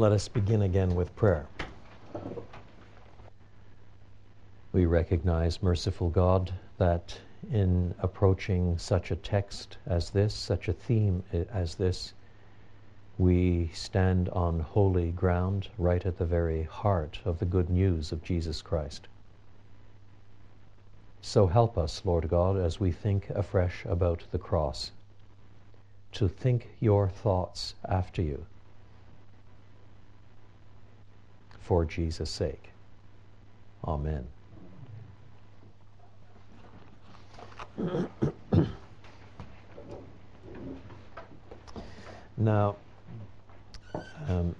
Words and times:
Let 0.00 0.12
us 0.12 0.28
begin 0.28 0.62
again 0.62 0.94
with 0.94 1.14
prayer. 1.14 1.46
We 4.72 4.86
recognize, 4.86 5.62
merciful 5.62 6.08
God, 6.08 6.54
that 6.78 7.18
in 7.52 7.94
approaching 7.98 8.78
such 8.78 9.10
a 9.10 9.16
text 9.16 9.76
as 9.86 10.08
this, 10.08 10.32
such 10.32 10.68
a 10.68 10.72
theme 10.72 11.22
as 11.52 11.74
this, 11.74 12.14
we 13.18 13.70
stand 13.74 14.30
on 14.30 14.60
holy 14.60 15.10
ground 15.10 15.68
right 15.76 16.06
at 16.06 16.16
the 16.16 16.24
very 16.24 16.62
heart 16.62 17.20
of 17.26 17.38
the 17.38 17.44
good 17.44 17.68
news 17.68 18.10
of 18.10 18.24
Jesus 18.24 18.62
Christ. 18.62 19.06
So 21.20 21.46
help 21.46 21.76
us, 21.76 22.00
Lord 22.06 22.26
God, 22.30 22.56
as 22.56 22.80
we 22.80 22.90
think 22.90 23.28
afresh 23.28 23.84
about 23.84 24.22
the 24.32 24.38
cross, 24.38 24.92
to 26.12 26.26
think 26.26 26.70
your 26.80 27.10
thoughts 27.10 27.74
after 27.86 28.22
you 28.22 28.46
for 31.70 31.84
Jesus' 31.84 32.28
sake. 32.28 32.70
Amen. 33.84 34.26
now, 42.36 42.74
um, 44.28 44.56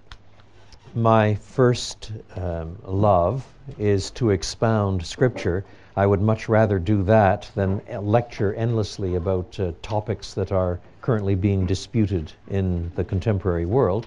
my 0.95 1.35
first 1.35 2.13
um, 2.37 2.79
love 2.85 3.45
is 3.77 4.13
to 4.13 4.31
expound 4.31 5.05
Scripture. 5.05 5.65
I 5.97 6.07
would 6.07 6.23
much 6.23 6.49
rather 6.49 6.79
do 6.79 7.03
that 7.03 7.51
than 7.57 7.81
lecture 8.03 8.55
endlessly 8.55 9.17
about 9.17 9.59
uh, 9.59 9.73
topics 9.83 10.35
that 10.35 10.53
are 10.53 10.79
currently 11.01 11.35
being 11.35 11.67
disputed 11.67 12.33
in 12.49 12.93
the 12.95 13.03
contemporary 13.03 13.67
world. 13.67 14.07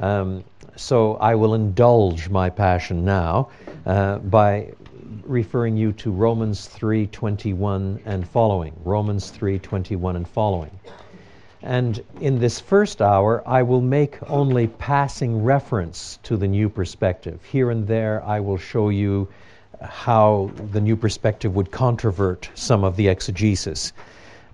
Um, 0.00 0.44
so 0.76 1.14
I 1.16 1.34
will 1.34 1.54
indulge 1.54 2.28
my 2.28 2.50
passion 2.50 3.04
now 3.04 3.48
uh, 3.86 4.18
by 4.18 4.72
referring 5.24 5.76
you 5.76 5.92
to 5.92 6.10
Romans 6.10 6.68
3:21 6.68 8.00
and 8.04 8.28
following. 8.28 8.74
Romans 8.84 9.30
3:21 9.30 10.16
and 10.16 10.28
following. 10.28 10.70
And 11.62 12.02
in 12.20 12.38
this 12.38 12.60
first 12.60 13.02
hour, 13.02 13.42
I 13.46 13.62
will 13.62 13.80
make 13.80 14.18
only 14.30 14.68
passing 14.68 15.42
reference 15.42 16.18
to 16.22 16.36
the 16.36 16.46
new 16.46 16.68
perspective. 16.68 17.40
Here 17.50 17.70
and 17.70 17.86
there, 17.86 18.22
I 18.24 18.40
will 18.40 18.58
show 18.58 18.90
you 18.90 19.28
how 19.82 20.50
the 20.72 20.80
new 20.80 20.96
perspective 20.96 21.54
would 21.54 21.70
controvert 21.70 22.50
some 22.54 22.84
of 22.84 22.96
the 22.96 23.08
exegesis. 23.08 23.92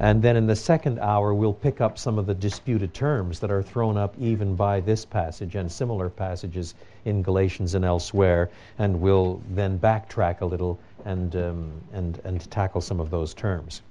And 0.03 0.20
then 0.20 0.36
in 0.36 0.48
the 0.48 0.56
second 0.56 0.98
hour, 0.98 1.33
we'll 1.33 1.53
pick 1.53 1.81
up 1.81 1.97
some 1.97 2.19
of 2.19 2.27
the 2.27 2.34
disputed 2.34 2.92
terms 2.92 3.39
that 3.39 3.53
are 3.53 3.62
thrown 3.62 3.97
up 3.97 4.17
even 4.19 4.56
by 4.56 4.81
this 4.81 5.05
passage 5.05 5.55
and 5.55 5.70
similar 5.70 6.11
passages 6.11 6.75
in 7.05 7.22
Galatians 7.22 7.77
and 7.77 7.84
elsewhere, 7.84 8.50
and 8.81 9.00
we'll 9.00 9.41
then 9.50 9.78
backtrack 9.78 10.41
a 10.41 10.44
little 10.44 10.81
and, 11.05 11.36
um, 11.36 11.70
and, 11.92 12.20
and 12.25 12.50
tackle 12.50 12.81
some 12.81 12.98
of 12.98 13.11
those 13.11 13.33
terms. 13.33 13.83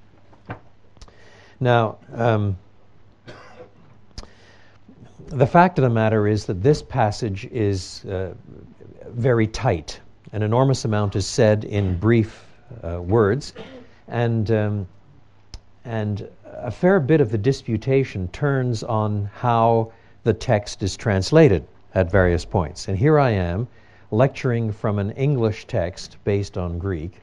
Now, 1.61 1.97
um, 2.13 2.57
the 5.27 5.47
fact 5.47 5.79
of 5.79 5.83
the 5.83 5.89
matter 5.89 6.27
is 6.27 6.45
that 6.47 6.61
this 6.61 6.81
passage 6.81 7.45
is 7.45 8.03
uh, 8.03 8.33
very 9.07 9.47
tight. 9.47 10.01
An 10.33 10.43
enormous 10.43 10.83
amount 10.83 11.15
is 11.15 11.25
said 11.25 11.63
in 11.63 11.97
brief 11.97 12.45
uh, 12.83 13.01
words, 13.01 13.53
and 14.09 14.51
um, 14.51 14.87
and 15.85 16.27
a 16.45 16.71
fair 16.71 16.99
bit 16.99 17.21
of 17.21 17.31
the 17.31 17.37
disputation 17.37 18.27
turns 18.29 18.83
on 18.83 19.29
how 19.33 19.91
the 20.23 20.33
text 20.33 20.83
is 20.83 20.95
translated 20.95 21.65
at 21.95 22.11
various 22.11 22.45
points. 22.45 22.87
And 22.87 22.97
here 22.97 23.19
I 23.19 23.31
am 23.31 23.67
lecturing 24.11 24.71
from 24.71 24.99
an 24.99 25.11
English 25.11 25.65
text 25.65 26.17
based 26.23 26.57
on 26.57 26.77
Greek 26.77 27.21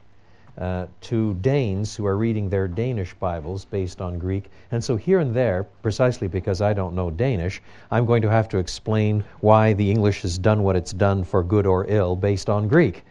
uh, 0.58 0.86
to 1.02 1.34
Danes 1.34 1.94
who 1.94 2.04
are 2.04 2.16
reading 2.16 2.48
their 2.48 2.66
Danish 2.66 3.14
Bibles 3.14 3.64
based 3.64 4.00
on 4.00 4.18
Greek. 4.18 4.50
And 4.72 4.82
so 4.82 4.96
here 4.96 5.20
and 5.20 5.34
there, 5.34 5.64
precisely 5.82 6.26
because 6.26 6.60
I 6.60 6.72
don't 6.72 6.94
know 6.94 7.10
Danish, 7.10 7.62
I'm 7.92 8.06
going 8.06 8.22
to 8.22 8.30
have 8.30 8.48
to 8.48 8.58
explain 8.58 9.22
why 9.40 9.72
the 9.74 9.88
English 9.88 10.22
has 10.22 10.36
done 10.36 10.64
what 10.64 10.74
it's 10.74 10.92
done 10.92 11.22
for 11.22 11.44
good 11.44 11.66
or 11.66 11.86
ill 11.88 12.16
based 12.16 12.50
on 12.50 12.66
Greek. 12.66 13.04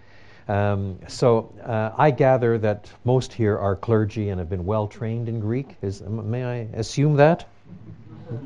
Um, 0.47 0.97
so 1.07 1.53
uh, 1.65 1.91
I 1.97 2.11
gather 2.11 2.57
that 2.59 2.89
most 3.03 3.33
here 3.33 3.57
are 3.57 3.75
clergy 3.75 4.29
and 4.29 4.39
have 4.39 4.49
been 4.49 4.65
well 4.65 4.87
trained 4.87 5.27
in 5.27 5.39
Greek. 5.39 5.75
Is, 5.81 6.01
may 6.01 6.45
I 6.45 6.55
assume 6.77 7.15
that? 7.15 7.47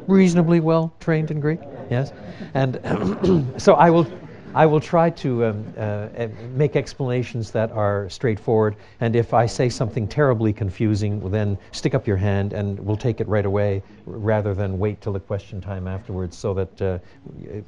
Reasonably 0.08 0.60
well 0.60 0.94
trained 1.00 1.32
in 1.32 1.40
Greek, 1.40 1.60
yes. 1.90 2.12
And 2.54 2.80
so 3.62 3.76
I 3.76 3.90
will, 3.90 4.08
I 4.54 4.66
will 4.66 4.80
try 4.80 5.12
to 5.12 5.46
um, 5.46 5.74
uh, 5.78 6.08
make 6.54 6.76
explanations 6.76 7.52
that 7.52 7.72
are 7.72 8.10
straightforward. 8.10 8.76
And 9.00 9.16
if 9.16 9.34
I 9.34 9.46
say 9.46 9.70
something 9.70 10.08
terribly 10.08 10.54
confusing, 10.54 11.20
then 11.30 11.58
stick 11.72 11.94
up 11.94 12.08
your 12.08 12.18
hand 12.18 12.54
and 12.54 12.80
we'll 12.80 12.98
take 12.98 13.22
it 13.22 13.28
right 13.28 13.46
away, 13.46 13.82
rather 14.06 14.54
than 14.54 14.80
wait 14.80 15.02
till 15.02 15.14
the 15.14 15.20
question 15.20 15.62
time 15.62 15.88
afterwards, 15.88 16.36
so 16.36 16.54
that 16.56 16.82
uh, 16.82 17.00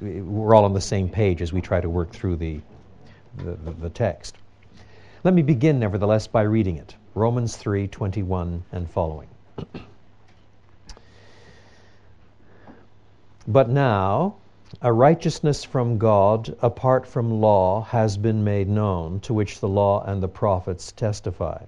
we're 0.00 0.54
all 0.54 0.64
on 0.64 0.72
the 0.72 0.80
same 0.80 1.08
page 1.08 1.40
as 1.40 1.52
we 1.52 1.60
try 1.60 1.80
to 1.80 1.88
work 1.88 2.12
through 2.12 2.36
the 2.36 2.60
the, 3.38 3.72
the, 3.72 3.90
text. 3.90 4.36
Let 5.24 5.34
me 5.34 5.42
begin, 5.42 5.78
nevertheless, 5.78 6.26
by 6.26 6.42
reading 6.42 6.76
it 6.76 6.94
Romans 7.14 7.56
3 7.56 7.88
21 7.88 8.64
and 8.72 8.88
following. 8.90 9.28
but 13.48 13.68
now, 13.68 14.36
a 14.82 14.92
righteousness 14.92 15.64
from 15.64 15.98
God 15.98 16.56
apart 16.60 17.06
from 17.06 17.40
law 17.40 17.82
has 17.82 18.16
been 18.16 18.44
made 18.44 18.68
known, 18.68 19.20
to 19.20 19.34
which 19.34 19.60
the 19.60 19.68
law 19.68 20.04
and 20.04 20.22
the 20.22 20.28
prophets 20.28 20.92
testify. 20.92 21.62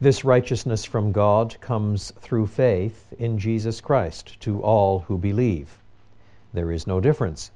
This 0.00 0.24
righteousness 0.24 0.84
from 0.84 1.12
God 1.12 1.56
comes 1.60 2.12
through 2.20 2.46
faith 2.48 3.12
in 3.18 3.38
Jesus 3.38 3.80
Christ 3.80 4.40
to 4.40 4.60
all 4.62 5.00
who 5.00 5.16
believe. 5.16 5.78
There 6.52 6.72
is 6.72 6.86
no 6.86 7.00
difference, 7.00 7.50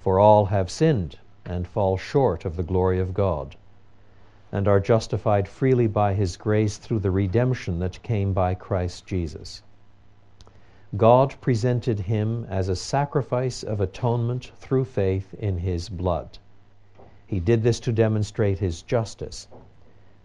for 0.00 0.18
all 0.18 0.46
have 0.46 0.70
sinned 0.70 1.18
and 1.50 1.66
fall 1.66 1.96
short 1.96 2.44
of 2.44 2.54
the 2.54 2.62
glory 2.62 3.00
of 3.00 3.12
God, 3.12 3.56
and 4.52 4.68
are 4.68 4.78
justified 4.78 5.48
freely 5.48 5.88
by 5.88 6.14
His 6.14 6.36
grace 6.36 6.76
through 6.76 7.00
the 7.00 7.10
redemption 7.10 7.80
that 7.80 8.00
came 8.04 8.32
by 8.32 8.54
Christ 8.54 9.04
Jesus. 9.04 9.60
God 10.96 11.34
presented 11.40 11.98
Him 11.98 12.46
as 12.48 12.68
a 12.68 12.76
sacrifice 12.76 13.64
of 13.64 13.80
atonement 13.80 14.52
through 14.60 14.84
faith 14.84 15.34
in 15.34 15.58
His 15.58 15.88
blood. 15.88 16.38
He 17.26 17.40
did 17.40 17.64
this 17.64 17.80
to 17.80 17.92
demonstrate 17.92 18.60
His 18.60 18.82
justice, 18.82 19.48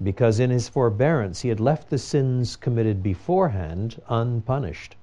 because 0.04 0.40
in 0.40 0.52
His 0.52 0.70
forbearance 0.70 1.42
He 1.42 1.50
had 1.50 1.60
left 1.60 1.90
the 1.90 1.98
sins 1.98 2.56
committed 2.56 3.02
beforehand 3.02 4.00
unpunished. 4.10 4.96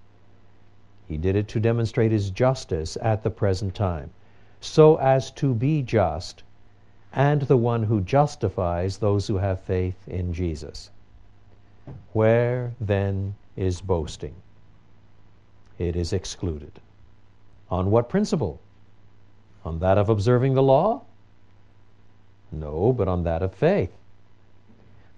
He 1.09 1.17
did 1.17 1.35
it 1.35 1.49
to 1.49 1.59
demonstrate 1.59 2.13
His 2.13 2.31
justice 2.31 2.97
at 3.03 3.25
the 3.25 3.31
present 3.31 3.75
time 3.75 4.11
so 4.63 4.97
as 4.97 5.31
to 5.33 5.55
be 5.55 5.83
just, 5.83 6.43
and 7.13 7.43
the 7.43 7.57
one 7.57 7.83
who 7.83 8.01
justifies 8.01 8.97
those 8.97 9.27
who 9.27 9.37
have 9.37 9.61
faith 9.61 10.09
in 10.09 10.33
Jesus. 10.33 10.89
Where 12.13 12.73
then 12.81 13.35
is 13.57 13.81
boasting? 13.81 14.35
It 15.79 15.97
is 15.97 16.13
excluded. 16.13 16.81
On 17.71 17.91
what 17.91 18.09
principle? 18.09 18.61
On 19.65 19.81
that 19.81 19.99
of 19.99 20.09
observing 20.09 20.55
the 20.55 20.63
law? 20.63 21.03
No, 22.53 22.93
but 22.93 23.09
on 23.09 23.25
that 23.25 23.43
of 23.43 23.53
faith. 23.55 23.93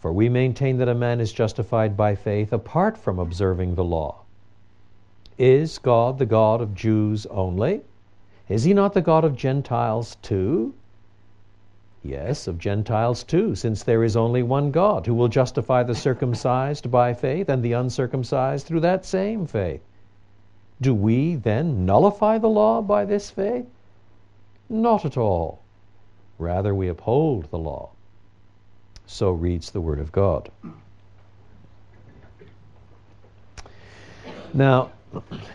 For 0.00 0.12
we 0.12 0.28
maintain 0.28 0.78
that 0.78 0.88
a 0.88 0.94
man 0.94 1.20
is 1.20 1.32
justified 1.32 1.96
by 1.96 2.14
faith 2.14 2.52
apart 2.52 2.96
from 2.96 3.18
observing 3.18 3.74
the 3.74 3.84
law. 3.84 4.22
Is 5.36 5.78
God 5.78 6.18
the 6.18 6.26
God 6.26 6.60
of 6.60 6.74
Jews 6.74 7.26
only? 7.26 7.82
Is 8.48 8.64
he 8.64 8.74
not 8.74 8.92
the 8.92 9.00
God 9.00 9.24
of 9.24 9.36
Gentiles 9.36 10.16
too? 10.22 10.74
Yes, 12.02 12.46
of 12.46 12.58
Gentiles 12.58 13.24
too, 13.24 13.54
since 13.54 13.82
there 13.82 14.04
is 14.04 14.16
only 14.16 14.42
one 14.42 14.70
God 14.70 15.06
who 15.06 15.14
will 15.14 15.28
justify 15.28 15.82
the 15.82 15.94
circumcised 15.94 16.90
by 16.90 17.14
faith 17.14 17.48
and 17.48 17.62
the 17.62 17.72
uncircumcised 17.72 18.66
through 18.66 18.80
that 18.80 19.06
same 19.06 19.46
faith. 19.46 19.80
Do 20.82 20.92
we 20.94 21.36
then 21.36 21.86
nullify 21.86 22.36
the 22.36 22.48
law 22.48 22.82
by 22.82 23.06
this 23.06 23.30
faith? 23.30 23.66
Not 24.68 25.06
at 25.06 25.16
all. 25.16 25.60
Rather, 26.38 26.74
we 26.74 26.88
uphold 26.88 27.50
the 27.50 27.58
law. 27.58 27.90
So 29.06 29.30
reads 29.30 29.70
the 29.70 29.80
Word 29.80 29.98
of 29.98 30.12
God. 30.12 30.50
Now, 34.52 34.90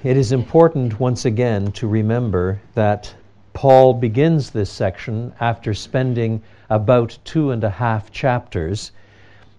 it 0.03 0.17
is 0.17 0.31
important 0.31 0.99
once 0.99 1.25
again 1.25 1.71
to 1.73 1.87
remember 1.87 2.59
that 2.75 3.13
Paul 3.53 3.93
begins 3.93 4.51
this 4.51 4.69
section 4.69 5.33
after 5.39 5.73
spending 5.73 6.41
about 6.69 7.17
two 7.25 7.51
and 7.51 7.63
a 7.63 7.69
half 7.69 8.11
chapters 8.11 8.91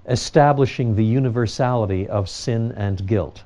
establishing 0.08 0.94
the 0.94 1.04
universality 1.04 2.08
of 2.08 2.28
sin 2.28 2.72
and 2.72 3.06
guilt. 3.06 3.42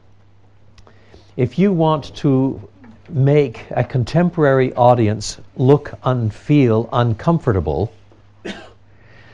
If 1.36 1.58
you 1.58 1.72
want 1.72 2.14
to 2.16 2.68
make 3.08 3.66
a 3.70 3.84
contemporary 3.84 4.72
audience 4.74 5.38
look 5.56 5.92
and 6.04 6.32
feel 6.32 6.88
uncomfortable, 6.92 7.92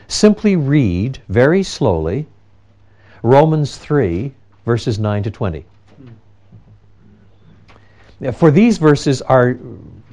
simply 0.08 0.56
read 0.56 1.19
very 1.28 1.62
slowly 1.62 2.26
Romans 3.23 3.76
3, 3.76 4.32
verses 4.64 4.99
9 4.99 5.23
to 5.25 5.31
20. 5.31 5.64
For 8.32 8.50
these 8.50 8.76
verses 8.76 9.22
are, 9.22 9.58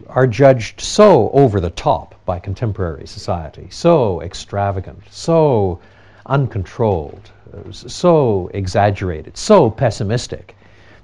are 0.08 0.28
judged 0.28 0.80
so 0.80 1.30
over 1.32 1.60
the 1.60 1.70
top 1.70 2.16
by 2.26 2.40
contemporary 2.40 3.06
society, 3.06 3.68
so 3.70 4.22
extravagant, 4.22 5.02
so 5.12 5.80
uncontrolled, 6.26 7.32
so 7.72 8.50
exaggerated, 8.54 9.36
so 9.36 9.70
pessimistic, 9.70 10.56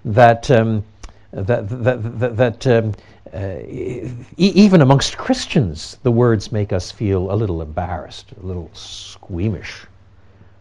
that, 0.06 0.50
um, 0.50 0.84
that, 1.32 1.68
that, 1.70 2.20
that, 2.20 2.38
that 2.38 2.68
um, 2.68 2.94
uh, 3.34 3.60
e- 3.68 4.14
even 4.38 4.82
amongst 4.82 5.18
Christians, 5.18 5.98
the 6.04 6.12
words 6.12 6.52
make 6.52 6.72
us 6.72 6.92
feel 6.92 7.32
a 7.32 7.36
little 7.36 7.62
embarrassed, 7.62 8.32
a 8.42 8.46
little 8.46 8.70
squeamish. 8.74 9.86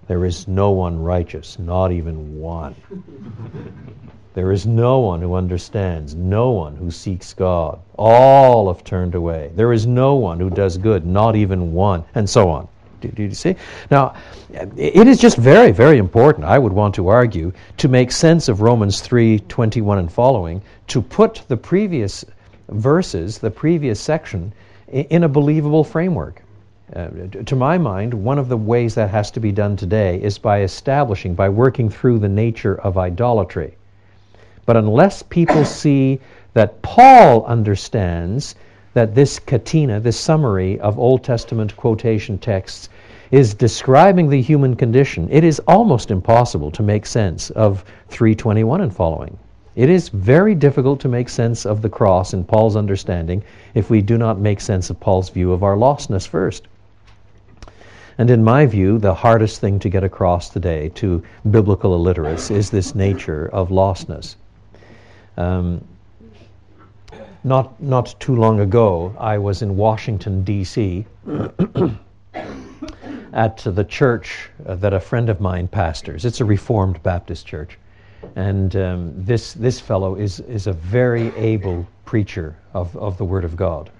There 0.08 0.24
is 0.24 0.48
no 0.48 0.70
one 0.70 1.00
righteous, 1.00 1.58
not 1.58 1.92
even 1.92 2.38
one. 2.38 2.74
There 4.34 4.50
is 4.50 4.66
no 4.66 4.98
one 4.98 5.20
who 5.20 5.34
understands, 5.34 6.14
no 6.14 6.50
one 6.50 6.74
who 6.74 6.90
seeks 6.90 7.34
God. 7.34 7.78
All 7.96 8.72
have 8.72 8.82
turned 8.82 9.14
away. 9.14 9.52
There 9.54 9.72
is 9.72 9.86
no 9.86 10.14
one 10.14 10.40
who 10.40 10.48
does 10.48 10.78
good, 10.78 11.06
not 11.06 11.36
even 11.36 11.72
one, 11.72 12.04
and 12.14 12.28
so 12.28 12.48
on. 12.48 12.66
Do, 13.02 13.08
do, 13.08 13.24
you 13.24 13.34
see? 13.34 13.56
Now, 13.90 14.14
it 14.50 15.06
is 15.06 15.18
just 15.18 15.36
very, 15.36 15.70
very 15.70 15.98
important, 15.98 16.46
I 16.46 16.58
would 16.58 16.72
want 16.72 16.94
to 16.94 17.08
argue, 17.08 17.52
to 17.76 17.88
make 17.88 18.10
sense 18.10 18.48
of 18.48 18.60
Romans 18.60 19.00
3 19.00 19.40
21 19.40 19.98
and 19.98 20.12
following, 20.12 20.62
to 20.88 21.02
put 21.02 21.42
the 21.48 21.56
previous 21.56 22.24
verses, 22.68 23.38
the 23.38 23.50
previous 23.50 24.00
section, 24.00 24.52
in 24.88 25.24
a 25.24 25.28
believable 25.28 25.84
framework. 25.84 26.42
Uh, 26.94 27.08
to 27.46 27.56
my 27.56 27.78
mind, 27.78 28.12
one 28.12 28.38
of 28.38 28.50
the 28.50 28.56
ways 28.56 28.94
that 28.94 29.08
has 29.08 29.30
to 29.30 29.40
be 29.40 29.50
done 29.50 29.76
today 29.76 30.20
is 30.20 30.36
by 30.36 30.60
establishing, 30.60 31.34
by 31.34 31.48
working 31.48 31.88
through 31.88 32.18
the 32.18 32.28
nature 32.28 32.74
of 32.80 32.98
idolatry. 32.98 33.74
But 34.66 34.76
unless 34.76 35.22
people 35.22 35.64
see 35.82 36.20
that 36.52 36.82
Paul 36.82 37.46
understands 37.46 38.54
that 38.92 39.14
this 39.14 39.38
catena, 39.38 40.00
this 40.00 40.18
summary 40.18 40.78
of 40.80 40.98
Old 40.98 41.24
Testament 41.24 41.74
quotation 41.78 42.36
texts, 42.36 42.90
is 43.30 43.54
describing 43.54 44.28
the 44.28 44.42
human 44.42 44.76
condition, 44.76 45.28
it 45.30 45.44
is 45.44 45.60
almost 45.60 46.10
impossible 46.10 46.70
to 46.72 46.82
make 46.82 47.06
sense 47.06 47.48
of 47.50 47.86
321 48.08 48.82
and 48.82 48.94
following. 48.94 49.38
It 49.74 49.88
is 49.88 50.10
very 50.10 50.54
difficult 50.54 51.00
to 51.00 51.08
make 51.08 51.30
sense 51.30 51.64
of 51.64 51.80
the 51.80 51.88
cross 51.88 52.34
in 52.34 52.44
Paul's 52.44 52.76
understanding 52.76 53.42
if 53.72 53.88
we 53.88 54.02
do 54.02 54.18
not 54.18 54.38
make 54.38 54.60
sense 54.60 54.90
of 54.90 55.00
Paul's 55.00 55.30
view 55.30 55.52
of 55.52 55.62
our 55.62 55.76
lostness 55.76 56.28
first. 56.28 56.68
And 58.18 58.30
in 58.30 58.44
my 58.44 58.66
view, 58.66 58.98
the 58.98 59.14
hardest 59.14 59.60
thing 59.60 59.78
to 59.80 59.88
get 59.88 60.04
across 60.04 60.50
today 60.50 60.90
to 60.96 61.22
biblical 61.50 61.94
illiterates 61.94 62.50
is 62.50 62.70
this 62.70 62.94
nature 62.94 63.48
of 63.52 63.70
lostness. 63.70 64.36
Um, 65.36 65.82
not, 67.44 67.80
not 67.82 68.14
too 68.20 68.36
long 68.36 68.60
ago, 68.60 69.14
I 69.18 69.38
was 69.38 69.62
in 69.62 69.76
Washington, 69.76 70.44
D.C., 70.44 71.06
at 73.32 73.56
the 73.64 73.84
church 73.84 74.50
that 74.58 74.92
a 74.92 75.00
friend 75.00 75.28
of 75.28 75.40
mine 75.40 75.66
pastors. 75.66 76.24
It's 76.24 76.40
a 76.40 76.44
Reformed 76.44 77.02
Baptist 77.02 77.46
church. 77.46 77.78
And 78.36 78.76
um, 78.76 79.12
this, 79.16 79.54
this 79.54 79.80
fellow 79.80 80.16
is, 80.16 80.40
is 80.40 80.66
a 80.66 80.72
very 80.72 81.34
able 81.36 81.86
preacher 82.04 82.56
of, 82.74 82.94
of 82.96 83.16
the 83.18 83.24
Word 83.24 83.44
of 83.44 83.56
God. 83.56 83.90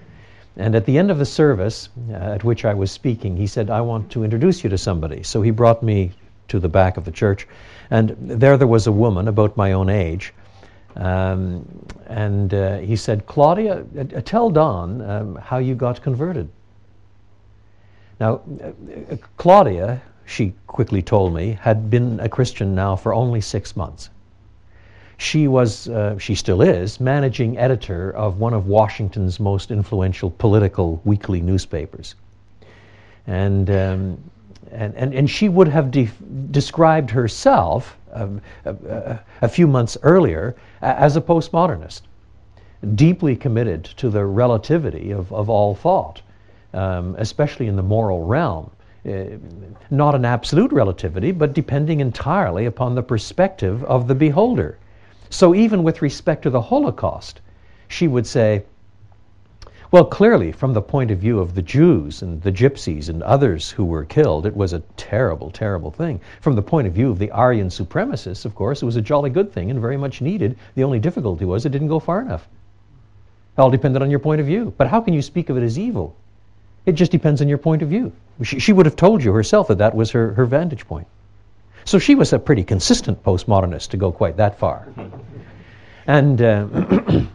And 0.57 0.75
at 0.75 0.85
the 0.85 0.99
end 0.99 1.11
of 1.11 1.19
the 1.19 1.27
service 1.27 1.89
uh, 2.11 2.15
at 2.15 2.45
which 2.45 2.65
I 2.65 2.75
was 2.75 2.91
speaking, 2.91 3.37
he 3.37 3.47
said, 3.47 3.71
I 3.71 3.81
want 3.81 4.11
to 4.13 4.25
introduce 4.25 4.63
you 4.63 4.71
to 4.71 4.79
somebody. 4.79 5.23
So 5.23 5.43
he 5.43 5.51
brought 5.51 5.83
me 5.83 6.13
to 6.49 6.61
the 6.61 6.69
back 6.69 6.97
of 6.97 7.05
the 7.05 7.11
church. 7.11 7.47
And 7.91 8.17
there 8.19 8.57
there 8.57 8.67
was 8.67 8.87
a 8.87 8.93
woman 8.93 9.29
about 9.29 9.57
my 9.57 9.73
own 9.73 9.89
age 9.89 10.35
um, 10.97 11.67
and 12.07 12.53
uh, 12.53 12.79
he 12.79 12.97
said, 12.97 13.27
Claudia, 13.27 13.85
uh, 13.97 14.01
uh, 14.01 14.21
tell 14.21 14.51
Don 14.51 15.01
um, 15.03 15.37
how 15.37 15.59
you 15.59 15.75
got 15.75 16.03
converted. 16.03 16.49
Now, 18.21 18.41
uh, 18.63 19.13
uh, 19.13 19.17
Claudia, 19.37 20.03
she 20.27 20.55
quickly 20.67 21.03
told 21.03 21.35
me, 21.35 21.59
had 21.61 21.91
been 21.91 22.21
a 22.21 22.29
Christian 22.29 22.75
now 22.75 22.97
for 22.97 23.15
only 23.15 23.41
six 23.41 23.75
months. 23.75 24.11
She 25.23 25.47
was, 25.47 25.89
uh, 25.89 26.19
she 26.19 26.35
still 26.35 26.63
is, 26.63 26.99
managing 26.99 27.57
editor 27.57 28.11
of 28.11 28.41
one 28.41 28.53
of 28.53 28.67
Washington's 28.67 29.39
most 29.39 29.71
influential 29.71 30.33
political 30.33 31.01
weekly 31.05 31.41
newspapers. 31.41 32.17
And, 33.29 33.71
um, 33.71 34.19
and, 34.73 34.93
and, 34.97 35.15
and 35.15 35.31
she 35.31 35.49
would 35.49 35.69
have 35.69 35.93
de- 35.93 36.11
described 36.51 37.09
herself 37.09 37.97
um, 38.13 38.41
a, 38.65 39.21
a, 39.43 39.49
few 39.49 39.69
months 39.69 39.97
earlier 40.03 40.57
as 40.81 41.17
a 41.17 41.21
postmodernist, 41.21 42.03
deeply 42.97 43.37
committed 43.37 43.85
to 43.85 44.11
the 44.11 44.25
relativity 44.25 45.13
of, 45.13 45.33
of 45.33 45.49
all 45.49 45.77
thought, 45.77 46.21
um, 46.75 47.15
especially 47.17 47.69
in 47.69 47.77
the 47.77 47.83
moral 47.83 48.27
realm. 48.27 48.73
Uh, 49.09 49.39
not 49.89 50.17
an 50.17 50.25
absolute 50.25 50.73
relativity, 50.73 51.31
but 51.31 51.53
depending 51.53 52.01
entirely 52.01 52.67
upon 52.67 52.97
the 52.97 53.03
perspective 53.05 53.85
of 53.85 54.09
the 54.09 54.17
beholder. 54.17 54.79
So, 55.33 55.55
even 55.55 55.83
with 55.83 56.03
respect 56.03 56.43
to 56.43 56.51
the 56.51 56.61
Holocaust, 56.61 57.41
she 57.89 58.07
would 58.07 58.27
say, 58.27 58.65
well, 59.91 60.05
clearly, 60.05 60.53
from 60.53 60.75
the 60.75 60.83
point 60.83 61.11
of 61.11 61.21
view 61.21 61.39
of 61.39 61.55
the 61.55 61.63
Jews 61.63 62.21
and 62.21 62.43
the 62.43 62.53
gypsies 62.53 63.09
and 63.09 63.23
others 63.23 63.71
who 63.71 63.87
were 63.87 64.05
killed, 64.05 64.45
it 64.45 64.55
was 64.55 64.75
a 64.75 64.83
terrible, 64.99 65.51
terrible 65.51 65.91
thing. 65.91 66.21
From 66.43 66.55
the 66.55 66.61
point 66.61 66.87
of 66.87 66.93
view 66.93 67.11
of 67.11 67.19
the 67.19 67.31
Aryan 67.31 67.69
supremacists, 67.69 68.45
of 68.45 68.55
course, 68.55 68.83
it 68.83 68.85
was 68.85 68.97
a 68.97 69.01
jolly 69.01 69.31
good 69.31 69.51
thing 69.51 69.71
and 69.71 69.81
very 69.81 69.97
much 69.97 70.21
needed. 70.21 70.55
The 70.75 70.85
only 70.85 70.99
difficulty 70.99 71.47
was 71.47 71.65
it 71.65 71.71
didn't 71.73 71.89
go 71.89 71.99
far 71.99 72.21
enough. 72.21 72.47
It 73.57 73.61
all 73.63 73.71
depended 73.71 74.03
on 74.03 74.11
your 74.11 74.21
point 74.21 74.43
of 74.43 74.47
view. 74.47 74.75
But 74.77 74.89
how 74.89 75.01
can 75.01 75.15
you 75.15 75.23
speak 75.23 75.49
of 75.49 75.57
it 75.57 75.63
as 75.63 75.79
evil? 75.79 76.15
It 76.85 76.93
just 76.93 77.11
depends 77.11 77.41
on 77.41 77.49
your 77.49 77.57
point 77.57 77.81
of 77.81 77.89
view. 77.89 78.13
She, 78.43 78.59
she 78.59 78.75
would 78.75 78.85
have 78.85 78.97
told 78.97 79.25
you 79.25 79.33
herself 79.33 79.69
that 79.69 79.79
that 79.79 79.95
was 79.95 80.11
her, 80.11 80.35
her 80.35 80.45
vantage 80.45 80.87
point. 80.87 81.07
So 81.85 81.99
she 81.99 82.15
was 82.15 82.33
a 82.33 82.39
pretty 82.39 82.65
consistent 82.65 83.23
postmodernist 83.23 83.89
to 83.89 83.97
go 83.97 84.13
quite 84.13 84.37
that 84.37 84.59
far. 84.59 84.89
And. 86.07 86.41
Uh, 86.41 87.25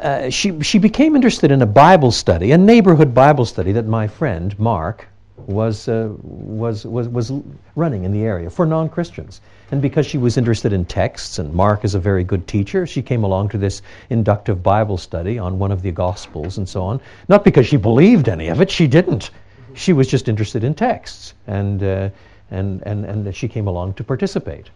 Uh, 0.00 0.30
she, 0.30 0.60
she 0.60 0.78
became 0.78 1.16
interested 1.16 1.50
in 1.50 1.60
a 1.62 1.66
Bible 1.66 2.12
study, 2.12 2.52
a 2.52 2.58
neighborhood 2.58 3.12
Bible 3.14 3.44
study 3.44 3.72
that 3.72 3.86
my 3.86 4.06
friend 4.06 4.56
Mark 4.58 5.08
was, 5.46 5.88
uh, 5.88 6.10
was, 6.22 6.84
was, 6.84 7.08
was 7.08 7.32
running 7.74 8.04
in 8.04 8.12
the 8.12 8.22
area 8.22 8.48
for 8.48 8.64
non 8.64 8.88
Christians. 8.88 9.40
And 9.70 9.82
because 9.82 10.06
she 10.06 10.16
was 10.16 10.36
interested 10.36 10.72
in 10.72 10.84
texts, 10.84 11.38
and 11.38 11.52
Mark 11.52 11.84
is 11.84 11.94
a 11.94 11.98
very 11.98 12.24
good 12.24 12.46
teacher, 12.46 12.86
she 12.86 13.02
came 13.02 13.24
along 13.24 13.48
to 13.50 13.58
this 13.58 13.82
inductive 14.08 14.62
Bible 14.62 14.96
study 14.96 15.38
on 15.38 15.58
one 15.58 15.72
of 15.72 15.82
the 15.82 15.90
Gospels 15.90 16.58
and 16.58 16.68
so 16.68 16.82
on. 16.82 17.00
Not 17.28 17.44
because 17.44 17.66
she 17.66 17.76
believed 17.76 18.28
any 18.28 18.48
of 18.48 18.60
it, 18.60 18.70
she 18.70 18.86
didn't. 18.86 19.30
She 19.74 19.92
was 19.92 20.06
just 20.06 20.28
interested 20.28 20.64
in 20.64 20.74
texts, 20.74 21.34
and, 21.46 21.82
uh, 21.82 22.10
and, 22.50 22.82
and, 22.86 23.04
and 23.04 23.34
she 23.34 23.48
came 23.48 23.66
along 23.66 23.94
to 23.94 24.04
participate. 24.04 24.70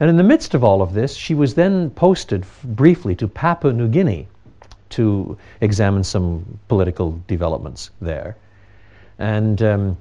And 0.00 0.10
in 0.10 0.16
the 0.16 0.24
midst 0.24 0.54
of 0.54 0.64
all 0.64 0.82
of 0.82 0.92
this, 0.92 1.14
she 1.14 1.34
was 1.34 1.54
then 1.54 1.90
posted 1.90 2.44
briefly 2.64 3.14
to 3.16 3.28
Papua 3.28 3.72
New 3.72 3.88
Guinea 3.88 4.26
to 4.90 5.36
examine 5.60 6.04
some 6.04 6.58
political 6.68 7.20
developments 7.26 7.90
there. 8.00 8.36
And 9.18 9.62
um, 9.62 9.96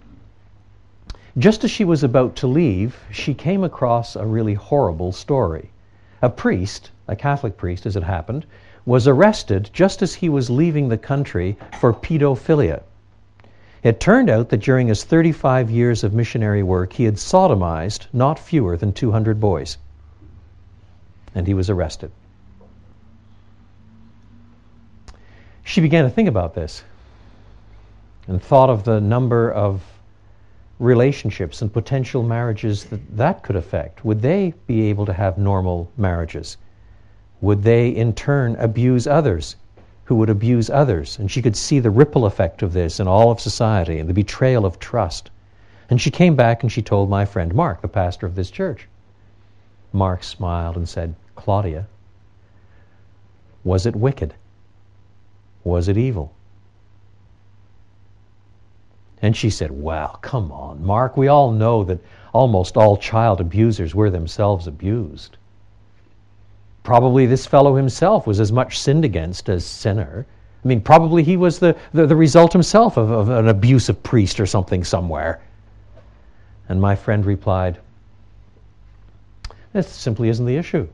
just 1.37 1.63
as 1.63 1.71
she 1.71 1.83
was 1.83 2.03
about 2.03 2.35
to 2.37 2.47
leave, 2.47 2.95
she 3.11 3.33
came 3.33 3.63
across 3.63 4.15
a 4.15 4.25
really 4.25 4.53
horrible 4.53 5.11
story. 5.11 5.69
A 6.21 6.29
priest, 6.29 6.91
a 7.07 7.15
Catholic 7.15 7.57
priest 7.57 7.85
as 7.85 7.95
it 7.95 8.03
happened, 8.03 8.45
was 8.85 9.07
arrested 9.07 9.69
just 9.73 10.01
as 10.01 10.13
he 10.13 10.29
was 10.29 10.49
leaving 10.49 10.89
the 10.89 10.97
country 10.97 11.57
for 11.79 11.93
pedophilia. 11.93 12.81
It 13.83 13.99
turned 13.99 14.29
out 14.29 14.47
that 14.49 14.61
during 14.61 14.87
his 14.87 15.03
35 15.03 15.69
years 15.69 16.05
of 16.05 16.13
missionary 16.13 16.63
work, 16.63 16.93
he 16.93 17.03
had 17.03 17.15
sodomized 17.15 18.07
not 18.13 18.39
fewer 18.39 18.77
than 18.77 18.93
200 18.93 19.41
boys. 19.41 19.77
And 21.35 21.45
he 21.45 21.53
was 21.53 21.69
arrested. 21.69 22.11
She 25.65 25.81
began 25.81 26.05
to 26.05 26.09
think 26.09 26.29
about 26.29 26.55
this 26.55 26.83
and 28.27 28.41
thought 28.41 28.69
of 28.69 28.85
the 28.85 29.01
number 29.01 29.51
of 29.51 29.81
relationships 30.79 31.61
and 31.61 31.71
potential 31.71 32.23
marriages 32.23 32.85
that 32.85 33.17
that 33.17 33.43
could 33.43 33.55
affect. 33.55 34.05
Would 34.05 34.21
they 34.21 34.53
be 34.65 34.83
able 34.83 35.05
to 35.05 35.13
have 35.13 35.37
normal 35.37 35.91
marriages? 35.97 36.55
Would 37.41 37.63
they 37.63 37.89
in 37.89 38.13
turn 38.13 38.55
abuse 38.57 39.07
others 39.07 39.57
who 40.05 40.15
would 40.15 40.29
abuse 40.29 40.69
others? 40.69 41.17
And 41.17 41.31
she 41.31 41.41
could 41.41 41.55
see 41.55 41.79
the 41.79 41.89
ripple 41.89 42.25
effect 42.25 42.61
of 42.61 42.73
this 42.73 42.99
in 42.99 43.07
all 43.07 43.31
of 43.31 43.39
society 43.39 43.99
and 43.99 44.09
the 44.09 44.13
betrayal 44.13 44.65
of 44.65 44.79
trust. 44.79 45.29
And 45.89 46.01
she 46.01 46.11
came 46.11 46.35
back 46.35 46.63
and 46.63 46.71
she 46.71 46.81
told 46.81 47.09
my 47.09 47.25
friend 47.25 47.53
Mark, 47.53 47.81
the 47.81 47.87
pastor 47.87 48.25
of 48.25 48.35
this 48.35 48.51
church. 48.51 48.87
Mark 49.91 50.23
smiled 50.23 50.75
and 50.75 50.89
said, 50.89 51.15
Claudia, 51.35 51.87
Was 53.63 53.85
it 53.85 53.95
wicked? 53.95 54.33
Was 55.63 55.87
it 55.87 55.97
evil? 55.97 56.33
And 59.21 59.37
she 59.37 59.49
said, 59.49 59.71
Well, 59.71 60.19
come 60.21 60.51
on, 60.51 60.83
Mark. 60.83 61.15
We 61.15 61.29
all 61.29 61.51
know 61.51 61.85
that 61.85 62.01
almost 62.33 62.75
all 62.75 62.97
child 62.97 63.39
abusers 63.39 63.95
were 63.95 64.09
themselves 64.09 64.67
abused. 64.67 65.37
Probably 66.83 67.25
this 67.25 67.45
fellow 67.45 67.75
himself 67.75 68.27
was 68.27 68.41
as 68.41 68.51
much 68.51 68.77
sinned 68.77 69.05
against 69.05 69.49
as 69.49 69.65
sinner. 69.65 70.25
I 70.63 70.67
mean, 70.67 70.81
probably 70.81 71.23
he 71.23 71.37
was 71.37 71.59
the, 71.59 71.75
the, 71.93 72.05
the 72.05 72.15
result 72.15 72.53
himself 72.53 72.97
of, 72.97 73.09
of 73.09 73.29
an 73.29 73.47
abusive 73.47 74.03
priest 74.03 74.39
or 74.39 74.45
something 74.45 74.83
somewhere. 74.83 75.41
And 76.67 76.81
my 76.81 76.95
friend 76.95 77.25
replied, 77.25 77.79
This 79.71 79.87
simply 79.87 80.29
isn't 80.29 80.45
the 80.45 80.57
issue. 80.57 80.87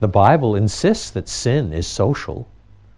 The 0.00 0.08
Bible 0.08 0.56
insists 0.56 1.10
that 1.10 1.28
sin 1.28 1.72
is 1.72 1.86
social. 1.86 2.48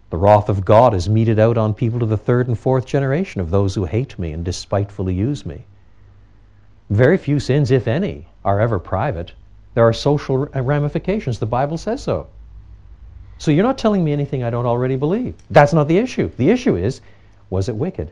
The 0.09 0.17
wrath 0.17 0.49
of 0.49 0.65
God 0.65 0.93
is 0.93 1.09
meted 1.09 1.39
out 1.39 1.57
on 1.57 1.73
people 1.73 1.99
to 1.99 2.05
the 2.05 2.17
third 2.17 2.47
and 2.47 2.57
fourth 2.57 2.85
generation 2.85 3.41
of 3.41 3.51
those 3.51 3.75
who 3.75 3.85
hate 3.85 4.17
me 4.17 4.31
and 4.31 4.43
despitefully 4.45 5.13
use 5.13 5.45
me. 5.45 5.65
Very 6.89 7.17
few 7.17 7.39
sins, 7.39 7.69
if 7.69 7.87
any, 7.87 8.27
are 8.43 8.59
ever 8.59 8.79
private. 8.79 9.33
There 9.75 9.87
are 9.87 9.93
social 9.93 10.49
uh, 10.55 10.61
ramifications. 10.61 11.37
The 11.37 11.45
Bible 11.45 11.77
says 11.77 12.01
so. 12.01 12.27
So 13.37 13.51
you're 13.51 13.63
not 13.63 13.77
telling 13.77 14.03
me 14.03 14.13
anything 14.13 14.43
I 14.43 14.49
don't 14.49 14.65
already 14.65 14.95
believe. 14.95 15.35
That's 15.51 15.73
not 15.73 15.87
the 15.87 15.97
issue. 15.97 16.31
The 16.37 16.49
issue 16.49 16.77
is 16.77 17.01
was 17.49 17.69
it 17.69 17.75
wicked? 17.75 18.09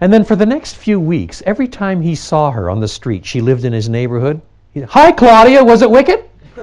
And 0.00 0.12
then 0.12 0.24
for 0.24 0.36
the 0.36 0.46
next 0.46 0.76
few 0.76 0.98
weeks, 1.00 1.42
every 1.46 1.68
time 1.68 2.00
he 2.00 2.14
saw 2.14 2.50
her 2.50 2.70
on 2.70 2.80
the 2.80 2.88
street, 2.88 3.26
she 3.26 3.40
lived 3.40 3.64
in 3.64 3.72
his 3.72 3.88
neighborhood. 3.88 4.40
Hi, 4.88 5.12
Claudia, 5.12 5.62
was 5.62 5.82
it 5.82 5.90
wicked? 5.90 6.24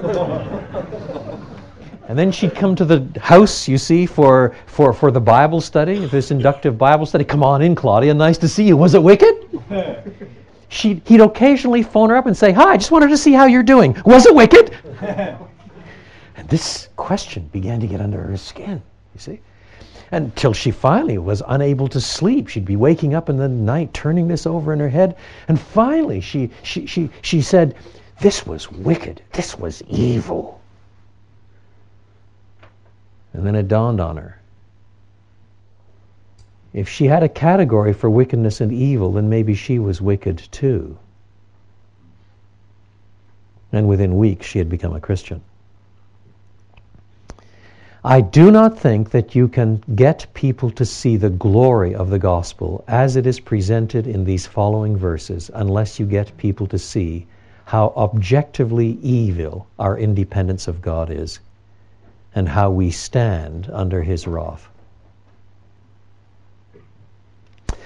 and 2.08 2.18
then 2.18 2.30
she'd 2.30 2.54
come 2.54 2.76
to 2.76 2.84
the 2.84 3.08
house, 3.20 3.66
you 3.68 3.78
see, 3.78 4.06
for, 4.06 4.54
for, 4.66 4.92
for 4.92 5.10
the 5.10 5.20
Bible 5.20 5.60
study, 5.60 6.06
this 6.06 6.30
inductive 6.30 6.76
Bible 6.78 7.06
study. 7.06 7.24
Come 7.24 7.42
on 7.42 7.62
in, 7.62 7.74
Claudia, 7.74 8.12
nice 8.14 8.38
to 8.38 8.48
see 8.48 8.64
you. 8.64 8.76
Was 8.76 8.94
it 8.94 9.02
wicked? 9.02 9.34
She'd, 10.72 11.02
he'd 11.04 11.20
occasionally 11.20 11.82
phone 11.82 12.08
her 12.08 12.16
up 12.16 12.24
and 12.24 12.34
say, 12.34 12.50
Hi, 12.50 12.72
I 12.72 12.76
just 12.78 12.90
wanted 12.90 13.10
to 13.10 13.18
see 13.18 13.32
how 13.32 13.44
you're 13.44 13.62
doing. 13.62 13.94
Was 14.06 14.24
it 14.24 14.34
wicked? 14.34 14.74
and 15.02 16.48
this 16.48 16.88
question 16.96 17.50
began 17.52 17.78
to 17.80 17.86
get 17.86 18.00
under 18.00 18.22
her 18.22 18.36
skin, 18.38 18.82
you 19.14 19.20
see 19.20 19.40
until 20.12 20.52
she 20.52 20.70
finally 20.70 21.16
was 21.16 21.42
unable 21.48 21.88
to 21.88 22.00
sleep. 22.00 22.46
She'd 22.48 22.66
be 22.66 22.76
waking 22.76 23.14
up 23.14 23.30
in 23.30 23.38
the 23.38 23.48
night, 23.48 23.94
turning 23.94 24.28
this 24.28 24.46
over 24.46 24.72
in 24.72 24.78
her 24.78 24.88
head. 24.88 25.16
And 25.48 25.58
finally, 25.58 26.20
she, 26.20 26.50
she, 26.62 26.86
she, 26.86 27.08
she 27.22 27.40
said, 27.40 27.74
This 28.20 28.46
was 28.46 28.70
wicked. 28.70 29.22
This 29.32 29.58
was 29.58 29.82
evil. 29.88 30.60
And 33.32 33.46
then 33.46 33.54
it 33.54 33.68
dawned 33.68 34.00
on 34.00 34.18
her. 34.18 34.38
If 36.72 36.88
she 36.88 37.06
had 37.06 37.22
a 37.22 37.28
category 37.28 37.92
for 37.92 38.08
wickedness 38.08 38.60
and 38.60 38.72
evil, 38.72 39.12
then 39.12 39.28
maybe 39.28 39.54
she 39.54 39.78
was 39.78 40.00
wicked 40.00 40.38
too. 40.50 40.96
And 43.72 43.88
within 43.88 44.16
weeks, 44.16 44.46
she 44.46 44.58
had 44.58 44.68
become 44.68 44.94
a 44.94 45.00
Christian. 45.00 45.42
I 48.04 48.20
do 48.20 48.50
not 48.50 48.78
think 48.78 49.10
that 49.10 49.36
you 49.36 49.46
can 49.46 49.82
get 49.94 50.26
people 50.34 50.70
to 50.72 50.84
see 50.84 51.16
the 51.16 51.30
glory 51.30 51.94
of 51.94 52.10
the 52.10 52.18
gospel 52.18 52.84
as 52.88 53.14
it 53.14 53.26
is 53.26 53.38
presented 53.38 54.08
in 54.08 54.24
these 54.24 54.44
following 54.44 54.96
verses 54.96 55.52
unless 55.54 56.00
you 56.00 56.06
get 56.06 56.36
people 56.36 56.66
to 56.66 56.78
see 56.78 57.26
how 57.64 57.92
objectively 57.96 58.98
evil 59.02 59.68
our 59.78 59.96
independence 59.96 60.66
of 60.66 60.82
God 60.82 61.10
is 61.10 61.38
and 62.34 62.48
how 62.48 62.70
we 62.70 62.90
stand 62.90 63.70
under 63.72 64.02
his 64.02 64.26
wrath. 64.26 64.68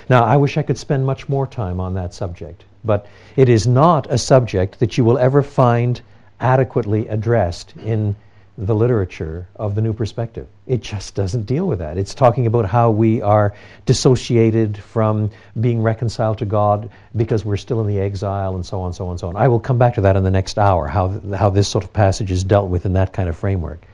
Now, 0.09 0.25
I 0.25 0.37
wish 0.37 0.57
I 0.57 0.63
could 0.63 0.79
spend 0.79 1.05
much 1.05 1.29
more 1.29 1.47
time 1.47 1.81
on 1.81 1.95
that 1.95 2.15
subject, 2.15 2.65
but 2.85 3.07
it 3.37 3.49
is 3.49 3.67
not 3.67 4.07
a 4.11 4.19
subject 4.19 4.79
that 4.79 4.97
you 4.97 5.05
will 5.05 5.19
ever 5.19 5.43
find 5.43 6.01
adequately 6.41 7.09
addressed 7.09 7.75
in 7.85 8.15
the 8.59 8.75
literature 8.75 9.47
of 9.57 9.75
the 9.75 9.83
New 9.83 9.93
Perspective. 9.93 10.47
It 10.67 10.81
just 10.81 11.15
doesn't 11.15 11.43
deal 11.43 11.67
with 11.67 11.81
that. 11.81 11.99
It's 11.99 12.15
talking 12.15 12.47
about 12.47 12.65
how 12.67 12.91
we 12.91 13.21
are 13.21 13.53
dissociated 13.85 14.79
from 14.79 15.31
being 15.61 15.83
reconciled 15.83 16.39
to 16.39 16.47
God 16.47 16.89
because 17.17 17.45
we're 17.45 17.59
still 17.59 17.81
in 17.83 17.87
the 17.87 18.01
exile 18.01 18.55
and 18.55 18.65
so 18.65 18.81
on, 18.81 18.93
so 18.93 19.09
on, 19.09 19.19
so 19.19 19.29
on. 19.29 19.37
I 19.37 19.49
will 19.49 19.61
come 19.61 19.77
back 19.77 19.95
to 19.97 20.01
that 20.03 20.17
in 20.17 20.25
the 20.25 20.31
next 20.31 20.59
hour, 20.59 20.87
how, 20.87 21.21
how 21.35 21.51
this 21.51 21.69
sort 21.69 21.85
of 21.85 21.93
passage 21.93 22.31
is 22.31 22.45
dealt 22.45 22.71
with 22.71 22.87
in 22.87 22.95
that 22.95 23.13
kind 23.13 23.29
of 23.29 23.37
framework. 23.37 23.85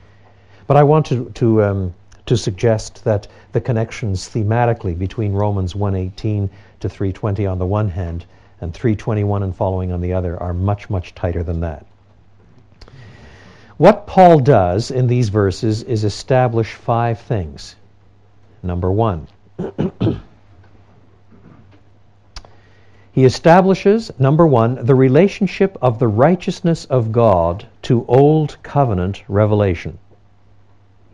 But 0.65 0.77
I 0.77 0.83
want 0.83 1.07
to, 1.07 1.29
to, 1.31 1.63
um, 1.63 1.93
to 2.25 2.37
suggest 2.37 3.03
that 3.03 3.27
the 3.51 3.61
connections 3.61 4.29
thematically 4.29 4.97
between 4.97 5.33
Romans 5.33 5.73
1.18 5.73 6.49
to 6.79 6.87
3.20 6.87 7.51
on 7.51 7.59
the 7.59 7.65
one 7.65 7.89
hand 7.89 8.25
and 8.61 8.73
3.21 8.73 9.43
and 9.43 9.55
following 9.55 9.91
on 9.91 10.01
the 10.01 10.13
other 10.13 10.41
are 10.41 10.53
much, 10.53 10.89
much 10.89 11.13
tighter 11.15 11.43
than 11.43 11.59
that. 11.59 11.85
What 13.77 14.07
Paul 14.07 14.39
does 14.39 14.91
in 14.91 15.07
these 15.07 15.29
verses 15.29 15.83
is 15.83 16.03
establish 16.03 16.73
five 16.73 17.19
things. 17.19 17.75
Number 18.61 18.91
one, 18.91 19.27
he 23.11 23.25
establishes, 23.25 24.11
number 24.17 24.47
one, 24.47 24.85
the 24.85 24.95
relationship 24.95 25.77
of 25.81 25.99
the 25.99 26.07
righteousness 26.07 26.85
of 26.85 27.11
God 27.11 27.67
to 27.81 28.05
Old 28.07 28.57
Covenant 28.63 29.23
revelation. 29.27 29.97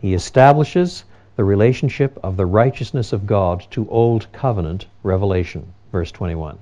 He 0.01 0.13
establishes 0.13 1.03
the 1.35 1.43
relationship 1.43 2.17
of 2.23 2.37
the 2.37 2.45
righteousness 2.45 3.13
of 3.13 3.25
God 3.25 3.65
to 3.71 3.89
Old 3.89 4.31
Covenant 4.31 4.85
revelation. 5.03 5.73
Verse 5.91 6.11
21. 6.11 6.57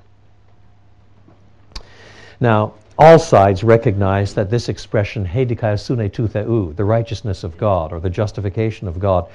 Now, 2.40 2.74
all 3.00 3.20
sides 3.20 3.64
recognize 3.64 4.34
that 4.34 4.50
this 4.50 4.70
expression, 4.70 5.24
he 5.24 5.46
dikaiosune 5.46 6.12
tou 6.12 6.28
theou, 6.28 6.76
the 6.76 6.84
righteousness 6.84 7.44
of 7.44 7.58
God 7.58 7.94
or 7.94 8.00
the 8.00 8.10
justification 8.10 8.88
of 8.88 9.00
God, 9.00 9.28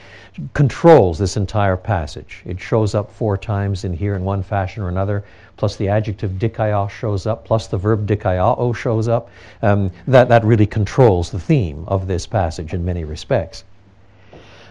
controls 0.52 1.18
this 1.18 1.36
entire 1.36 1.76
passage. 1.76 2.42
It 2.44 2.58
shows 2.58 2.96
up 2.96 3.12
four 3.12 3.38
times 3.38 3.84
in 3.84 3.92
here 3.92 4.16
in 4.16 4.24
one 4.24 4.42
fashion 4.42 4.82
or 4.82 4.88
another, 4.88 5.22
plus 5.56 5.76
the 5.76 5.88
adjective 5.88 6.32
dikaios 6.32 6.90
shows 6.90 7.24
up, 7.26 7.44
plus 7.44 7.68
the 7.68 7.78
verb 7.78 8.04
dikaioo 8.04 8.74
shows 8.74 9.06
up. 9.06 9.30
Um, 9.62 9.92
that, 10.08 10.28
that 10.28 10.44
really 10.44 10.66
controls 10.66 11.30
the 11.30 11.38
theme 11.38 11.84
of 11.86 12.08
this 12.08 12.26
passage 12.26 12.74
in 12.74 12.84
many 12.84 13.04
respects. 13.04 13.62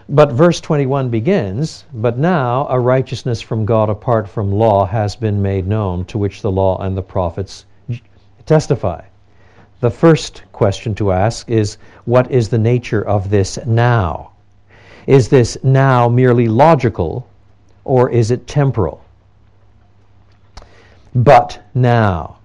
But 0.08 0.32
verse 0.32 0.60
21 0.60 1.10
begins, 1.10 1.84
But 1.94 2.18
now 2.18 2.66
a 2.68 2.78
righteousness 2.78 3.40
from 3.40 3.64
God 3.64 3.88
apart 3.88 4.28
from 4.28 4.50
law 4.50 4.84
has 4.84 5.14
been 5.14 5.40
made 5.40 5.66
known, 5.66 6.04
to 6.06 6.18
which 6.18 6.42
the 6.42 6.50
law 6.50 6.78
and 6.82 6.96
the 6.96 7.02
prophets 7.02 7.66
testify. 8.44 9.02
The 9.80 9.90
first 9.90 10.42
question 10.52 10.94
to 10.96 11.12
ask 11.12 11.48
is 11.50 11.76
what 12.04 12.30
is 12.30 12.48
the 12.48 12.58
nature 12.58 13.02
of 13.02 13.30
this 13.30 13.58
now? 13.66 14.32
Is 15.06 15.28
this 15.28 15.58
now 15.62 16.08
merely 16.08 16.46
logical 16.46 17.28
or 17.84 18.08
is 18.10 18.30
it 18.30 18.46
temporal? 18.46 19.04
But 21.14 21.60
now, 21.74 22.38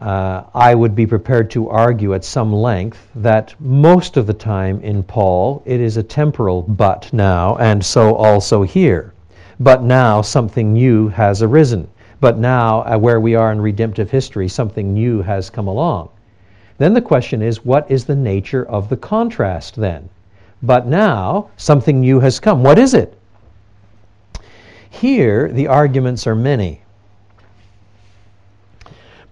uh, 0.00 0.42
I 0.54 0.74
would 0.74 0.94
be 0.94 1.06
prepared 1.06 1.50
to 1.52 1.70
argue 1.70 2.14
at 2.14 2.24
some 2.24 2.52
length 2.52 3.08
that 3.14 3.54
most 3.60 4.16
of 4.16 4.26
the 4.26 4.34
time 4.34 4.80
in 4.80 5.02
Paul 5.02 5.62
it 5.64 5.80
is 5.80 5.96
a 5.96 6.02
temporal 6.02 6.62
but 6.62 7.12
now, 7.12 7.56
and 7.56 7.84
so 7.84 8.14
also 8.14 8.62
here. 8.62 9.14
But 9.58 9.82
now 9.82 10.20
something 10.20 10.74
new 10.74 11.08
has 11.08 11.42
arisen. 11.42 11.88
But 12.20 12.38
now, 12.38 12.82
uh, 12.82 12.98
where 12.98 13.20
we 13.20 13.34
are 13.34 13.52
in 13.52 13.60
redemptive 13.60 14.10
history, 14.10 14.48
something 14.48 14.92
new 14.92 15.22
has 15.22 15.50
come 15.50 15.68
along. 15.68 16.08
Then 16.78 16.94
the 16.94 17.00
question 17.00 17.42
is, 17.42 17.64
what 17.64 17.90
is 17.90 18.04
the 18.04 18.16
nature 18.16 18.64
of 18.66 18.88
the 18.88 18.96
contrast 18.96 19.76
then? 19.76 20.08
But 20.62 20.86
now, 20.86 21.50
something 21.56 22.00
new 22.00 22.20
has 22.20 22.40
come. 22.40 22.62
What 22.62 22.78
is 22.78 22.94
it? 22.94 23.16
Here, 24.88 25.50
the 25.52 25.68
arguments 25.68 26.26
are 26.26 26.34
many. 26.34 26.80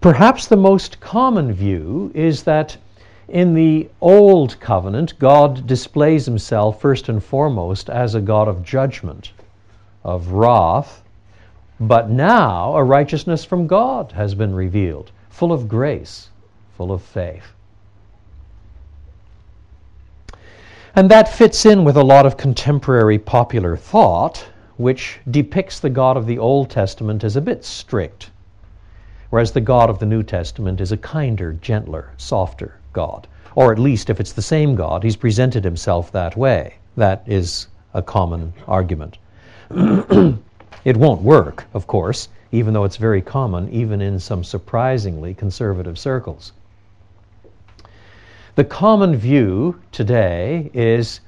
Perhaps 0.04 0.49
the 0.49 0.56
most 0.58 1.00
common 1.00 1.50
view 1.50 2.12
is 2.14 2.42
that 2.42 2.76
in 3.26 3.54
the 3.54 3.88
Old 4.02 4.61
Covenant, 4.61 5.18
God 5.18 5.66
displays 5.66 6.26
himself 6.26 6.78
first 6.78 7.08
and 7.08 7.25
foremost 7.25 7.88
as 7.88 8.14
a 8.14 8.20
God 8.20 8.46
of 8.46 8.62
judgment, 8.62 9.32
of 10.04 10.32
wrath, 10.32 11.02
but 11.80 12.11
now 12.11 12.76
a 12.76 12.84
righteousness 12.84 13.46
from 13.46 13.66
God 13.66 14.12
has 14.12 14.34
been 14.34 14.54
revealed, 14.54 15.11
full 15.30 15.52
of 15.52 15.68
grace, 15.68 16.28
full 16.76 16.92
of 16.92 17.00
faith. 17.00 17.54
And 20.94 21.11
that 21.11 21.34
fits 21.34 21.64
in 21.64 21.82
with 21.82 21.96
a 21.96 22.04
lot 22.04 22.26
of 22.26 22.37
contemporary 22.37 23.18
popular 23.18 23.75
thought, 23.75 24.46
which 24.76 25.18
depicts 25.30 25.80
the 25.80 25.88
God 25.88 26.18
of 26.18 26.26
the 26.26 26.38
Old 26.38 26.68
Testament 26.68 27.25
as 27.25 27.37
a 27.37 27.40
bit 27.40 27.64
strict, 27.64 28.28
whereas 29.35 29.50
the 29.50 29.61
God 29.61 29.91
of 29.91 29.99
the 29.99 30.07
New 30.07 30.23
Testament 30.23 30.81
is 30.81 30.93
a 30.93 30.97
kinder, 30.97 31.55
gentler, 31.55 32.12
softer 32.19 32.76
God. 32.93 33.26
Or 33.57 33.73
at 33.73 33.81
least, 33.81 34.09
if 34.09 34.21
it's 34.21 34.33
the 34.33 34.41
same 34.41 34.76
God, 34.76 35.03
he's 35.03 35.17
presented 35.17 35.64
himself 35.64 36.12
that 36.12 36.37
way. 36.37 36.75
That 36.97 37.25
is 37.26 37.67
a 37.95 38.00
common 38.00 38.53
argument. 38.69 39.19
it 39.71 40.97
won't 40.97 41.23
work, 41.23 41.64
of 41.75 41.88
course, 41.88 42.29
even 42.53 42.75
though 42.75 42.85
it's 42.85 42.97
very 42.97 43.21
common, 43.21 43.69
even 43.71 44.00
in 44.00 44.21
some 44.21 44.45
surprisingly 44.45 45.35
conservative 45.35 45.99
circles. 45.99 46.53
The 48.55 48.62
common 48.62 49.17
view 49.17 49.81
today 49.91 50.71
is 50.73 51.19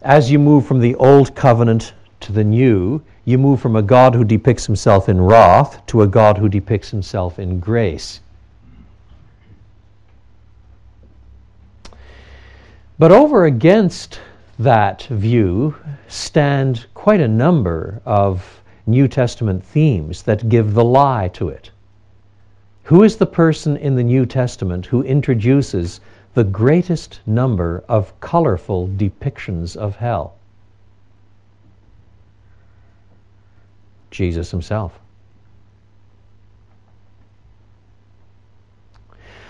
as 0.00 0.30
you 0.30 0.38
move 0.38 0.64
from 0.64 0.80
the 0.80 0.94
old 0.94 1.34
covenant 1.34 1.92
to 2.20 2.32
the 2.32 2.44
new, 2.44 3.02
you 3.24 3.38
move 3.38 3.60
from 3.60 3.76
a 3.76 3.82
God 3.82 4.14
who 4.14 4.24
depicts 4.24 4.66
himself 4.66 5.08
in 5.08 5.20
wrath 5.20 5.84
to 5.86 6.02
a 6.02 6.06
God 6.06 6.38
who 6.38 6.48
depicts 6.48 6.90
himself 6.90 7.38
in 7.38 7.60
grace. 7.60 8.20
But 12.98 13.12
over 13.12 13.46
against 13.46 14.20
that 14.58 15.02
view 15.04 15.74
stand 16.08 16.86
quite 16.94 17.20
a 17.20 17.28
number 17.28 18.00
of 18.04 18.62
New 18.86 19.08
Testament 19.08 19.64
themes 19.64 20.22
that 20.22 20.48
give 20.48 20.74
the 20.74 20.84
lie 20.84 21.28
to 21.34 21.48
it. 21.48 21.70
Who 22.84 23.04
is 23.04 23.16
the 23.16 23.26
person 23.26 23.76
in 23.76 23.94
the 23.94 24.02
New 24.02 24.26
Testament 24.26 24.86
who 24.86 25.02
introduces 25.02 26.00
the 26.34 26.44
greatest 26.44 27.20
number 27.26 27.84
of 27.88 28.18
colorful 28.20 28.88
depictions 28.88 29.76
of 29.76 29.96
hell? 29.96 30.34
Jesus 34.12 34.50
himself. 34.50 34.98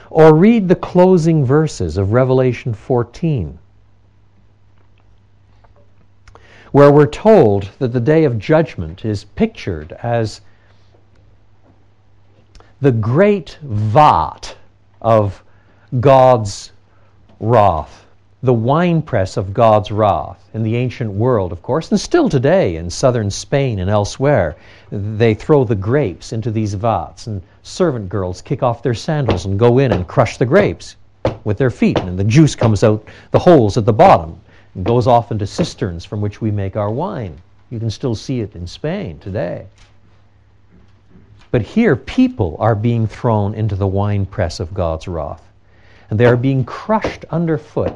Or 0.09 0.35
read 0.35 0.69
the 0.69 0.77
closing 0.77 1.45
verses 1.45 1.97
of 1.97 2.13
Revelation 2.13 2.73
14, 2.73 3.59
where 6.71 6.91
we're 6.91 7.07
told 7.07 7.71
that 7.79 7.93
the 7.93 8.01
day 8.01 8.25
of 8.25 8.39
judgment 8.39 9.05
is 9.05 9.25
pictured 9.25 9.93
as 10.03 10.41
the 12.81 12.93
great 12.93 13.59
vat 13.63 14.57
of 15.01 15.43
God's 16.01 16.73
wrath, 17.41 18.07
the 18.45 18.53
winepress 18.53 19.37
of 19.37 19.55
God's 19.55 19.93
wrath 19.93 20.51
in 20.53 20.65
the 20.65 20.75
ancient 20.75 21.13
world, 21.13 21.53
of 21.53 21.63
course, 21.63 21.93
and 21.93 22.01
still 22.01 22.29
today 22.29 22.75
in 22.75 22.91
southern 22.91 23.31
Spain 23.31 23.79
and 23.79 23.89
elsewhere. 23.89 24.57
They 24.91 25.33
throw 25.33 25.63
the 25.63 25.77
grapes 25.77 26.33
into 26.33 26.51
these 26.51 26.75
vats, 26.75 27.29
and 27.29 27.41
servant 27.63 28.09
girls 28.09 28.43
kick 28.43 28.65
off 28.65 28.83
their 28.83 28.95
sandals 28.95 29.45
and 29.45 29.61
go 29.61 29.79
in 29.79 29.93
and 29.93 30.09
crush 30.09 30.39
the 30.39 30.47
grapes 30.47 30.97
with 31.45 31.57
their 31.57 31.71
feet, 31.71 32.01
and 32.01 32.19
the 32.19 32.25
juice 32.25 32.57
comes 32.57 32.83
out 32.83 33.07
the 33.31 33.39
holes 33.39 33.77
at 33.77 33.85
the 33.85 33.93
bottom 33.93 34.41
and 34.75 34.85
goes 34.85 35.07
off 35.07 35.31
into 35.31 35.47
cisterns 35.47 36.05
from 36.05 36.21
which 36.21 36.41
we 36.41 36.51
make 36.51 36.75
our 36.75 36.91
wine. 36.91 37.41
You 37.71 37.79
can 37.79 37.91
still 37.91 38.17
see 38.17 38.41
it 38.41 38.57
in 38.57 38.67
Spain 38.67 39.21
today. 39.21 39.67
But 41.53 41.63
here, 41.63 41.95
people 41.95 42.57
are 42.59 42.75
being 42.75 43.07
thrown 43.07 43.55
into 43.55 43.77
the 43.77 43.87
winepress 43.87 44.59
of 44.59 44.75
God's 44.75 45.07
wrath, 45.07 45.47
and 46.11 46.19
they 46.19 46.27
are 46.27 46.37
being 46.37 46.65
crushed 46.65 47.25
underfoot 47.31 47.95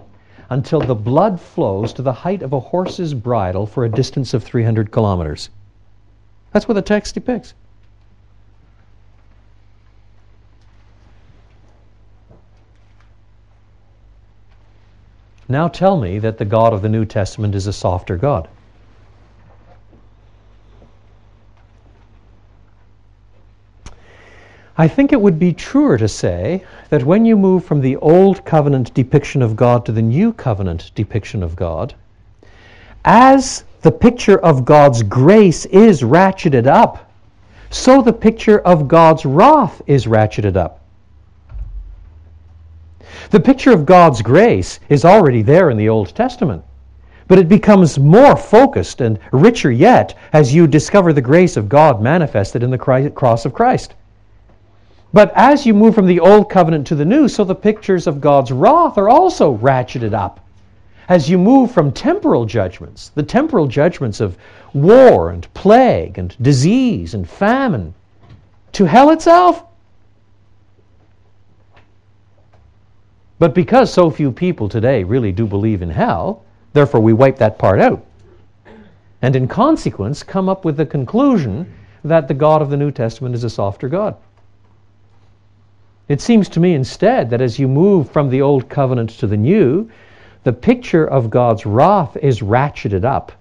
until 0.49 0.81
the 0.81 0.95
blood 0.95 1.41
flows 1.41 1.93
to 1.95 2.03
the 2.03 2.13
height 2.13 2.43
of 2.43 2.53
a 2.53 2.61
horse's 2.61 3.15
bridle 3.15 3.67
for 3.67 3.85
a 3.85 3.89
distance 3.89 4.35
of 4.35 4.45
300 4.45 4.91
kilometers. 4.91 5.51
That's 6.53 6.69
what 6.69 6.75
the 6.75 6.83
text 6.83 7.15
depicts. 7.15 7.55
Now 15.49 15.69
tell 15.69 15.97
me 15.97 16.19
that 16.19 16.39
the 16.39 16.45
God 16.45 16.73
of 16.73 16.83
the 16.83 16.89
New 16.89 17.05
Testament 17.05 17.55
is 17.55 17.67
a 17.67 17.73
softer 17.73 18.17
God. 18.17 18.49
I 24.79 24.89
think 24.89 25.13
it 25.13 25.21
would 25.21 25.39
be 25.39 25.55
truer 25.55 25.97
to 25.97 26.07
say 26.07 26.63
that 26.91 27.03
when 27.03 27.25
you 27.25 27.35
move 27.35 27.65
from 27.65 27.81
the 27.81 27.97
Old 27.97 28.45
Covenant 28.45 28.93
depiction 28.93 29.41
of 29.41 29.57
God 29.57 29.87
to 29.87 29.93
the 29.93 30.03
New 30.03 30.35
Covenant 30.35 30.91
depiction 30.95 31.43
of 31.43 31.57
God, 31.57 31.95
as 33.03 33.65
the 33.81 33.91
picture 33.91 34.39
of 34.39 34.67
God's 34.67 35.03
grace 35.03 35.65
is 35.67 36.03
ratcheted 36.03 36.67
up, 36.67 37.11
so 37.71 38.03
the 38.03 38.13
picture 38.13 38.59
of 38.61 38.87
God's 38.87 39.25
wrath 39.25 39.81
is 39.87 40.07
ratcheted 40.07 40.57
up. 40.57 40.81
The 43.31 43.41
picture 43.41 43.73
of 43.73 43.87
God's 43.87 44.21
grace 44.21 44.79
is 44.91 45.07
already 45.07 45.41
there 45.41 45.71
in 45.71 45.79
the 45.79 45.89
Old 45.89 46.15
Testament, 46.15 46.63
but 47.29 47.39
it 47.39 47.49
becomes 47.49 47.99
more 47.99 48.37
focused 48.37 49.01
and 49.01 49.19
richer 49.33 49.71
yet 49.71 50.19
as 50.35 50.55
you 50.55 50.67
discover 50.67 51.15
the 51.15 51.23
grace 51.23 51.57
of 51.57 51.69
God 51.69 52.03
manifested 52.03 52.63
in 52.63 52.71
the 52.71 52.77
cross 52.79 53.47
of 53.47 53.55
Christ. 53.55 53.95
But 55.17 55.33
as 55.35 55.65
you 55.65 55.73
move 55.73 55.95
from 55.95 56.05
the 56.05 56.21
old 56.21 56.51
covenant 56.51 56.87
to 56.89 56.95
the 56.95 57.07
new, 57.07 57.27
so 57.27 57.43
the 57.43 57.55
pictures 57.55 58.07
of 58.07 58.21
God's 58.21 58.53
wrath 58.53 58.99
are 58.99 59.09
also 59.09 59.57
ratcheted 59.57 60.13
up. 60.13 60.41
As 61.09 61.31
you 61.31 61.39
move 61.39 61.71
from 61.71 61.91
temporal 61.91 62.45
judgments, 62.45 63.13
the 63.15 63.23
temporal 63.23 63.67
judgments 63.67 64.21
of 64.21 64.37
war 64.75 65.31
and 65.31 65.49
plague 65.55 66.19
and 66.19 66.37
disease 66.43 67.15
and 67.15 67.27
famine, 67.27 67.95
to 68.73 68.85
hell 68.85 69.09
itself. 69.09 69.65
But 73.39 73.55
because 73.55 73.91
so 73.91 74.11
few 74.11 74.31
people 74.31 74.69
today 74.69 75.03
really 75.03 75.33
do 75.33 75.47
believe 75.47 75.81
in 75.81 75.89
hell, 75.89 76.45
therefore 76.75 77.01
we 77.01 77.15
wipe 77.15 77.39
that 77.39 77.59
part 77.59 77.81
out. 77.81 78.05
And 79.23 79.35
in 79.35 79.49
consequence, 79.49 80.23
come 80.23 80.51
up 80.51 80.67
with 80.67 80.77
the 80.77 80.85
conclusion 80.85 81.73
that 82.05 82.29
the 82.29 82.35
God 82.35 82.61
of 82.61 82.69
the 82.69 82.77
New 82.77 82.91
Testament 82.91 83.35
is 83.35 83.45
a 83.45 83.49
softer 83.49 83.89
God. 83.89 84.15
It 86.09 86.21
seems 86.21 86.49
to 86.51 86.61
me 86.61 86.75
instead 86.75 87.31
that 87.31 87.41
as 87.41 87.59
you 87.59 87.67
move 87.67 88.11
from 88.11 88.31
the 88.31 88.41
old 88.41 88.69
covenant 88.69 89.11
to 89.19 89.27
the 89.27 89.37
new, 89.37 89.91
the 90.45 90.53
picture 90.53 91.05
of 91.05 91.31
God's 91.31 91.67
wrath 91.67 92.17
is 92.19 92.41
ratcheted 92.41 93.05
up 93.05 93.33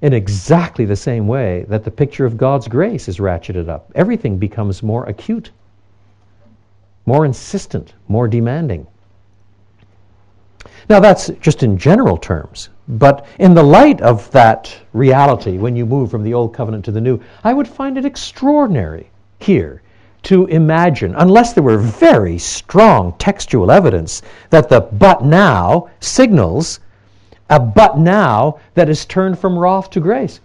in 0.00 0.14
exactly 0.14 0.86
the 0.86 0.96
same 0.96 1.26
way 1.26 1.66
that 1.68 1.84
the 1.84 1.90
picture 1.90 2.24
of 2.24 2.38
God's 2.38 2.68
grace 2.68 3.06
is 3.06 3.18
ratcheted 3.18 3.68
up. 3.68 3.92
Everything 3.94 4.38
becomes 4.38 4.82
more 4.82 5.04
acute, 5.04 5.50
more 7.04 7.26
insistent, 7.26 7.92
more 8.08 8.26
demanding. 8.26 8.86
Now, 10.88 11.00
that's 11.00 11.28
just 11.40 11.62
in 11.62 11.76
general 11.76 12.16
terms. 12.16 12.70
But 12.88 13.26
in 13.38 13.52
the 13.52 13.62
light 13.62 14.00
of 14.00 14.30
that 14.30 14.74
reality, 14.94 15.58
when 15.58 15.76
you 15.76 15.84
move 15.84 16.10
from 16.10 16.22
the 16.22 16.34
old 16.34 16.54
covenant 16.54 16.86
to 16.86 16.92
the 16.92 17.00
new, 17.00 17.20
I 17.44 17.52
would 17.52 17.68
find 17.68 17.98
it 17.98 18.06
extraordinary 18.06 19.10
here 19.38 19.82
to 20.22 20.46
imagine, 20.46 21.14
unless 21.16 21.52
there 21.52 21.62
were 21.62 21.78
very 21.78 22.38
strong 22.38 23.14
textual 23.18 23.70
evidence 23.70 24.22
that 24.50 24.68
the 24.68 24.80
but 24.80 25.24
now 25.24 25.88
signals 26.00 26.80
a 27.48 27.58
but 27.58 27.98
now 27.98 28.58
that 28.74 28.88
is 28.88 29.04
turned 29.04 29.38
from 29.38 29.58
wrath 29.58 29.90
to 29.90 30.00
grace. 30.00 30.40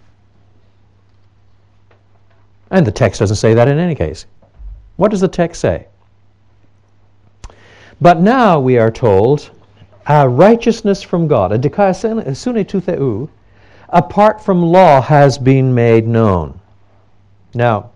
And 2.70 2.86
the 2.86 2.92
text 2.92 3.20
doesn't 3.20 3.36
say 3.36 3.54
that 3.54 3.68
in 3.68 3.78
any 3.78 3.94
case. 3.94 4.26
What 4.96 5.10
does 5.10 5.20
the 5.20 5.28
text 5.28 5.60
say? 5.60 5.86
But 8.00 8.20
now 8.20 8.58
we 8.58 8.76
are 8.76 8.90
told 8.90 9.50
a 10.06 10.28
righteousness 10.28 11.02
from 11.02 11.28
God, 11.28 11.52
a 11.52 11.58
dikaiosune 11.58 12.68
tou 12.68 12.80
theou, 12.80 13.28
apart 13.88 14.42
from 14.42 14.62
law 14.62 15.00
has 15.00 15.38
been 15.38 15.74
made 15.74 16.06
known. 16.06 16.60
Now, 17.54 17.90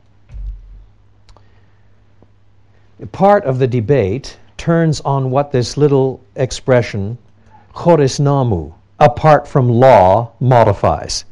part 3.06 3.44
of 3.44 3.58
the 3.58 3.66
debate 3.66 4.36
turns 4.56 5.00
on 5.00 5.30
what 5.30 5.52
this 5.52 5.76
little 5.76 6.20
expression, 6.36 7.16
choris 7.72 8.18
nomou, 8.18 8.74
apart 8.98 9.48
from 9.48 9.68
law, 9.68 10.32
modifies. 10.38 11.24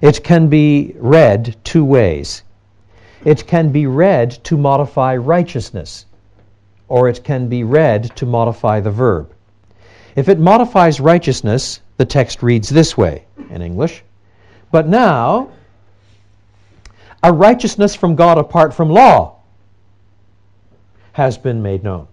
It 0.00 0.24
can 0.24 0.48
be 0.48 0.94
read 0.98 1.56
two 1.62 1.84
ways. 1.84 2.42
It 3.24 3.46
can 3.46 3.70
be 3.70 3.86
read 3.86 4.32
to 4.44 4.56
modify 4.56 5.16
righteousness, 5.16 6.06
or 6.88 7.08
it 7.08 7.22
can 7.22 7.48
be 7.48 7.62
read 7.62 8.16
to 8.16 8.26
modify 8.26 8.80
the 8.80 8.90
verb. 8.90 9.32
If 10.16 10.28
it 10.28 10.40
modifies 10.40 11.00
righteousness, 11.00 11.80
the 11.96 12.04
text 12.04 12.42
reads 12.42 12.68
this 12.68 12.96
way 12.96 13.24
in 13.50 13.62
English. 13.62 14.02
But 14.72 14.88
now, 14.88 15.50
a 17.22 17.32
righteousness 17.32 17.94
from 17.94 18.16
God 18.16 18.38
apart 18.38 18.74
from 18.74 18.90
law 18.90 19.36
has 21.12 21.38
been 21.38 21.62
made 21.62 21.84
known. 21.84 22.06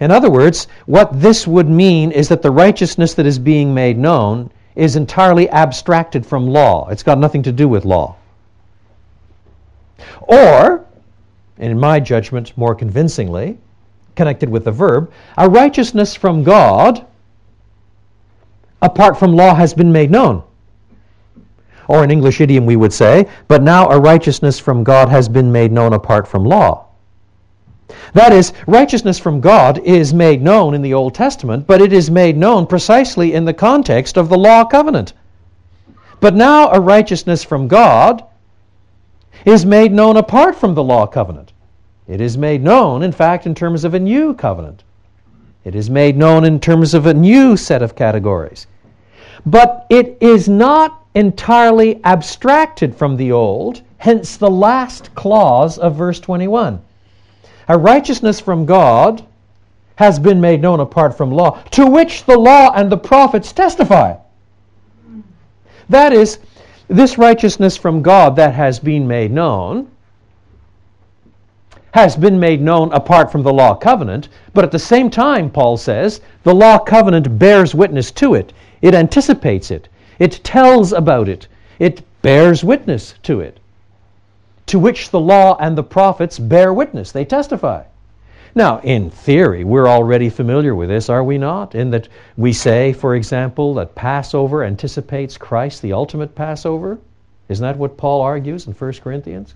In 0.00 0.10
other 0.10 0.30
words, 0.30 0.68
what 0.86 1.20
this 1.20 1.46
would 1.46 1.68
mean 1.68 2.12
is 2.12 2.28
that 2.28 2.42
the 2.42 2.50
righteousness 2.50 3.14
that 3.14 3.26
is 3.26 3.38
being 3.38 3.72
made 3.72 3.96
known 3.96 4.50
is 4.74 4.96
entirely 4.96 5.48
abstracted 5.48 6.26
from 6.26 6.46
law. 6.46 6.88
It's 6.90 7.02
got 7.02 7.18
nothing 7.18 7.42
to 7.44 7.52
do 7.52 7.66
with 7.66 7.84
law. 7.84 8.16
Or, 10.20 10.84
in 11.58 11.80
my 11.80 11.98
judgment 11.98 12.56
more 12.58 12.74
convincingly, 12.74 13.58
connected 14.14 14.48
with 14.48 14.64
the 14.64 14.72
verb, 14.72 15.10
a 15.38 15.48
righteousness 15.48 16.14
from 16.14 16.44
God 16.44 17.06
apart 18.82 19.18
from 19.18 19.34
law 19.34 19.54
has 19.54 19.72
been 19.72 19.90
made 19.90 20.10
known. 20.10 20.42
Or 21.88 22.04
in 22.04 22.10
English 22.10 22.40
idiom, 22.40 22.66
we 22.66 22.76
would 22.76 22.92
say, 22.92 23.28
but 23.48 23.62
now 23.62 23.88
a 23.88 23.98
righteousness 23.98 24.58
from 24.58 24.84
God 24.84 25.08
has 25.08 25.28
been 25.28 25.50
made 25.50 25.72
known 25.72 25.92
apart 25.92 26.28
from 26.28 26.44
law. 26.44 26.85
That 28.14 28.32
is, 28.32 28.52
righteousness 28.66 29.18
from 29.18 29.40
God 29.40 29.78
is 29.78 30.12
made 30.12 30.42
known 30.42 30.74
in 30.74 30.82
the 30.82 30.94
Old 30.94 31.14
Testament, 31.14 31.66
but 31.66 31.80
it 31.80 31.92
is 31.92 32.10
made 32.10 32.36
known 32.36 32.66
precisely 32.66 33.34
in 33.34 33.44
the 33.44 33.54
context 33.54 34.16
of 34.16 34.28
the 34.28 34.38
law 34.38 34.64
covenant. 34.64 35.12
But 36.20 36.34
now 36.34 36.70
a 36.70 36.80
righteousness 36.80 37.44
from 37.44 37.68
God 37.68 38.24
is 39.44 39.64
made 39.64 39.92
known 39.92 40.16
apart 40.16 40.56
from 40.56 40.74
the 40.74 40.82
law 40.82 41.06
covenant. 41.06 41.52
It 42.08 42.20
is 42.20 42.38
made 42.38 42.62
known, 42.62 43.02
in 43.02 43.12
fact, 43.12 43.46
in 43.46 43.54
terms 43.54 43.84
of 43.84 43.94
a 43.94 44.00
new 44.00 44.34
covenant. 44.34 44.82
It 45.64 45.74
is 45.74 45.90
made 45.90 46.16
known 46.16 46.44
in 46.44 46.60
terms 46.60 46.94
of 46.94 47.06
a 47.06 47.14
new 47.14 47.56
set 47.56 47.82
of 47.82 47.96
categories. 47.96 48.66
But 49.44 49.86
it 49.90 50.16
is 50.20 50.48
not 50.48 51.04
entirely 51.14 52.00
abstracted 52.04 52.94
from 52.94 53.16
the 53.16 53.32
old, 53.32 53.82
hence 53.98 54.36
the 54.36 54.50
last 54.50 55.14
clause 55.14 55.78
of 55.78 55.96
verse 55.96 56.20
21. 56.20 56.80
A 57.68 57.76
righteousness 57.76 58.40
from 58.40 58.66
God 58.66 59.24
has 59.96 60.18
been 60.18 60.40
made 60.40 60.60
known 60.60 60.80
apart 60.80 61.16
from 61.16 61.32
law, 61.32 61.62
to 61.72 61.86
which 61.86 62.24
the 62.24 62.38
law 62.38 62.72
and 62.74 62.92
the 62.92 62.98
prophets 62.98 63.52
testify. 63.52 64.14
That 65.88 66.12
is, 66.12 66.38
this 66.88 67.18
righteousness 67.18 67.76
from 67.76 68.02
God 68.02 68.36
that 68.36 68.54
has 68.54 68.78
been 68.78 69.08
made 69.08 69.32
known 69.32 69.90
has 71.92 72.14
been 72.14 72.38
made 72.38 72.60
known 72.60 72.92
apart 72.92 73.32
from 73.32 73.42
the 73.42 73.52
law 73.52 73.74
covenant, 73.74 74.28
but 74.52 74.62
at 74.62 74.70
the 74.70 74.78
same 74.78 75.08
time, 75.08 75.50
Paul 75.50 75.78
says, 75.78 76.20
the 76.42 76.54
law 76.54 76.78
covenant 76.78 77.38
bears 77.38 77.74
witness 77.74 78.10
to 78.12 78.34
it. 78.34 78.52
It 78.82 78.94
anticipates 78.94 79.70
it. 79.70 79.88
It 80.18 80.44
tells 80.44 80.92
about 80.92 81.26
it. 81.26 81.48
It 81.78 82.02
bears 82.20 82.62
witness 82.62 83.14
to 83.22 83.40
it. 83.40 83.60
To 84.66 84.78
which 84.78 85.10
the 85.10 85.20
law 85.20 85.56
and 85.60 85.76
the 85.76 85.82
prophets 85.82 86.38
bear 86.38 86.72
witness. 86.72 87.12
They 87.12 87.24
testify. 87.24 87.84
Now, 88.54 88.80
in 88.80 89.10
theory, 89.10 89.64
we're 89.64 89.86
already 89.86 90.28
familiar 90.30 90.74
with 90.74 90.88
this, 90.88 91.08
are 91.10 91.22
we 91.22 91.38
not? 91.38 91.74
In 91.74 91.90
that 91.90 92.08
we 92.36 92.52
say, 92.52 92.92
for 92.92 93.14
example, 93.14 93.74
that 93.74 93.94
Passover 93.94 94.64
anticipates 94.64 95.36
Christ, 95.36 95.82
the 95.82 95.92
ultimate 95.92 96.34
Passover. 96.34 96.98
Isn't 97.48 97.62
that 97.62 97.76
what 97.76 97.96
Paul 97.96 98.22
argues 98.22 98.66
in 98.66 98.72
1 98.72 98.92
Corinthians? 98.94 99.54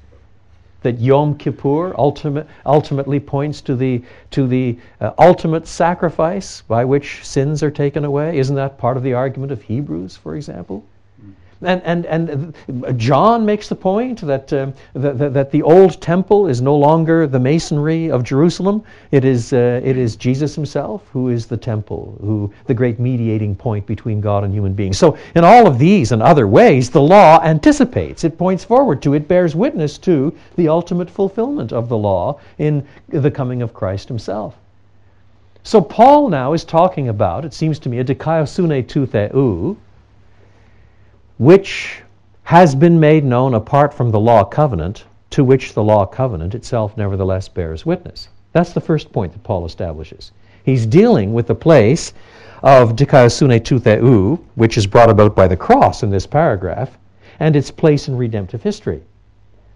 that 0.82 0.98
Yom 0.98 1.36
Kippur 1.36 1.94
ultimate, 1.98 2.46
ultimately 2.64 3.20
points 3.20 3.60
to 3.62 3.76
the, 3.76 4.02
to 4.30 4.46
the 4.46 4.78
uh, 5.00 5.12
ultimate 5.18 5.66
sacrifice 5.66 6.62
by 6.62 6.84
which 6.84 7.24
sins 7.24 7.62
are 7.62 7.70
taken 7.70 8.04
away. 8.04 8.38
Isn't 8.38 8.56
that 8.56 8.78
part 8.78 8.96
of 8.96 9.02
the 9.02 9.14
argument 9.14 9.52
of 9.52 9.62
Hebrews, 9.62 10.16
for 10.16 10.36
example? 10.36 10.84
And, 11.62 11.82
and, 11.82 12.06
and 12.06 12.98
John 12.98 13.44
makes 13.44 13.68
the 13.68 13.74
point 13.74 14.22
that, 14.22 14.50
uh, 14.50 14.70
that, 14.94 15.34
that, 15.34 15.50
the 15.50 15.62
old 15.62 16.00
temple 16.00 16.46
is 16.46 16.62
no 16.62 16.74
longer 16.74 17.26
the 17.26 17.38
masonry 17.38 18.10
of 18.10 18.24
Jerusalem. 18.24 18.82
It 19.10 19.26
is, 19.26 19.52
uh, 19.52 19.82
it 19.84 19.98
is 19.98 20.16
Jesus 20.16 20.54
himself 20.54 21.06
who 21.12 21.28
is 21.28 21.46
the 21.46 21.58
temple, 21.58 22.16
who 22.22 22.50
the 22.64 22.72
great 22.72 22.98
mediating 22.98 23.54
point 23.54 23.84
between 23.84 24.22
God 24.22 24.42
and 24.42 24.54
human 24.54 24.72
beings. 24.72 24.96
So, 24.96 25.18
in 25.34 25.44
all 25.44 25.66
of 25.66 25.78
these 25.78 26.12
and 26.12 26.22
other 26.22 26.46
ways, 26.46 26.88
the 26.88 27.02
law 27.02 27.42
anticipates, 27.42 28.24
it 28.24 28.38
points 28.38 28.64
forward 28.64 29.02
to, 29.02 29.12
it 29.12 29.28
bears 29.28 29.54
witness 29.54 29.98
to 29.98 30.34
the 30.56 30.68
ultimate 30.68 31.10
fulfillment 31.10 31.74
of 31.74 31.90
the 31.90 31.98
law 31.98 32.40
in 32.56 32.86
the 33.08 33.30
coming 33.30 33.60
of 33.60 33.74
Christ 33.74 34.08
himself. 34.08 34.56
So, 35.62 35.82
Paul 35.82 36.30
now 36.30 36.54
is 36.54 36.64
talking 36.64 37.10
about, 37.10 37.44
it 37.44 37.52
seems 37.52 37.78
to 37.80 37.90
me, 37.90 37.98
a 37.98 38.04
dikaiosune 38.04 38.88
tou 38.88 39.04
theou, 39.04 39.76
which 41.40 42.02
has 42.42 42.74
been 42.74 43.00
made 43.00 43.24
known 43.24 43.54
apart 43.54 43.94
from 43.94 44.10
the 44.10 44.20
law 44.20 44.44
covenant, 44.44 45.04
to 45.30 45.42
which 45.42 45.72
the 45.72 45.82
law 45.82 46.04
covenant 46.04 46.54
itself 46.54 46.94
nevertheless 46.98 47.48
bears 47.48 47.86
witness. 47.86 48.28
That's 48.52 48.74
the 48.74 48.80
first 48.82 49.10
point 49.10 49.32
that 49.32 49.42
Paul 49.42 49.64
establishes. 49.64 50.32
He's 50.66 50.84
dealing 50.84 51.32
with 51.32 51.46
the 51.46 51.54
place 51.54 52.12
of 52.62 52.94
dikaiosune 52.94 53.64
tou 53.64 53.78
theou, 53.78 54.38
which 54.56 54.76
is 54.76 54.86
brought 54.86 55.08
about 55.08 55.34
by 55.34 55.48
the 55.48 55.56
cross 55.56 56.02
in 56.02 56.10
this 56.10 56.26
paragraph, 56.26 56.98
and 57.38 57.56
its 57.56 57.70
place 57.70 58.06
in 58.06 58.18
redemptive 58.18 58.62
history. 58.62 59.00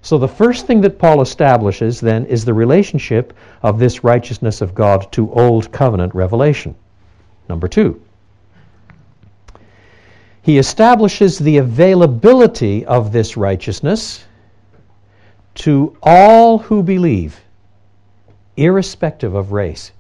So 0.03 0.19
the 0.19 0.29
first 0.29 0.67
thing 0.67 0.83
that 0.83 0.99
Paul 0.99 1.23
establishes 1.23 1.99
then 1.99 2.27
is 2.27 2.45
the 2.45 2.53
relationship 2.53 3.33
of 3.63 3.79
this 3.79 4.05
righteousness 4.05 4.61
of 4.61 4.75
God 4.75 5.11
to 5.13 5.33
Old 5.33 5.73
Covenant 5.73 6.15
revelation. 6.15 6.75
Number 7.49 7.69
two, 7.69 8.03
he 10.45 10.59
establishes 10.59 11.39
the 11.39 11.57
availability 11.57 12.85
of 12.85 13.13
this 13.13 13.35
righteousness 13.35 14.23
to 15.55 15.97
all 16.03 16.59
who 16.59 16.83
believe, 16.83 17.41
irrespective 18.55 19.35
of 19.35 19.53
race. 19.53 19.93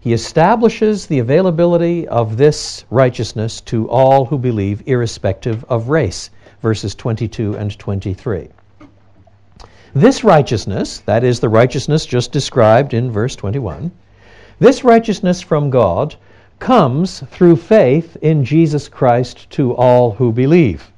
He 0.00 0.12
establishes 0.12 1.06
the 1.06 1.20
availability 1.20 2.08
of 2.08 2.36
this 2.36 2.84
righteousness 2.90 3.60
to 3.60 3.88
all 3.88 4.24
who 4.24 4.38
believe, 4.38 4.82
irrespective 4.86 5.64
of 5.68 5.88
race. 5.88 6.30
Verses 6.60 6.96
22 6.96 7.56
and 7.56 7.78
23. 7.78 8.48
This 9.94 10.24
righteousness, 10.24 10.98
that 11.06 11.22
is 11.22 11.38
the 11.38 11.48
righteousness 11.48 12.04
just 12.04 12.32
described 12.32 12.92
in 12.92 13.12
verse 13.12 13.36
21, 13.36 13.92
this 14.58 14.82
righteousness 14.82 15.40
from 15.40 15.70
God 15.70 16.16
comes 16.58 17.20
through 17.30 17.56
faith 17.56 18.16
in 18.22 18.44
Jesus 18.44 18.88
Christ 18.88 19.48
to 19.50 19.74
all 19.74 20.12
who 20.12 20.32
believe. 20.32 20.90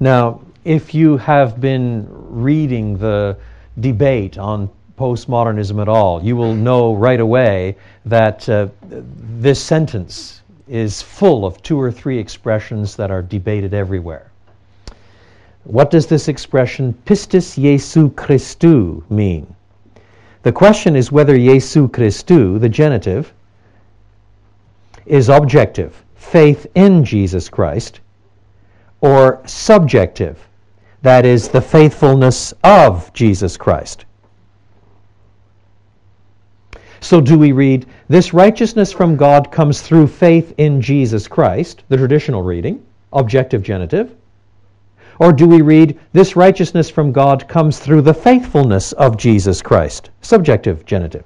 Now, 0.00 0.40
if 0.64 0.94
you 0.94 1.16
have 1.16 1.60
been 1.60 2.06
reading 2.10 2.98
the 2.98 3.36
debate 3.80 4.36
on 4.38 4.68
postmodernism 4.98 5.80
at 5.80 5.88
all, 5.88 6.22
you 6.22 6.36
will 6.36 6.54
know 6.54 6.94
right 6.94 7.20
away 7.20 7.76
that 8.04 8.48
uh, 8.48 8.68
this 8.82 9.62
sentence 9.62 10.42
is 10.68 11.02
full 11.02 11.46
of 11.46 11.62
two 11.62 11.80
or 11.80 11.92
three 11.92 12.18
expressions 12.18 12.96
that 12.96 13.10
are 13.10 13.22
debated 13.22 13.74
everywhere. 13.74 14.30
What 15.64 15.90
does 15.90 16.06
this 16.06 16.28
expression 16.28 16.94
pistis 17.06 17.58
Iesou 17.58 18.10
Christou 18.10 19.08
mean? 19.10 19.52
The 20.42 20.52
question 20.52 20.94
is 20.94 21.10
whether 21.10 21.36
Iesou 21.36 21.90
Christou, 21.90 22.60
the 22.60 22.68
genitive, 22.68 23.32
is 25.06 25.28
objective, 25.28 26.04
faith 26.14 26.66
in 26.74 27.04
Jesus 27.04 27.48
Christ, 27.48 28.00
or 29.00 29.40
subjective, 29.46 30.48
that 31.02 31.24
is, 31.24 31.48
the 31.48 31.60
faithfulness 31.60 32.52
of 32.64 33.12
Jesus 33.12 33.56
Christ. 33.56 34.04
So, 37.00 37.20
do 37.20 37.38
we 37.38 37.52
read, 37.52 37.86
This 38.08 38.34
righteousness 38.34 38.90
from 38.90 39.16
God 39.16 39.52
comes 39.52 39.80
through 39.80 40.08
faith 40.08 40.54
in 40.58 40.80
Jesus 40.80 41.28
Christ, 41.28 41.84
the 41.88 41.96
traditional 41.96 42.42
reading, 42.42 42.84
objective 43.12 43.62
genitive? 43.62 44.14
Or 45.18 45.32
do 45.32 45.46
we 45.46 45.62
read, 45.62 45.98
This 46.12 46.36
righteousness 46.36 46.90
from 46.90 47.12
God 47.12 47.46
comes 47.48 47.78
through 47.78 48.02
the 48.02 48.14
faithfulness 48.14 48.92
of 48.92 49.16
Jesus 49.16 49.62
Christ, 49.62 50.10
subjective 50.20 50.84
genitive? 50.84 51.24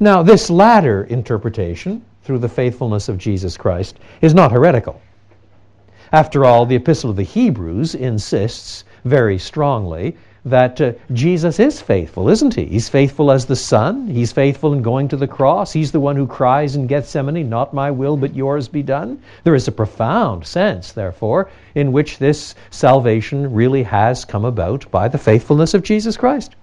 Now, 0.00 0.22
this 0.22 0.48
latter 0.48 1.04
interpretation 1.04 2.02
through 2.24 2.38
the 2.38 2.48
faithfulness 2.48 3.08
of 3.08 3.18
Jesus 3.18 3.56
Christ 3.56 3.98
is 4.20 4.34
not 4.34 4.52
heretical. 4.52 5.00
After 6.12 6.44
all, 6.44 6.66
the 6.66 6.76
Epistle 6.76 7.10
of 7.10 7.16
the 7.16 7.22
Hebrews 7.22 7.94
insists 7.94 8.84
very 9.04 9.38
strongly 9.38 10.16
that 10.44 10.80
uh, 10.80 10.92
Jesus 11.12 11.60
is 11.60 11.80
faithful, 11.80 12.28
isn't 12.28 12.54
he? 12.54 12.66
He's 12.66 12.88
faithful 12.88 13.30
as 13.30 13.46
the 13.46 13.56
Son. 13.56 14.08
He's 14.08 14.32
faithful 14.32 14.72
in 14.72 14.82
going 14.82 15.08
to 15.08 15.16
the 15.16 15.26
cross. 15.26 15.72
He's 15.72 15.92
the 15.92 16.00
one 16.00 16.16
who 16.16 16.26
cries 16.26 16.74
in 16.74 16.88
Gethsemane, 16.88 17.48
Not 17.48 17.72
my 17.72 17.90
will, 17.90 18.16
but 18.16 18.34
yours 18.34 18.66
be 18.66 18.82
done. 18.82 19.22
There 19.44 19.54
is 19.54 19.68
a 19.68 19.72
profound 19.72 20.44
sense, 20.44 20.92
therefore, 20.92 21.48
in 21.76 21.92
which 21.92 22.18
this 22.18 22.56
salvation 22.70 23.52
really 23.52 23.84
has 23.84 24.24
come 24.24 24.44
about 24.44 24.90
by 24.90 25.06
the 25.08 25.18
faithfulness 25.18 25.74
of 25.74 25.84
Jesus 25.84 26.16
Christ. 26.16 26.56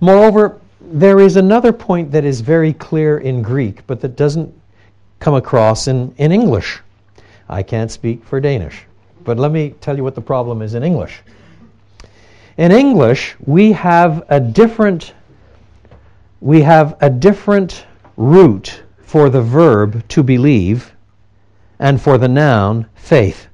Moreover, 0.00 0.60
there 0.90 1.20
is 1.20 1.36
another 1.36 1.72
point 1.72 2.10
that 2.12 2.24
is 2.24 2.40
very 2.40 2.72
clear 2.72 3.18
in 3.18 3.42
Greek, 3.42 3.86
but 3.86 4.00
that 4.00 4.16
doesn't 4.16 4.52
come 5.20 5.34
across 5.34 5.88
in, 5.88 6.14
in 6.18 6.32
English. 6.32 6.80
I 7.48 7.62
can't 7.62 7.90
speak 7.90 8.24
for 8.24 8.40
Danish, 8.40 8.84
but 9.24 9.38
let 9.38 9.52
me 9.52 9.74
tell 9.80 9.96
you 9.96 10.02
what 10.02 10.14
the 10.14 10.20
problem 10.20 10.62
is 10.62 10.74
in 10.74 10.82
English. 10.82 11.20
In 12.56 12.72
English, 12.72 13.34
we 13.44 13.72
have 13.72 14.24
a 14.28 14.40
different 14.40 15.14
we 16.40 16.60
have 16.62 16.96
a 17.00 17.08
different 17.08 17.86
root 18.16 18.82
for 19.00 19.30
the 19.30 19.40
verb 19.40 20.06
to 20.08 20.24
believe 20.24 20.92
and 21.78 22.02
for 22.02 22.18
the 22.18 22.26
noun 22.26 22.86
faith. 22.96 23.46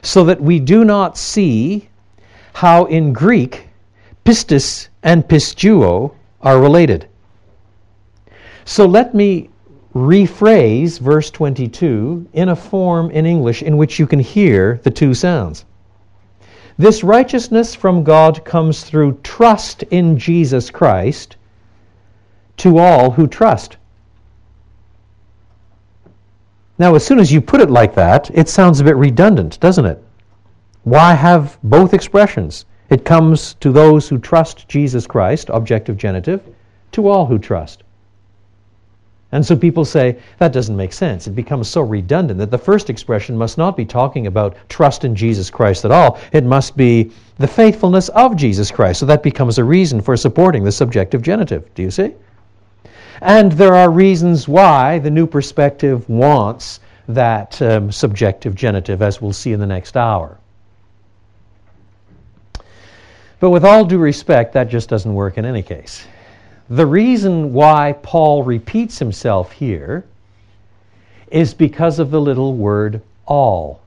So 0.00 0.24
that 0.24 0.40
we 0.40 0.58
do 0.58 0.82
not 0.82 1.18
see 1.18 1.90
how 2.54 2.86
in 2.86 3.12
Greek 3.12 3.65
pistis 4.26 4.88
and 5.04 5.26
pisteuo 5.28 6.12
are 6.42 6.60
related. 6.60 7.08
So 8.64 8.84
let 8.84 9.14
me 9.14 9.50
rephrase 9.94 10.98
verse 10.98 11.30
22 11.30 12.28
in 12.32 12.48
a 12.48 12.56
form 12.56 13.10
in 13.12 13.24
English 13.24 13.62
in 13.62 13.76
which 13.76 14.00
you 14.00 14.06
can 14.06 14.18
hear 14.18 14.80
the 14.82 14.90
two 14.90 15.14
sounds. 15.14 15.64
This 16.76 17.04
righteousness 17.04 17.74
from 17.74 18.02
God 18.02 18.44
comes 18.44 18.82
through 18.82 19.20
trust 19.22 19.84
in 19.84 20.18
Jesus 20.18 20.70
Christ 20.70 21.36
to 22.58 22.78
all 22.78 23.12
who 23.12 23.28
trust. 23.28 23.76
Now, 26.78 26.96
as 26.96 27.06
soon 27.06 27.20
as 27.20 27.32
you 27.32 27.40
put 27.40 27.60
it 27.60 27.70
like 27.70 27.94
that, 27.94 28.30
it 28.34 28.48
sounds 28.48 28.80
a 28.80 28.84
bit 28.84 28.96
redundant, 28.96 29.60
doesn't 29.60 29.86
it? 29.86 30.02
Why 30.82 31.14
have 31.14 31.58
both 31.62 31.94
expressions? 31.94 32.66
It 32.88 33.04
comes 33.04 33.54
to 33.54 33.72
those 33.72 34.08
who 34.08 34.18
trust 34.18 34.68
Jesus 34.68 35.06
Christ, 35.06 35.50
objective 35.52 35.96
genitive, 35.96 36.42
to 36.92 37.08
all 37.08 37.26
who 37.26 37.38
trust. 37.38 37.82
And 39.32 39.44
so 39.44 39.56
people 39.56 39.84
say, 39.84 40.16
that 40.38 40.52
doesn't 40.52 40.76
make 40.76 40.92
sense. 40.92 41.26
It 41.26 41.34
becomes 41.34 41.68
so 41.68 41.80
redundant 41.80 42.38
that 42.38 42.52
the 42.52 42.58
first 42.58 42.88
expression 42.88 43.36
must 43.36 43.58
not 43.58 43.76
be 43.76 43.84
talking 43.84 44.28
about 44.28 44.56
trust 44.68 45.04
in 45.04 45.16
Jesus 45.16 45.50
Christ 45.50 45.84
at 45.84 45.90
all. 45.90 46.18
It 46.32 46.44
must 46.44 46.76
be 46.76 47.10
the 47.38 47.48
faithfulness 47.48 48.08
of 48.10 48.36
Jesus 48.36 48.70
Christ. 48.70 49.00
So 49.00 49.06
that 49.06 49.24
becomes 49.24 49.58
a 49.58 49.64
reason 49.64 50.00
for 50.00 50.16
supporting 50.16 50.62
the 50.62 50.72
subjective 50.72 51.22
genitive. 51.22 51.74
Do 51.74 51.82
you 51.82 51.90
see? 51.90 52.14
And 53.20 53.50
there 53.52 53.74
are 53.74 53.90
reasons 53.90 54.46
why 54.46 55.00
the 55.00 55.10
new 55.10 55.26
perspective 55.26 56.08
wants 56.08 56.80
that 57.08 57.60
um, 57.60 57.90
subjective 57.90 58.54
genitive, 58.54 59.02
as 59.02 59.20
we'll 59.20 59.32
see 59.32 59.52
in 59.52 59.60
the 59.60 59.66
next 59.66 59.96
hour. 59.96 60.38
But 63.38 63.50
with 63.50 63.64
all 63.64 63.84
due 63.84 63.98
respect, 63.98 64.52
that 64.54 64.68
just 64.68 64.88
doesn't 64.88 65.12
work 65.12 65.36
in 65.36 65.44
any 65.44 65.62
case. 65.62 66.06
The 66.70 66.86
reason 66.86 67.52
why 67.52 67.94
Paul 68.02 68.42
repeats 68.42 68.98
himself 68.98 69.52
here 69.52 70.04
is 71.30 71.54
because 71.54 71.98
of 71.98 72.10
the 72.10 72.20
little 72.20 72.54
word 72.54 73.02
all. 73.26 73.80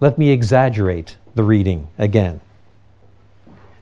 Let 0.00 0.18
me 0.18 0.30
exaggerate 0.30 1.16
the 1.34 1.42
reading 1.42 1.86
again. 1.98 2.40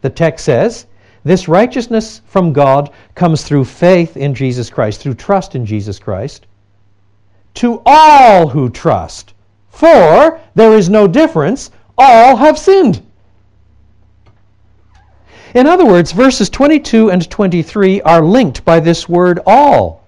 The 0.02 0.10
text 0.10 0.44
says, 0.44 0.86
This 1.24 1.48
righteousness 1.48 2.20
from 2.26 2.52
God 2.52 2.90
comes 3.14 3.42
through 3.42 3.64
faith 3.64 4.16
in 4.16 4.34
Jesus 4.34 4.68
Christ, 4.68 5.00
through 5.00 5.14
trust 5.14 5.54
in 5.54 5.64
Jesus 5.64 5.98
Christ, 5.98 6.46
to 7.54 7.80
all 7.86 8.48
who 8.48 8.68
trust. 8.68 9.32
For 9.70 10.40
there 10.54 10.74
is 10.74 10.88
no 10.88 11.08
difference, 11.08 11.70
all 11.96 12.36
have 12.36 12.58
sinned. 12.58 13.02
In 15.54 15.68
other 15.68 15.86
words, 15.86 16.10
verses 16.10 16.50
22 16.50 17.12
and 17.12 17.30
23 17.30 18.02
are 18.02 18.22
linked 18.22 18.64
by 18.64 18.80
this 18.80 19.08
word 19.08 19.38
all. 19.46 20.04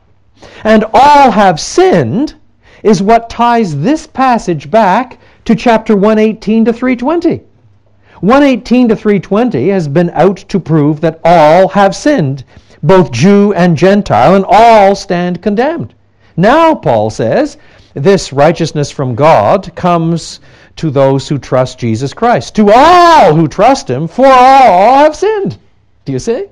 And 0.65 0.85
all 0.93 1.31
have 1.31 1.61
sinned 1.61 2.35
is 2.83 3.01
what 3.01 3.31
ties 3.31 3.77
this 3.77 4.09
passage 4.09 4.71
back 4.71 5.19
to 5.45 5.55
chapter 5.55 5.95
118 5.95 6.65
to 6.65 6.73
320. 6.73 7.43
118 8.21 8.89
to 8.89 8.97
320 8.97 9.69
has 9.69 9.87
been 9.87 10.11
out 10.11 10.39
to 10.49 10.59
prove 10.59 11.01
that 11.01 11.21
all 11.25 11.69
have 11.69 11.95
sinned, 11.95 12.43
both 12.83 13.13
Jew 13.13 13.53
and 13.53 13.77
Gentile, 13.77 14.35
and 14.35 14.45
all 14.49 14.97
stand 14.97 15.43
condemned. 15.43 15.95
Now, 16.37 16.75
Paul 16.75 17.09
says, 17.09 17.57
this 17.95 18.33
righteousness 18.33 18.91
from 18.91 19.15
God 19.15 19.75
comes 19.75 20.41
to 20.77 20.91
those 20.91 21.29
who 21.29 21.39
trust 21.39 21.79
Jesus 21.79 22.13
Christ. 22.15 22.55
To 22.57 22.71
all 22.73 23.35
who 23.35 23.49
trust 23.49 23.89
him, 23.89 24.07
for 24.07 24.27
all 24.27 24.99
have 24.99 25.17
sinned. 25.17 25.59
Do 26.05 26.13
you 26.13 26.19
see? 26.19 26.47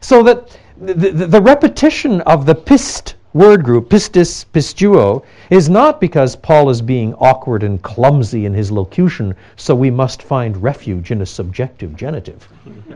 So 0.00 0.22
that 0.22 0.58
the, 0.80 0.94
the, 0.94 1.26
the 1.26 1.42
repetition 1.42 2.20
of 2.22 2.46
the 2.46 2.54
pist 2.54 3.14
word 3.34 3.62
group, 3.62 3.88
pistis, 3.88 4.46
pisteuo, 4.52 5.22
is 5.50 5.68
not 5.68 6.00
because 6.00 6.34
Paul 6.34 6.70
is 6.70 6.80
being 6.80 7.14
awkward 7.14 7.62
and 7.62 7.80
clumsy 7.82 8.46
in 8.46 8.54
his 8.54 8.72
locution, 8.72 9.34
so 9.56 9.74
we 9.74 9.90
must 9.90 10.22
find 10.22 10.60
refuge 10.62 11.10
in 11.10 11.22
a 11.22 11.26
subjective 11.26 11.96
genitive. 11.96 12.48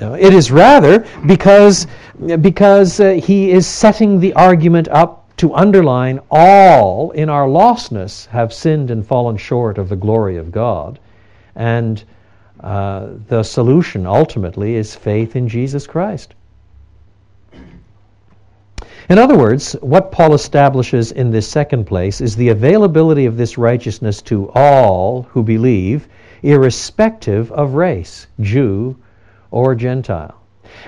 No, 0.00 0.14
it 0.14 0.34
is 0.34 0.50
rather 0.50 1.06
because, 1.26 1.86
because 2.40 2.98
uh, 2.98 3.12
he 3.12 3.52
is 3.52 3.68
setting 3.68 4.18
the 4.18 4.32
argument 4.32 4.88
up 4.88 5.25
to 5.36 5.54
underline 5.54 6.20
all 6.30 7.10
in 7.10 7.28
our 7.28 7.46
lostness 7.46 8.26
have 8.26 8.52
sinned 8.52 8.90
and 8.90 9.06
fallen 9.06 9.36
short 9.36 9.78
of 9.78 9.88
the 9.88 9.96
glory 9.96 10.36
of 10.36 10.50
God. 10.50 10.98
And 11.54 12.02
uh, 12.60 13.08
the 13.28 13.42
solution 13.42 14.06
ultimately 14.06 14.76
is 14.76 14.94
faith 14.94 15.36
in 15.36 15.48
Jesus 15.48 15.86
Christ. 15.86 16.34
In 19.08 19.18
other 19.18 19.38
words, 19.38 19.74
what 19.82 20.10
Paul 20.10 20.34
establishes 20.34 21.12
in 21.12 21.30
this 21.30 21.46
second 21.46 21.84
place 21.84 22.20
is 22.20 22.34
the 22.34 22.48
availability 22.48 23.26
of 23.26 23.36
this 23.36 23.56
righteousness 23.56 24.20
to 24.22 24.50
all 24.52 25.22
who 25.30 25.44
believe, 25.44 26.08
irrespective 26.42 27.52
of 27.52 27.74
race, 27.74 28.26
Jew 28.40 28.96
or 29.52 29.74
Gentile. 29.76 30.34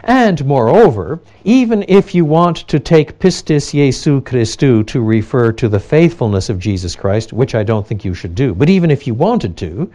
And 0.04 0.44
moreover, 0.44 1.20
even 1.44 1.84
if 1.88 2.14
you 2.14 2.24
want 2.24 2.58
to 2.68 2.78
take 2.78 3.18
pistis 3.18 3.74
Iesou 3.74 4.20
Christou 4.22 4.86
to 4.86 5.00
refer 5.00 5.50
to 5.52 5.68
the 5.68 5.80
faithfulness 5.80 6.48
of 6.48 6.58
Jesus 6.58 6.94
Christ, 6.94 7.32
which 7.32 7.54
I 7.54 7.62
don't 7.62 7.86
think 7.86 8.04
you 8.04 8.14
should 8.14 8.34
do, 8.34 8.54
but 8.54 8.68
even 8.68 8.90
if 8.90 9.06
you 9.06 9.14
wanted 9.14 9.56
to, 9.56 9.90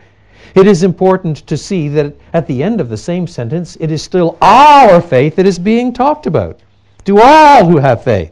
it 0.56 0.67
is 0.67 0.84
important 0.84 1.38
to 1.47 1.58
see 1.58 1.88
that 1.89 2.13
at 2.34 2.47
the 2.47 2.62
end 2.62 2.82
of 2.82 2.89
the 2.89 2.97
same 2.97 3.27
sentence, 3.27 3.77
it 3.79 3.91
is 3.91 4.01
still 4.01 4.38
our 4.41 5.01
faith 5.01 5.36
that 5.38 5.45
is 5.45 5.58
being 5.58 5.93
talked 5.93 6.27
about. 6.27 6.60
To 7.06 7.19
all 7.19 7.65
who 7.65 7.77
have 7.77 8.03
faith. 8.03 8.32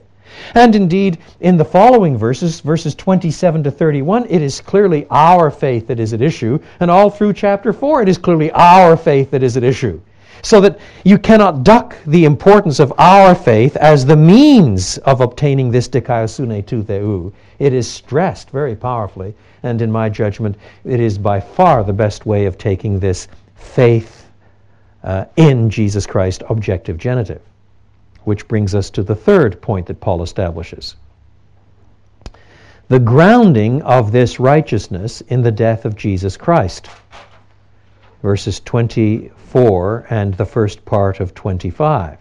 And 0.56 0.76
indeed, 0.76 1.20
in 1.40 1.58
the 1.58 1.66
following 1.66 2.18
verses, 2.18 2.60
verses 2.60 2.96
27 2.96 3.64
to 3.64 3.72
31, 3.72 4.26
it 4.30 4.42
is 4.42 4.62
clearly 4.62 5.06
our 5.10 5.50
faith 5.52 5.88
that 5.88 6.00
is 6.00 6.14
at 6.14 6.22
issue. 6.22 6.60
And 6.80 6.92
all 6.92 7.10
through 7.10 7.34
chapter 7.34 7.72
4, 7.72 8.02
it 8.02 8.10
is 8.10 8.18
clearly 8.18 8.52
our 8.52 8.98
faith 8.98 9.32
that 9.32 9.44
is 9.44 9.58
at 9.58 9.64
issue 9.64 10.02
so 10.44 10.60
that 10.62 10.80
you 11.04 11.18
cannot 11.18 11.64
duck 11.64 11.96
the 12.06 12.26
importance 12.26 12.80
of 12.80 12.94
our 12.98 13.36
faith 13.36 13.76
as 13.78 14.06
the 14.06 14.16
means 14.16 14.98
of 15.00 15.22
obtaining 15.22 15.72
this 15.72 15.88
dikaiosune 15.88 16.66
tou 16.66 16.84
theou. 16.84 17.32
It 17.60 17.74
is 17.74 17.88
stressed 17.88 18.50
very 18.50 18.76
powerfully, 18.76 19.36
and 19.64 19.82
in 19.82 19.92
my 19.92 20.10
judgment, 20.10 20.56
it 20.84 21.00
is 21.00 21.18
by 21.18 21.40
far 21.40 21.84
the 21.84 21.94
best 21.94 22.26
way 22.26 22.46
of 22.46 22.58
taking 22.58 23.00
this 23.00 23.28
faith 23.56 24.28
uh, 25.04 25.26
in 25.36 25.70
Jesus 25.70 26.06
Christ 26.06 26.44
objective 26.50 26.98
genitive. 26.98 27.42
Which 28.24 28.48
brings 28.48 28.76
us 28.76 28.90
to 28.92 29.04
the 29.04 29.16
third 29.16 29.62
point 29.62 29.88
that 29.88 30.00
Paul 30.00 30.22
establishes. 30.22 30.96
The 32.88 33.00
grounding 33.00 33.82
of 33.84 34.12
this 34.12 34.40
righteousness 34.40 35.22
in 35.22 35.42
the 35.42 35.52
death 35.52 35.86
of 35.86 35.96
Jesus 35.96 36.36
Christ 36.36 36.90
verses 38.22 38.60
24 38.60 40.06
and 40.10 40.34
the 40.36 40.46
first 40.46 40.86
part 40.86 41.20
of 41.20 41.34
25. 41.34 42.18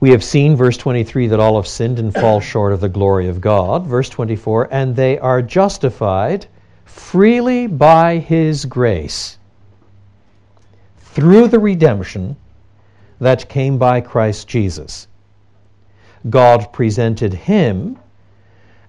We 0.00 0.10
have 0.10 0.22
seen, 0.22 0.54
verse 0.54 0.76
23, 0.76 1.28
that 1.28 1.40
all 1.40 1.56
have 1.56 1.66
sinned 1.66 1.98
and 1.98 2.12
fall 2.12 2.40
short 2.52 2.72
of 2.72 2.80
the 2.80 2.88
glory 2.88 3.28
of 3.28 3.40
God. 3.40 3.86
Verse 3.86 4.10
24, 4.10 4.68
and 4.70 4.94
they 4.94 5.18
are 5.18 5.40
justified 5.40 6.46
freely 6.84 7.66
by 7.66 8.18
his 8.18 8.66
grace 8.66 9.38
through 10.98 11.48
the 11.48 11.58
redemption 11.58 12.36
that 13.20 13.48
came 13.48 13.78
by 13.78 14.00
Christ 14.00 14.46
Jesus. 14.46 15.08
God 16.28 16.72
presented 16.72 17.32
him 17.32 17.98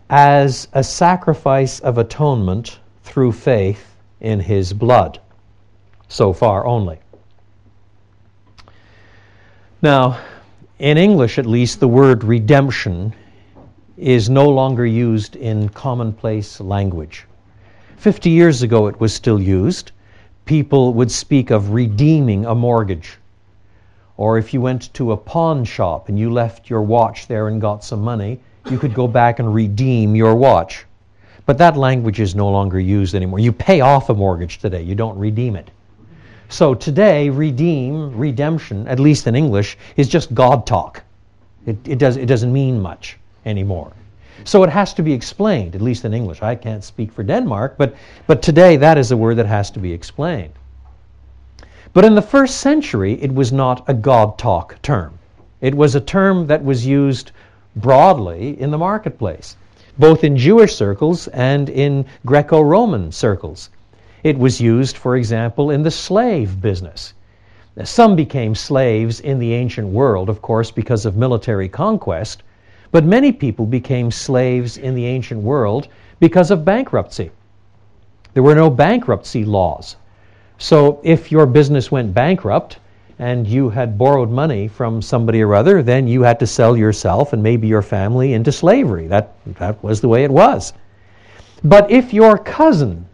as 0.09 0.67
a 0.73 0.83
sacrifice 0.83 1.79
of 1.79 1.97
atonement 1.97 2.79
through 3.03 3.31
faith 3.31 3.94
in 4.21 4.39
his 4.39 4.73
blood. 4.73 5.19
So 6.08 6.34
far 6.34 6.65
only. 6.65 6.99
Now, 9.82 10.19
in 10.80 10.97
English 10.97 11.38
at 11.38 11.45
least, 11.45 11.80
the 11.80 11.88
word 11.88 12.23
redemption 12.23 13.13
is 13.97 14.30
no 14.30 14.49
longer 14.49 14.86
used 14.86 15.36
in 15.36 15.69
commonplace 15.69 16.60
language. 16.60 17.25
Fifty 17.97 18.30
years 18.30 18.62
ago, 18.62 18.88
it 18.88 18.99
was 18.99 19.13
still 19.13 19.39
used. 19.39 19.91
People 20.45 20.93
would 20.93 21.10
speak 21.10 21.49
of 21.49 21.71
redeeming 21.71 22.45
a 22.45 22.54
mortgage. 22.54 23.17
Or 24.17 24.38
if 24.38 24.54
you 24.54 24.62
went 24.62 24.93
to 24.93 25.12
a 25.12 25.17
pawn 25.17 25.65
shop 25.65 26.10
and 26.10 26.17
you 26.17 26.30
left 26.30 26.69
your 26.69 26.82
watch 26.82 27.28
there 27.28 27.47
and 27.47 27.60
got 27.60 27.84
some 27.84 28.01
money, 28.01 28.39
you 28.69 28.78
could 28.78 28.93
go 28.93 29.08
back 29.08 29.39
and 29.39 29.54
redeem 29.54 30.15
your 30.15 30.36
watch. 30.36 30.86
But 31.45 31.58
that 31.60 31.77
language 31.77 32.19
is 32.19 32.36
no 32.36 32.49
longer 32.49 32.79
used 32.79 33.13
anymore. 33.15 33.39
You 33.39 33.51
pay 33.51 33.81
off 33.81 34.10
a 34.10 34.13
mortgage 34.13 34.60
today, 34.60 34.81
you 34.81 34.95
don't 34.95 35.17
redeem 35.17 35.55
it. 35.55 35.69
So 36.49 36.73
today, 36.73 37.29
redeem, 37.29 38.15
redemption, 38.15 38.88
at 38.88 38.99
least 38.99 39.27
in 39.27 39.36
English, 39.36 39.77
is 39.95 40.08
just 40.08 40.34
God 40.34 40.65
talk. 40.67 41.03
It, 41.65 41.77
it, 41.88 41.97
does, 41.97 42.17
it 42.17 42.27
doesn't 42.27 42.53
mean 42.53 42.79
much 42.79 43.17
anymore. 43.45 43.91
So 44.43 44.63
it 44.63 44.69
has 44.69 44.93
to 44.95 45.03
be 45.03 45.13
explained, 45.13 45.75
at 45.75 45.81
least 45.81 46.05
in 46.05 46.13
English. 46.13 46.41
I 46.41 46.55
can't 46.55 46.84
speak 46.84 47.12
for 47.12 47.23
Denmark, 47.23 47.75
but, 47.77 47.95
but 48.27 48.41
today 48.41 48.77
that 48.77 48.97
is 48.97 49.12
a 49.12 49.17
word 49.17 49.36
that 49.36 49.47
has 49.47 49.71
to 49.71 49.79
be 49.79 49.91
explained. 49.91 50.53
But 51.93 52.05
in 52.05 52.13
the 52.13 52.21
first 52.21 52.58
century, 52.58 53.13
it 53.21 53.34
was 53.34 53.51
not 53.51 53.88
a 53.88 53.93
God 53.93 54.38
talk 54.38 54.79
term. 54.81 55.17
It 55.62 55.73
was 55.73 55.95
a 55.95 56.01
term 56.01 56.47
that 56.47 56.63
was 56.63 56.86
used 56.86 57.31
broadly 57.77 58.60
in 58.60 58.69
the 58.69 58.77
marketplace, 58.77 59.55
both 59.97 60.23
in 60.23 60.38
Jewish 60.38 60.75
circles 60.75 61.27
and 61.29 61.69
in 61.69 62.05
Greco 62.25 62.62
Roman 62.62 63.12
circles. 63.12 63.69
It 64.23 64.38
was 64.38 64.60
used, 64.60 64.97
for 64.97 65.15
example, 65.15 65.69
in 65.71 65.84
the 65.84 65.91
slave 65.91 66.60
business. 66.62 67.13
Some 67.84 68.15
became 68.15 68.55
slaves 68.55 69.19
in 69.19 69.38
the 69.38 69.53
ancient 69.53 69.89
world, 69.89 70.29
of 70.29 70.41
course, 70.41 70.71
because 70.71 71.05
of 71.05 71.17
military 71.17 71.69
conquest, 71.69 72.43
but 72.91 73.03
many 73.03 73.31
people 73.31 73.65
became 73.65 74.12
slaves 74.12 74.77
in 74.77 74.95
the 74.95 75.05
ancient 75.05 75.41
world 75.41 75.88
because 76.19 76.51
of 76.51 76.63
bankruptcy. 76.65 77.31
There 78.34 78.43
were 78.43 78.55
no 78.55 78.69
bankruptcy 78.69 79.43
laws. 79.43 79.95
So 80.58 80.99
if 81.03 81.31
your 81.31 81.45
business 81.45 81.91
went 81.91 82.13
bankrupt 82.13 82.79
and 83.19 83.47
you 83.47 83.69
had 83.69 83.97
borrowed 83.97 84.30
money 84.30 84.67
from 84.67 85.01
somebody 85.01 85.41
or 85.41 85.56
other, 85.56 85.82
then 85.82 86.08
you 86.08 86.21
had 86.21 86.39
to 86.39 86.47
sell 86.47 86.75
yourself 86.75 87.34
and 87.34 87.41
maybe 87.41 87.67
your 87.67 87.82
family 87.82 88.34
into 88.34 88.51
slavery. 88.51 89.08
That, 89.08 89.34
that 89.60 89.82
was 89.84 90.01
the 90.01 90.10
way 90.10 90.23
it 90.23 90.32
was. 90.32 90.73
But 91.63 91.89
if 91.89 92.13
your 92.13 92.38
cousin, 92.38 93.06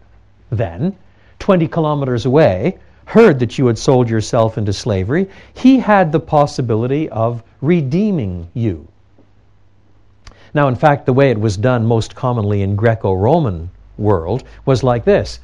then, 0.50 0.96
20 1.40 1.68
kilometers 1.68 2.26
away, 2.26 2.78
heard 3.06 3.40
that 3.40 3.58
you 3.58 3.68
had 3.68 3.78
sold 3.78 4.10
yourself 4.10 4.58
into 4.58 4.74
slavery, 4.74 5.30
he 5.54 5.80
had 5.80 6.12
the 6.12 6.20
possibility 6.20 7.10
of 7.10 7.44
redeeming 7.62 8.48
you. 8.54 8.88
Now, 10.54 10.68
in 10.68 10.76
fact, 10.76 11.06
the 11.06 11.14
way 11.14 11.32
it 11.32 11.40
was 11.40 11.58
done 11.58 11.86
most 11.86 12.16
commonly 12.16 12.62
in 12.62 12.76
Greco-Roman 12.76 13.70
world 13.98 14.44
was 14.66 14.84
like 14.84 15.06
this. 15.06 15.40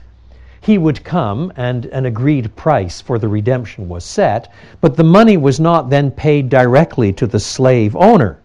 He 0.67 0.77
would 0.77 1.05
come 1.05 1.53
and 1.55 1.85
an 1.85 2.05
agreed 2.05 2.53
price 2.57 2.99
for 2.99 3.17
the 3.17 3.29
redemption 3.29 3.87
was 3.87 4.03
set, 4.03 4.51
but 4.81 4.97
the 4.97 5.03
money 5.05 5.37
was 5.37 5.61
not 5.61 5.89
then 5.89 6.11
paid 6.11 6.49
directly 6.49 7.13
to 7.13 7.25
the 7.25 7.39
slave 7.39 7.95
owner. 7.95 8.39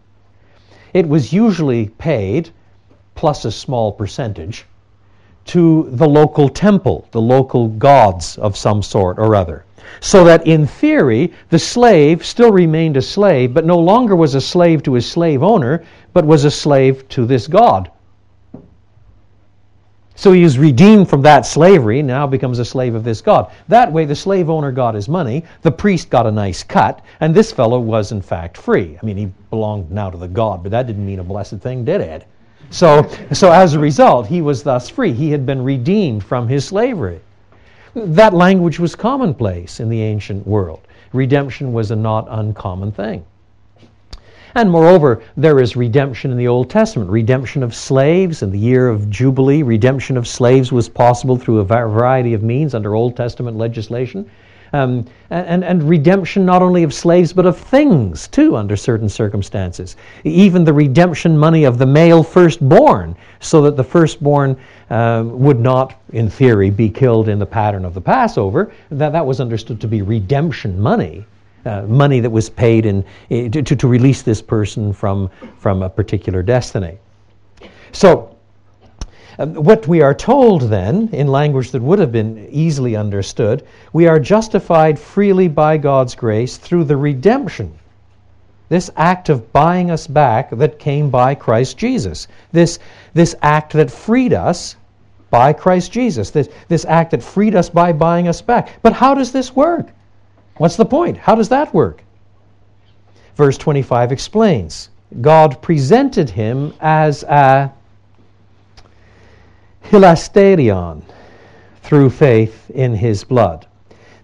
It 0.95 1.09
was 1.09 1.33
usually 1.33 1.89
paid, 1.89 2.51
plus 3.17 3.45
a 3.45 3.51
small 3.51 3.91
percentage, 3.91 4.67
to 5.47 5.89
the 5.91 6.09
local 6.09 6.49
temple, 6.49 7.09
the 7.11 7.21
local 7.21 7.67
gods 7.67 8.39
of 8.39 8.57
some 8.57 8.85
sort 8.85 9.19
or 9.19 9.35
other. 9.35 9.65
So 9.99 10.23
that 10.23 10.47
in 10.47 10.65
theory, 10.65 11.33
the 11.51 11.59
slave 11.59 12.25
still 12.25 12.53
remained 12.53 12.97
a 12.97 13.03
slave, 13.03 13.53
but 13.53 13.65
no 13.65 13.81
longer 13.81 14.15
was 14.15 14.37
a 14.37 14.41
slave 14.41 14.85
to 14.85 14.95
his 14.95 15.11
slave 15.11 15.43
owner, 15.43 15.83
but 16.13 16.25
was 16.25 16.45
a 16.45 16.53
slave 16.53 17.09
to 17.09 17.27
this 17.27 17.49
God. 17.49 17.91
So 20.23 20.31
he 20.31 20.45
is 20.45 20.57
redeemed 20.57 21.11
from 21.11 21.21
that 21.23 21.45
slavery, 21.45 22.01
now 22.01 22.29
becomes 22.29 22.61
a 22.61 22.65
slave 22.65 22.95
of 22.95 23.03
this 23.03 23.21
God. 23.21 23.51
That 23.67 23.91
way, 23.91 24.05
the 24.05 24.15
slave 24.15 24.51
owner 24.51 24.71
got 24.71 24.95
his 24.95 25.09
money, 25.09 25.43
the 25.63 25.73
priest 25.73 26.11
got 26.11 26.29
a 26.29 26.31
nice 26.31 26.63
cut, 26.63 27.05
and 27.19 27.35
this 27.35 27.51
fellow 27.51 27.81
was 27.81 28.13
in 28.13 28.23
fact 28.23 28.57
free. 28.57 28.97
I 29.03 29.05
mean, 29.05 29.17
he 29.17 29.33
belonged 29.51 29.91
now 29.91 30.11
to 30.11 30.17
the 30.17 30.29
God, 30.29 30.63
but 30.63 30.71
that 30.71 30.87
didn't 30.87 31.05
mean 31.05 31.19
a 31.19 31.25
blessed 31.25 31.57
thing, 31.57 31.85
did 31.85 32.01
it? 32.01 32.25
So, 32.71 33.11
so 33.33 33.51
as 33.51 33.75
a 33.75 33.81
result, 33.81 34.29
he 34.29 34.43
was 34.43 34.63
thus 34.63 34.89
free. 34.89 35.13
He 35.13 35.33
had 35.33 35.45
been 35.45 35.61
redeemed 35.61 36.23
from 36.23 36.47
his 36.47 36.65
slavery. 36.65 37.19
That 37.97 38.33
language 38.33 38.79
was 38.79 38.95
commonplace 38.95 39.81
in 39.81 39.89
the 39.89 40.03
ancient 40.03 40.47
world. 40.47 40.87
Redemption 41.13 41.73
was 41.73 41.91
a 41.91 41.97
not 41.97 42.29
uncommon 42.31 42.93
thing. 42.93 43.25
And 44.55 44.71
moreover, 44.71 45.23
there 45.37 45.61
is 45.61 45.77
redemption 45.77 46.31
in 46.31 46.37
the 46.37 46.49
Old 46.49 46.71
Testament. 46.71 47.11
Redemption 47.11 47.63
of 47.63 47.75
slaves 47.75 48.43
in 48.43 48.51
the 48.51 48.59
year 48.59 48.89
of 48.89 49.09
Jubilee. 49.09 49.63
Redemption 49.63 50.17
of 50.17 50.29
slaves 50.29 50.73
was 50.73 50.89
possible 50.89 51.37
through 51.37 51.59
a 51.59 51.65
variety 51.65 52.35
of 52.35 52.43
means 52.43 52.75
under 52.75 52.95
Old 52.95 53.17
Testament 53.17 53.57
legislation 53.57 54.29
um, 54.73 55.05
and, 55.31 55.65
and 55.65 55.83
redemption 55.83 56.45
not 56.47 56.63
only 56.63 56.83
of 56.83 56.95
slaves 56.95 57.33
but 57.33 57.47
of 57.47 57.59
things 57.59 58.29
too 58.29 58.57
under 58.57 58.77
certain 58.77 59.09
circumstances. 59.09 59.97
Even 60.25 60.65
the 60.65 60.73
redemption 60.73 61.37
money 61.37 61.65
of 61.65 61.79
the 61.79 61.87
male 61.87 62.23
firstborn, 62.23 63.15
so 63.41 63.63
that 63.63 63.77
the 63.77 63.85
firstborn 63.85 64.57
uh, 64.91 65.25
would 65.27 65.61
not, 65.61 66.01
in 66.13 66.29
theory, 66.29 66.71
be 66.71 66.89
killed 66.89 67.29
in 67.29 67.39
the 67.39 67.47
pattern 67.47 67.85
of 67.85 67.95
the 67.95 68.01
Passover. 68.01 68.73
That, 68.91 69.13
that 69.13 69.27
was 69.27 69.41
understood 69.41 69.81
to 69.81 69.89
be 69.89 70.03
redemption 70.03 70.81
money. 70.81 71.25
Uh, 71.65 71.83
money 71.83 72.19
that 72.19 72.31
was 72.31 72.51
paid 72.51 72.85
in, 72.87 73.05
to, 73.31 73.63
to 73.63 73.87
release 73.87 74.23
this 74.23 74.43
person 74.43 74.93
from, 74.93 75.31
from 75.59 75.83
a 75.85 75.89
particular 75.89 76.43
destiny. 76.43 76.99
So, 77.93 78.37
um, 79.39 79.55
what 79.55 79.87
we 79.87 80.03
are 80.03 80.15
told 80.15 80.63
then, 80.63 81.09
in 81.13 81.29
language 81.29 81.71
that 81.71 81.81
would 81.81 82.01
have 82.01 82.11
been 82.11 82.49
easily 82.51 82.97
understood, 82.97 83.65
we 83.93 84.09
are 84.09 84.19
justified 84.19 84.99
freely 84.99 85.47
by 85.47 85.77
God's 85.79 86.17
grace 86.17 86.57
through 86.57 86.85
the 86.85 86.97
redemption. 86.97 87.73
This 88.69 88.91
act 88.97 89.29
of 89.29 89.53
buying 89.53 89.91
us 89.91 90.07
back 90.07 90.51
that 90.51 90.79
came 90.79 91.11
by 91.11 91.35
Christ 91.35 91.79
Jesus. 91.79 92.27
This, 92.51 92.79
this 93.15 93.37
act 93.43 93.73
that 93.75 93.91
freed 93.91 94.33
us 94.33 94.77
by 95.31 95.53
Christ 95.53 95.93
Jesus. 95.93 96.31
This, 96.31 96.49
this 96.69 96.85
act 96.87 97.13
that 97.13 97.23
freed 97.23 97.55
us 97.55 97.71
by 97.71 97.93
buying 97.93 98.29
us 98.29 98.43
back. 98.43 98.81
But 98.83 98.93
how 98.93 99.15
does 99.15 99.31
this 99.31 99.55
work? 99.55 99.89
What's 100.57 100.77
the 100.77 100.85
point? 100.85 101.17
How 101.17 101.35
does 101.35 101.49
that 101.49 101.73
work? 101.73 102.03
Verse 103.37 103.57
25 103.57 104.13
explains 104.13 104.91
God 105.21 105.61
presented 105.63 106.31
him 106.31 106.73
as 106.81 107.23
a 107.25 107.73
hilasterion, 109.85 111.03
through 111.83 112.11
faith 112.11 112.71
in 112.71 112.95
his 112.95 113.25
blood. 113.25 113.67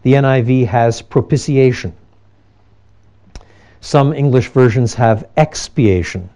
The 0.03 0.15
NIV 0.15 0.67
has 0.67 1.03
propitiation. 1.03 1.93
Some 3.81 4.13
English 4.13 4.49
versions 4.49 4.95
have 4.95 5.29
expiation. 5.37 6.31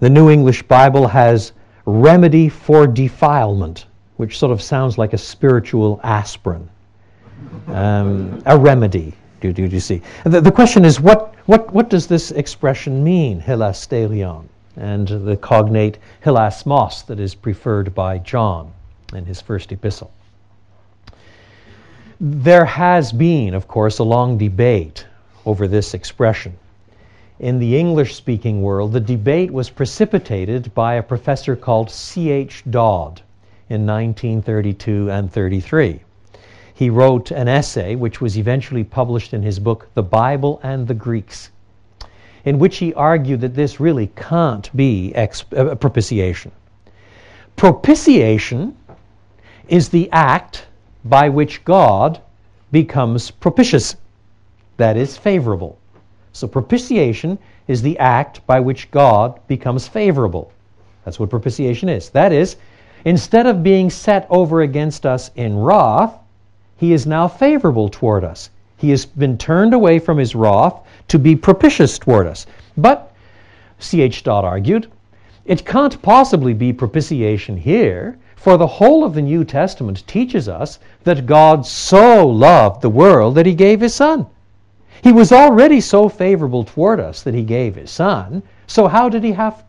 The 0.00 0.10
New 0.10 0.30
English 0.30 0.62
Bible 0.64 1.06
has 1.06 1.52
remedy 1.84 2.48
for 2.48 2.86
defilement, 2.86 3.86
which 4.16 4.38
sort 4.38 4.52
of 4.52 4.62
sounds 4.62 4.98
like 4.98 5.12
a 5.12 5.18
spiritual 5.18 6.00
aspirin. 6.02 6.68
Um, 7.68 8.42
a 8.46 8.58
remedy, 8.58 9.14
do, 9.40 9.52
do, 9.52 9.68
do 9.68 9.74
you 9.74 9.80
see? 9.80 10.02
The, 10.24 10.40
the 10.40 10.52
question 10.52 10.84
is, 10.84 11.00
what, 11.00 11.34
what, 11.46 11.72
what 11.72 11.90
does 11.90 12.06
this 12.06 12.30
expression 12.30 13.02
mean, 13.04 13.40
hilasterion? 13.40 14.46
and 14.76 15.08
the 15.08 15.36
cognate 15.36 15.98
hilasmos 16.24 17.04
that 17.06 17.20
is 17.20 17.34
preferred 17.34 17.94
by 17.94 18.18
John 18.18 18.72
in 19.14 19.26
his 19.26 19.40
first 19.40 19.72
epistle. 19.72 20.10
There 22.20 22.64
has 22.64 23.12
been, 23.12 23.54
of 23.54 23.66
course, 23.66 23.98
a 23.98 24.04
long 24.04 24.38
debate 24.38 25.06
over 25.44 25.66
this 25.66 25.94
expression. 25.94 26.56
In 27.38 27.58
the 27.58 27.78
English 27.78 28.14
speaking 28.14 28.60
world, 28.62 28.92
the 28.92 29.00
debate 29.00 29.50
was 29.50 29.70
precipitated 29.70 30.72
by 30.74 30.94
a 30.94 31.02
professor 31.02 31.56
called 31.56 31.90
C.H. 31.90 32.64
Dodd 32.70 33.22
in 33.70 33.86
1932 33.86 35.10
and 35.10 35.32
33. 35.32 36.00
He 36.80 36.88
wrote 36.88 37.30
an 37.30 37.46
essay 37.46 37.94
which 37.94 38.22
was 38.22 38.38
eventually 38.38 38.84
published 38.84 39.34
in 39.34 39.42
his 39.42 39.58
book, 39.58 39.90
The 39.92 40.02
Bible 40.02 40.60
and 40.62 40.88
the 40.88 40.94
Greeks 40.94 41.50
in 42.46 42.58
which 42.58 42.78
he 42.78 42.94
argued 42.94 43.42
that 43.42 43.54
this 43.54 43.80
really 43.80 44.06
can't 44.16 44.74
be 44.74 45.14
ex- 45.14 45.44
uh, 45.54 45.74
propitiation. 45.74 46.50
Propitiation 47.56 48.74
is 49.68 49.90
the 49.90 50.10
act 50.10 50.68
by 51.04 51.28
which 51.28 51.62
God 51.66 52.22
becomes 52.72 53.30
propitious, 53.30 53.96
that 54.78 54.96
is, 54.96 55.18
favorable. 55.18 55.78
So, 56.32 56.48
propitiation 56.48 57.38
is 57.68 57.82
the 57.82 57.98
act 57.98 58.40
by 58.46 58.58
which 58.58 58.90
God 58.90 59.38
becomes 59.48 59.86
favorable. 59.86 60.50
That's 61.04 61.20
what 61.20 61.28
propitiation 61.28 61.90
is. 61.90 62.08
That 62.08 62.32
is, 62.32 62.56
instead 63.04 63.46
of 63.46 63.62
being 63.62 63.90
set 63.90 64.26
over 64.30 64.62
against 64.62 65.04
us 65.04 65.30
in 65.36 65.58
wrath, 65.58 66.19
he 66.80 66.94
is 66.94 67.06
now 67.06 67.28
favorable 67.28 67.90
toward 67.90 68.24
us. 68.24 68.48
He 68.78 68.88
has 68.88 69.04
been 69.04 69.36
turned 69.36 69.74
away 69.74 69.98
from 69.98 70.16
his 70.16 70.34
wrath 70.34 70.80
to 71.08 71.18
be 71.18 71.36
propitious 71.36 71.98
toward 71.98 72.26
us. 72.26 72.46
But, 72.74 73.12
C.H. 73.78 74.24
Dodd 74.24 74.46
argued, 74.46 74.86
it 75.44 75.66
can't 75.66 76.00
possibly 76.00 76.54
be 76.54 76.72
propitiation 76.72 77.58
here, 77.58 78.16
for 78.34 78.56
the 78.56 78.66
whole 78.66 79.04
of 79.04 79.12
the 79.12 79.20
New 79.20 79.44
Testament 79.44 80.06
teaches 80.06 80.48
us 80.48 80.78
that 81.04 81.26
God 81.26 81.66
so 81.66 82.26
loved 82.26 82.80
the 82.80 82.88
world 82.88 83.34
that 83.34 83.44
he 83.44 83.54
gave 83.54 83.82
his 83.82 83.94
Son. 83.94 84.24
He 85.02 85.12
was 85.12 85.32
already 85.32 85.82
so 85.82 86.08
favorable 86.08 86.64
toward 86.64 86.98
us 86.98 87.22
that 87.24 87.34
he 87.34 87.42
gave 87.42 87.74
his 87.76 87.90
Son, 87.90 88.42
so 88.66 88.88
how 88.88 89.10
did 89.10 89.22
he 89.22 89.32
have 89.32 89.64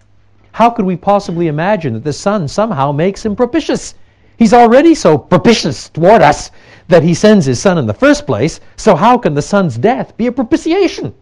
how 0.54 0.70
could 0.70 0.86
we 0.86 0.96
possibly 0.96 1.50
imagine 1.50 1.94
that 1.94 2.06
the 2.06 2.14
Son 2.14 2.48
somehow 2.48 2.94
makes 2.94 3.26
him 3.26 3.36
propitious? 3.36 3.96
He's 4.38 4.54
already 4.54 4.96
so 4.96 5.18
propitious 5.18 5.90
toward 5.90 6.22
us 6.22 6.52
that 6.92 7.04
he 7.04 7.14
sends 7.14 7.46
his 7.46 7.60
Son 7.60 7.78
in 7.78 7.88
the 7.88 7.94
first 7.94 8.26
place, 8.26 8.60
so 8.76 8.96
how 8.96 9.18
can 9.18 9.34
the 9.34 9.42
Son's 9.42 9.78
death 9.78 10.16
be 10.18 10.28
a 10.28 10.32
propitiation? 10.32 11.14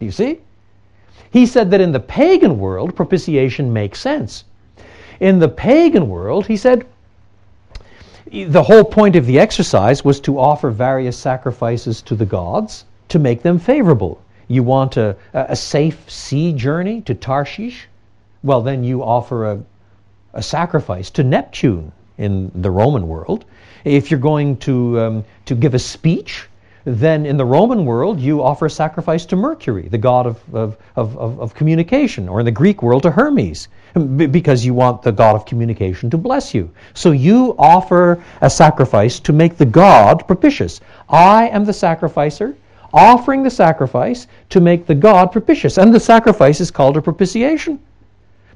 Do 0.00 0.06
you 0.06 0.12
see? 0.12 0.40
He 1.30 1.46
said 1.46 1.70
that 1.70 1.80
in 1.80 1.92
the 1.92 2.00
pagan 2.00 2.58
world, 2.58 2.96
propitiation 2.96 3.72
makes 3.72 4.00
sense. 4.00 4.44
In 5.20 5.38
the 5.38 5.48
pagan 5.48 6.08
world, 6.08 6.46
he 6.46 6.56
said, 6.56 6.86
the 8.32 8.62
whole 8.62 8.84
point 8.84 9.16
of 9.16 9.26
the 9.26 9.38
exercise 9.38 10.04
was 10.04 10.18
to 10.20 10.38
offer 10.38 10.70
various 10.70 11.16
sacrifices 11.16 12.02
to 12.02 12.14
the 12.14 12.26
gods 12.26 12.84
to 13.08 13.18
make 13.18 13.42
them 13.42 13.58
favorable. 13.58 14.20
You 14.48 14.62
want 14.62 14.96
a, 14.96 15.16
a 15.32 15.56
safe 15.56 16.10
sea 16.10 16.52
journey 16.52 17.02
to 17.02 17.14
Tarshish? 17.14 17.88
Well, 18.42 18.62
then 18.62 18.84
you 18.84 19.02
offer 19.02 19.52
a, 19.52 19.62
a 20.34 20.42
sacrifice 20.42 21.10
to 21.10 21.24
Neptune 21.24 21.92
in 22.18 22.50
the 22.54 22.70
Roman 22.70 23.08
world. 23.08 23.44
If 23.86 24.10
you're 24.10 24.18
going 24.18 24.56
to, 24.58 25.00
um, 25.00 25.24
to 25.44 25.54
give 25.54 25.74
a 25.74 25.78
speech, 25.78 26.48
then 26.84 27.24
in 27.24 27.36
the 27.36 27.44
Roman 27.44 27.84
world 27.84 28.18
you 28.18 28.42
offer 28.42 28.66
a 28.66 28.70
sacrifice 28.70 29.24
to 29.26 29.36
Mercury, 29.36 29.86
the 29.88 29.98
god 29.98 30.26
of, 30.26 30.54
of, 30.54 30.76
of, 30.96 31.16
of 31.16 31.54
communication, 31.54 32.28
or 32.28 32.40
in 32.40 32.44
the 32.44 32.50
Greek 32.50 32.82
world 32.82 33.04
to 33.04 33.12
Hermes, 33.12 33.68
because 34.16 34.64
you 34.64 34.74
want 34.74 35.02
the 35.02 35.12
god 35.12 35.36
of 35.36 35.46
communication 35.46 36.10
to 36.10 36.18
bless 36.18 36.52
you. 36.52 36.68
So 36.94 37.12
you 37.12 37.54
offer 37.60 38.22
a 38.40 38.50
sacrifice 38.50 39.20
to 39.20 39.32
make 39.32 39.56
the 39.56 39.66
god 39.66 40.26
propitious. 40.26 40.80
I 41.08 41.48
am 41.50 41.64
the 41.64 41.72
sacrificer, 41.72 42.56
offering 42.92 43.44
the 43.44 43.50
sacrifice 43.50 44.26
to 44.50 44.60
make 44.60 44.86
the 44.86 44.96
god 44.96 45.30
propitious. 45.30 45.78
And 45.78 45.94
the 45.94 46.00
sacrifice 46.00 46.60
is 46.60 46.72
called 46.72 46.96
a 46.96 47.02
propitiation. 47.02 47.78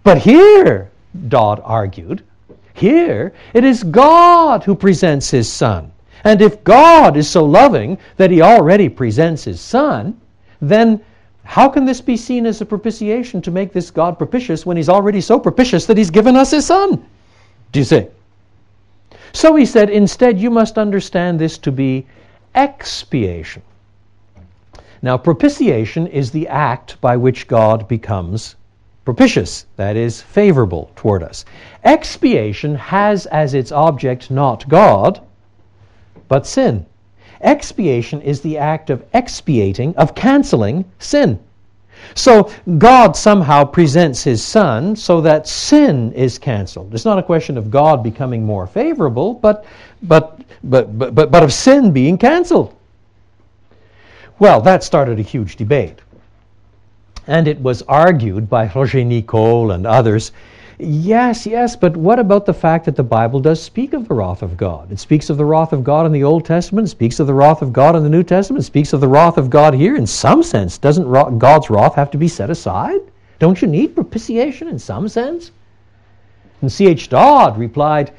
But 0.02 0.18
here, 0.18 0.90
Dodd 1.28 1.60
argued, 1.64 2.24
here 2.74 3.32
it 3.54 3.64
is 3.64 3.82
God 3.82 4.64
who 4.64 4.74
presents 4.74 5.30
his 5.30 5.50
son. 5.50 5.92
And 6.24 6.42
if 6.42 6.62
God 6.64 7.16
is 7.16 7.28
so 7.28 7.44
loving 7.44 7.98
that 8.16 8.30
he 8.30 8.42
already 8.42 8.88
presents 8.88 9.44
his 9.44 9.60
son, 9.60 10.20
then 10.60 11.00
how 11.44 11.68
can 11.68 11.84
this 11.84 12.00
be 12.00 12.16
seen 12.16 12.46
as 12.46 12.60
a 12.60 12.66
propitiation 12.66 13.40
to 13.42 13.50
make 13.50 13.72
this 13.72 13.90
God 13.90 14.18
propitious 14.18 14.66
when 14.66 14.76
he's 14.76 14.88
already 14.88 15.20
so 15.20 15.38
propitious 15.38 15.86
that 15.86 15.96
he's 15.96 16.10
given 16.10 16.36
us 16.36 16.50
his 16.50 16.66
son? 16.66 17.04
Do 17.72 17.80
you 17.80 17.84
see? 17.84 18.06
So 19.32 19.54
he 19.56 19.64
said, 19.64 19.90
instead, 19.90 20.38
you 20.38 20.50
must 20.50 20.78
understand 20.78 21.38
this 21.38 21.56
to 21.58 21.72
be 21.72 22.06
expiation. 22.54 23.62
Now, 25.02 25.16
propitiation 25.16 26.06
is 26.06 26.30
the 26.30 26.46
act 26.48 27.00
by 27.00 27.16
which 27.16 27.46
God 27.46 27.88
becomes 27.88 28.56
propitious, 29.12 29.66
that 29.74 29.96
is, 29.96 30.22
favorable 30.22 30.88
toward 30.94 31.24
us. 31.24 31.44
Expiation 31.82 32.76
has 32.76 33.26
as 33.26 33.54
its 33.54 33.72
object 33.72 34.30
not 34.30 34.68
God, 34.68 35.20
but 36.28 36.46
sin. 36.46 36.86
Expiation 37.40 38.22
is 38.22 38.40
the 38.40 38.56
act 38.56 38.88
of 38.88 39.04
expiating, 39.12 39.96
of 39.96 40.14
canceling 40.14 40.84
sin. 41.00 41.40
So 42.14 42.52
God 42.78 43.16
somehow 43.16 43.64
presents 43.64 44.22
his 44.22 44.44
son 44.44 44.94
so 44.94 45.20
that 45.22 45.48
sin 45.48 46.12
is 46.12 46.38
canceled. 46.38 46.94
It's 46.94 47.04
not 47.04 47.18
a 47.18 47.22
question 47.22 47.58
of 47.58 47.68
God 47.68 48.04
becoming 48.04 48.46
more 48.46 48.68
favorable, 48.68 49.34
but, 49.34 49.64
but, 50.04 50.40
but, 50.62 50.96
but, 50.96 51.30
but, 51.32 51.42
of 51.42 51.52
sin 51.52 51.90
being 51.90 52.16
canceled. 52.16 52.76
Well, 54.38 54.60
that 54.60 54.84
started 54.84 55.18
a 55.18 55.22
huge 55.22 55.56
debate. 55.56 55.98
And 57.26 57.46
it 57.46 57.60
was 57.60 57.82
argued 57.82 58.48
by 58.48 58.70
Roger 58.74 59.04
Nicole 59.04 59.70
and 59.70 59.86
others 59.86 60.32
Yes, 60.82 61.44
yes, 61.44 61.76
but 61.76 61.94
what 61.94 62.18
about 62.18 62.46
the 62.46 62.54
fact 62.54 62.86
that 62.86 62.96
the 62.96 63.02
Bible 63.02 63.38
does 63.38 63.62
speak 63.62 63.92
of 63.92 64.08
the 64.08 64.14
wrath 64.14 64.40
of 64.40 64.56
God? 64.56 64.90
It 64.90 64.98
speaks 64.98 65.28
of 65.28 65.36
the 65.36 65.44
wrath 65.44 65.74
of 65.74 65.84
God 65.84 66.06
in 66.06 66.12
the 66.12 66.24
Old 66.24 66.46
Testament, 66.46 66.88
speaks 66.88 67.20
of 67.20 67.26
the 67.26 67.34
wrath 67.34 67.60
of 67.60 67.70
God 67.70 67.96
in 67.96 68.02
the 68.02 68.08
New 68.08 68.22
Testament, 68.22 68.64
speaks 68.64 68.94
of 68.94 69.02
the 69.02 69.08
wrath 69.08 69.36
of 69.36 69.50
God 69.50 69.74
here. 69.74 69.94
In 69.94 70.06
some 70.06 70.42
sense, 70.42 70.78
doesn't 70.78 71.38
God's 71.38 71.68
wrath 71.68 71.96
have 71.96 72.10
to 72.12 72.18
be 72.18 72.28
set 72.28 72.48
aside? 72.48 73.00
Don't 73.38 73.60
you 73.60 73.68
need 73.68 73.94
propitiation 73.94 74.68
in 74.68 74.78
some 74.78 75.06
sense? 75.06 75.50
And 76.62 76.72
C.H. 76.72 77.10
Dodd 77.10 77.58
replied, 77.58 78.12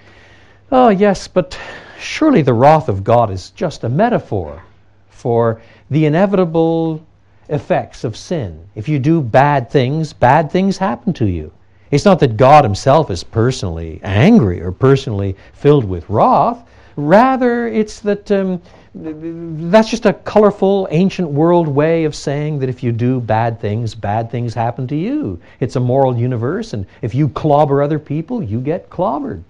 Oh, 0.72 0.90
yes, 0.90 1.28
but 1.28 1.58
surely 2.00 2.44
the 2.44 2.54
wrath 2.54 2.90
of 2.90 3.04
God 3.04 3.32
is 3.32 3.50
just 3.50 3.84
a 3.84 3.90
metaphor 3.90 4.62
for 5.10 5.60
the 5.90 6.06
inevitable 6.06 7.04
effects 7.52 8.04
of 8.04 8.18
sin. 8.18 8.68
If 8.76 8.90
you 8.90 8.98
do 8.98 9.22
bad 9.22 9.70
things, 9.70 10.14
bad 10.14 10.52
things 10.52 10.78
happen 10.78 11.14
to 11.14 11.26
you. 11.26 11.52
It's 11.92 12.06
not 12.06 12.20
that 12.20 12.38
God 12.38 12.64
himself 12.64 13.12
is 13.12 13.24
personally 13.24 14.00
angry 14.04 14.62
or 14.62 14.72
personally 14.72 15.36
filled 15.54 15.84
with 15.84 16.10
wrath. 16.10 16.66
Rather, 16.96 17.68
it's 17.68 18.00
that 18.00 18.32
um, 18.32 18.62
that's 18.94 19.90
just 19.90 20.06
a 20.06 20.14
colorful 20.14 20.88
ancient 20.92 21.30
world 21.30 21.68
way 21.68 22.04
of 22.04 22.16
saying 22.16 22.60
that 22.60 22.70
if 22.70 22.84
you 22.84 22.92
do 22.92 23.20
bad 23.22 23.60
things, 23.60 23.96
bad 23.96 24.30
things 24.30 24.54
happen 24.54 24.88
to 24.88 24.96
you. 24.96 25.40
It's 25.60 25.76
a 25.76 25.80
moral 25.80 26.18
universe, 26.18 26.74
and 26.74 26.86
if 27.02 27.16
you 27.16 27.30
clobber 27.30 27.82
other 27.82 28.00
people, 28.00 28.44
you 28.44 28.60
get 28.60 28.90
clobbered. 28.90 29.44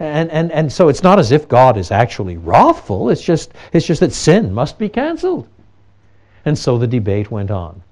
And, 0.00 0.30
and, 0.30 0.50
and 0.52 0.72
so 0.72 0.88
it's 0.88 1.02
not 1.02 1.18
as 1.18 1.30
if 1.30 1.48
God 1.48 1.76
is 1.76 1.90
actually 1.90 2.36
wrathful, 2.36 3.10
it's 3.10 3.22
just, 3.22 3.52
it's 3.72 3.86
just 3.86 4.00
that 4.00 4.12
sin 4.12 4.52
must 4.52 4.78
be 4.78 4.88
canceled. 4.88 5.48
And 6.44 6.58
so 6.58 6.78
the 6.78 6.86
debate 6.86 7.30
went 7.30 7.50
on. 7.50 7.82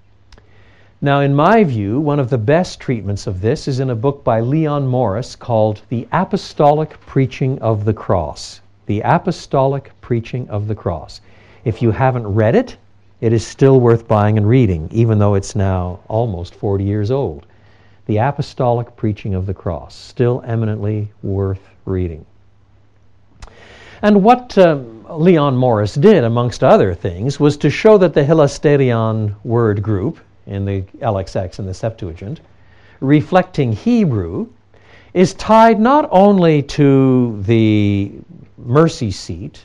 Now, 1.04 1.18
in 1.18 1.34
my 1.34 1.64
view, 1.64 1.98
one 1.98 2.20
of 2.20 2.30
the 2.30 2.38
best 2.38 2.78
treatments 2.78 3.26
of 3.26 3.40
this 3.40 3.66
is 3.66 3.80
in 3.80 3.90
a 3.90 3.96
book 3.96 4.22
by 4.22 4.40
Leon 4.40 4.86
Morris 4.86 5.34
called 5.34 5.82
The 5.88 6.06
Apostolic 6.12 7.00
Preaching 7.06 7.58
of 7.58 7.84
the 7.84 7.92
Cross. 7.92 8.60
The 8.86 9.00
Apostolic 9.00 9.90
Preaching 10.00 10.48
of 10.48 10.68
the 10.68 10.76
Cross. 10.76 11.20
If 11.64 11.82
you 11.82 11.90
haven't 11.90 12.26
read 12.26 12.54
it, 12.54 12.76
it 13.20 13.32
is 13.32 13.46
still 13.46 13.80
worth 13.80 14.06
buying 14.06 14.36
and 14.36 14.48
reading, 14.48 14.88
even 14.92 15.18
though 15.18 15.34
it's 15.34 15.56
now 15.56 15.98
almost 16.08 16.54
40 16.54 16.84
years 16.84 17.10
old. 17.10 17.46
The 18.06 18.18
Apostolic 18.18 18.94
Preaching 18.94 19.34
of 19.34 19.46
the 19.46 19.54
Cross, 19.54 19.96
still 19.96 20.42
eminently 20.46 21.10
worth 21.22 21.68
reading. 21.84 22.26
And 24.02 24.22
what 24.22 24.58
um, 24.58 25.01
Leon 25.16 25.56
Morris 25.56 25.94
did, 25.94 26.24
amongst 26.24 26.64
other 26.64 26.94
things, 26.94 27.38
was 27.38 27.56
to 27.58 27.70
show 27.70 27.98
that 27.98 28.14
the 28.14 28.24
hilasterion 28.24 29.34
word 29.44 29.82
group, 29.82 30.18
in 30.46 30.64
the 30.64 30.82
LXX 31.00 31.58
and 31.58 31.68
the 31.68 31.74
Septuagint, 31.74 32.40
reflecting 33.00 33.72
Hebrew, 33.72 34.48
is 35.14 35.34
tied 35.34 35.78
not 35.78 36.08
only 36.10 36.62
to 36.62 37.42
the 37.42 38.12
mercy 38.56 39.10
seat 39.10 39.64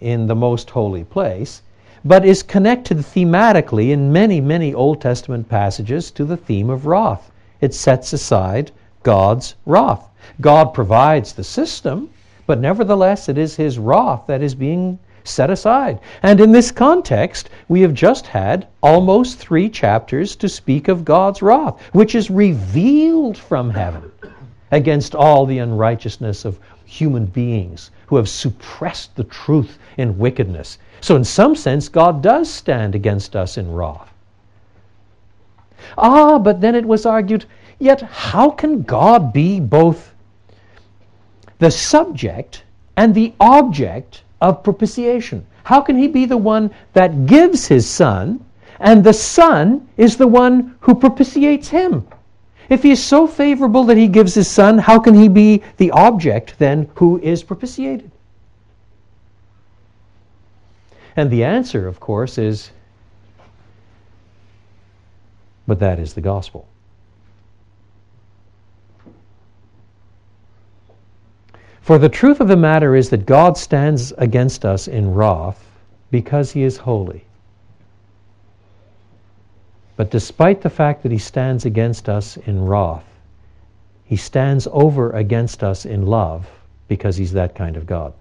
in 0.00 0.26
the 0.26 0.34
most 0.34 0.70
holy 0.70 1.04
place, 1.04 1.62
but 2.04 2.24
is 2.24 2.42
connected 2.42 2.98
thematically 2.98 3.90
in 3.90 4.12
many, 4.12 4.40
many 4.40 4.74
Old 4.74 5.00
Testament 5.00 5.48
passages 5.48 6.10
to 6.10 6.24
the 6.24 6.36
theme 6.36 6.68
of 6.68 6.86
wrath. 6.86 7.30
It 7.60 7.72
sets 7.72 8.12
aside 8.12 8.70
God's 9.02 9.54
wrath. 9.64 10.08
God 10.40 10.74
provides 10.74 11.32
the 11.32 11.44
system, 11.44 12.10
but 12.46 12.60
nevertheless 12.60 13.28
it 13.28 13.38
is 13.38 13.56
his 13.56 13.78
wrath 13.78 14.26
that 14.26 14.42
is 14.42 14.54
being 14.54 14.98
set 15.24 15.50
aside. 15.50 15.98
And 16.22 16.40
in 16.40 16.52
this 16.52 16.70
context, 16.70 17.50
we 17.68 17.80
have 17.80 17.94
just 17.94 18.26
had 18.26 18.66
almost 18.82 19.38
three 19.38 19.68
chapters 19.68 20.36
to 20.36 20.48
speak 20.48 20.88
of 20.88 21.04
God's 21.04 21.42
wrath, 21.42 21.80
which 21.92 22.14
is 22.14 22.30
revealed 22.30 23.38
from 23.38 23.70
heaven 23.70 24.10
against 24.70 25.14
all 25.14 25.46
the 25.46 25.58
unrighteousness 25.58 26.44
of 26.44 26.58
human 26.84 27.26
beings 27.26 27.90
who 28.06 28.16
have 28.16 28.28
suppressed 28.28 29.16
the 29.16 29.24
truth 29.24 29.78
in 29.96 30.18
wickedness. 30.18 30.78
So, 31.00 31.16
in 31.16 31.24
some 31.24 31.54
sense, 31.56 31.88
God 31.88 32.22
does 32.22 32.50
stand 32.50 32.94
against 32.94 33.34
us 33.34 33.58
in 33.58 33.72
wrath. 33.72 34.12
Ah, 35.98 36.38
but 36.38 36.60
then 36.60 36.74
it 36.74 36.84
was 36.84 37.04
argued 37.04 37.44
yet 37.78 38.00
how 38.02 38.50
can 38.50 38.82
God 38.82 39.32
be 39.32 39.60
both 39.60 40.13
the 41.58 41.70
subject 41.70 42.62
and 42.96 43.14
the 43.14 43.32
object 43.40 44.22
of 44.40 44.62
propitiation. 44.62 45.46
How 45.64 45.80
can 45.80 45.96
he 45.96 46.08
be 46.08 46.26
the 46.26 46.36
one 46.36 46.70
that 46.92 47.26
gives 47.26 47.66
his 47.66 47.88
son, 47.88 48.44
and 48.80 49.02
the 49.02 49.12
son 49.12 49.88
is 49.96 50.16
the 50.16 50.26
one 50.26 50.76
who 50.80 50.94
propitiates 50.94 51.68
him? 51.68 52.06
If 52.68 52.82
he 52.82 52.90
is 52.90 53.02
so 53.02 53.26
favorable 53.26 53.84
that 53.84 53.96
he 53.96 54.08
gives 54.08 54.34
his 54.34 54.50
son, 54.50 54.78
how 54.78 54.98
can 54.98 55.14
he 55.14 55.28
be 55.28 55.62
the 55.76 55.90
object 55.90 56.58
then 56.58 56.88
who 56.96 57.18
is 57.20 57.42
propitiated? 57.42 58.10
And 61.16 61.30
the 61.30 61.44
answer, 61.44 61.86
of 61.86 62.00
course, 62.00 62.38
is 62.38 62.70
but 65.66 65.80
that 65.80 65.98
is 65.98 66.14
the 66.14 66.20
gospel. 66.20 66.66
For 71.84 71.98
the 71.98 72.08
truth 72.08 72.40
of 72.40 72.48
the 72.48 72.56
matter 72.56 72.96
is 72.96 73.10
that 73.10 73.26
God 73.26 73.58
stands 73.58 74.10
against 74.16 74.64
us 74.64 74.88
in 74.88 75.12
wrath 75.12 75.62
because 76.10 76.50
he 76.50 76.62
is 76.62 76.78
holy. 76.78 77.26
But 79.94 80.10
despite 80.10 80.62
the 80.62 80.70
fact 80.70 81.02
that 81.02 81.12
he 81.12 81.18
stands 81.18 81.66
against 81.66 82.08
us 82.08 82.38
in 82.38 82.64
wrath, 82.64 83.04
he 84.06 84.16
stands 84.16 84.66
over 84.72 85.10
against 85.10 85.62
us 85.62 85.84
in 85.84 86.06
love 86.06 86.50
because 86.88 87.18
he's 87.18 87.32
that 87.32 87.54
kind 87.54 87.76
of 87.76 87.84
God. 87.84 88.14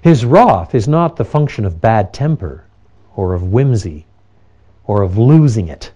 His 0.00 0.24
wrath 0.24 0.74
is 0.74 0.88
not 0.88 1.16
the 1.16 1.24
function 1.26 1.66
of 1.66 1.82
bad 1.82 2.14
temper 2.14 2.64
or 3.14 3.34
of 3.34 3.52
whimsy 3.52 4.06
or 4.86 5.02
of 5.02 5.18
losing 5.18 5.68
it. 5.68 5.92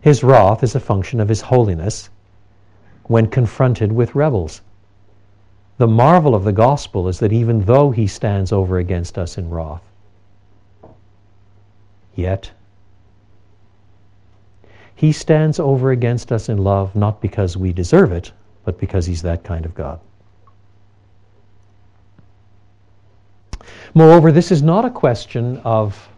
His 0.00 0.24
wrath 0.24 0.64
is 0.64 0.74
a 0.74 0.80
function 0.80 1.20
of 1.20 1.28
his 1.28 1.42
holiness 1.42 2.10
when 3.04 3.26
confronted 3.26 3.92
with 3.92 4.14
rebels. 4.14 4.60
The 5.78 5.86
marvel 5.86 6.34
of 6.34 6.44
the 6.44 6.52
gospel 6.52 7.08
is 7.08 7.18
that 7.18 7.32
even 7.32 7.64
though 7.64 7.90
he 7.90 8.06
stands 8.06 8.52
over 8.52 8.78
against 8.78 9.18
us 9.18 9.38
in 9.38 9.50
wrath, 9.50 9.82
yet 12.14 12.50
he 14.94 15.10
stands 15.10 15.58
over 15.58 15.90
against 15.90 16.30
us 16.30 16.48
in 16.48 16.58
love 16.58 16.94
not 16.94 17.20
because 17.20 17.56
we 17.56 17.72
deserve 17.72 18.12
it, 18.12 18.30
but 18.64 18.78
because 18.78 19.06
he's 19.06 19.22
that 19.22 19.42
kind 19.42 19.64
of 19.64 19.74
God. 19.74 19.98
Moreover, 23.94 24.30
this 24.30 24.52
is 24.52 24.62
not 24.62 24.84
a 24.84 24.90
question 24.90 25.58
of 25.64 26.08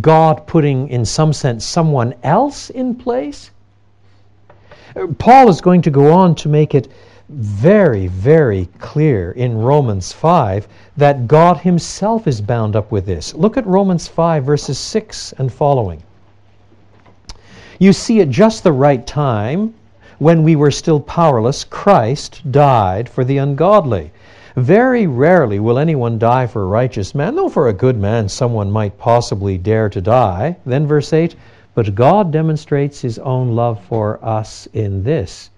God 0.00 0.46
putting, 0.46 0.88
in 0.88 1.04
some 1.04 1.32
sense, 1.32 1.64
someone 1.64 2.14
else 2.22 2.68
in 2.70 2.94
place. 2.96 3.50
Paul 5.18 5.48
is 5.48 5.60
going 5.60 5.82
to 5.82 5.90
go 5.90 6.12
on 6.12 6.34
to 6.36 6.48
make 6.48 6.74
it 6.74 6.88
very, 7.28 8.06
very 8.06 8.68
clear 8.78 9.32
in 9.32 9.58
Romans 9.58 10.12
5 10.12 10.68
that 10.96 11.26
God 11.26 11.58
Himself 11.58 12.28
is 12.28 12.40
bound 12.40 12.76
up 12.76 12.92
with 12.92 13.06
this. 13.06 13.34
Look 13.34 13.56
at 13.56 13.66
Romans 13.66 14.06
5, 14.06 14.44
verses 14.44 14.78
6 14.78 15.32
and 15.38 15.52
following. 15.52 16.02
You 17.78 17.92
see, 17.92 18.20
at 18.20 18.30
just 18.30 18.62
the 18.62 18.72
right 18.72 19.04
time, 19.04 19.74
when 20.18 20.44
we 20.44 20.54
were 20.54 20.70
still 20.70 21.00
powerless, 21.00 21.64
Christ 21.64 22.52
died 22.52 23.08
for 23.08 23.24
the 23.24 23.38
ungodly. 23.38 24.12
Very 24.54 25.08
rarely 25.08 25.58
will 25.58 25.78
anyone 25.78 26.18
die 26.18 26.46
for 26.46 26.62
a 26.62 26.66
righteous 26.66 27.16
man, 27.16 27.34
though 27.34 27.48
for 27.48 27.66
a 27.66 27.72
good 27.72 27.98
man 27.98 28.28
someone 28.28 28.70
might 28.70 28.96
possibly 28.96 29.58
dare 29.58 29.88
to 29.88 30.00
die. 30.00 30.56
Then, 30.64 30.86
verse 30.86 31.12
8 31.12 31.34
But 31.74 31.94
God 31.94 32.30
demonstrates 32.30 33.00
his 33.00 33.18
own 33.18 33.56
love 33.56 33.82
for 33.84 34.24
us 34.24 34.68
in 34.72 35.02
this 35.02 35.50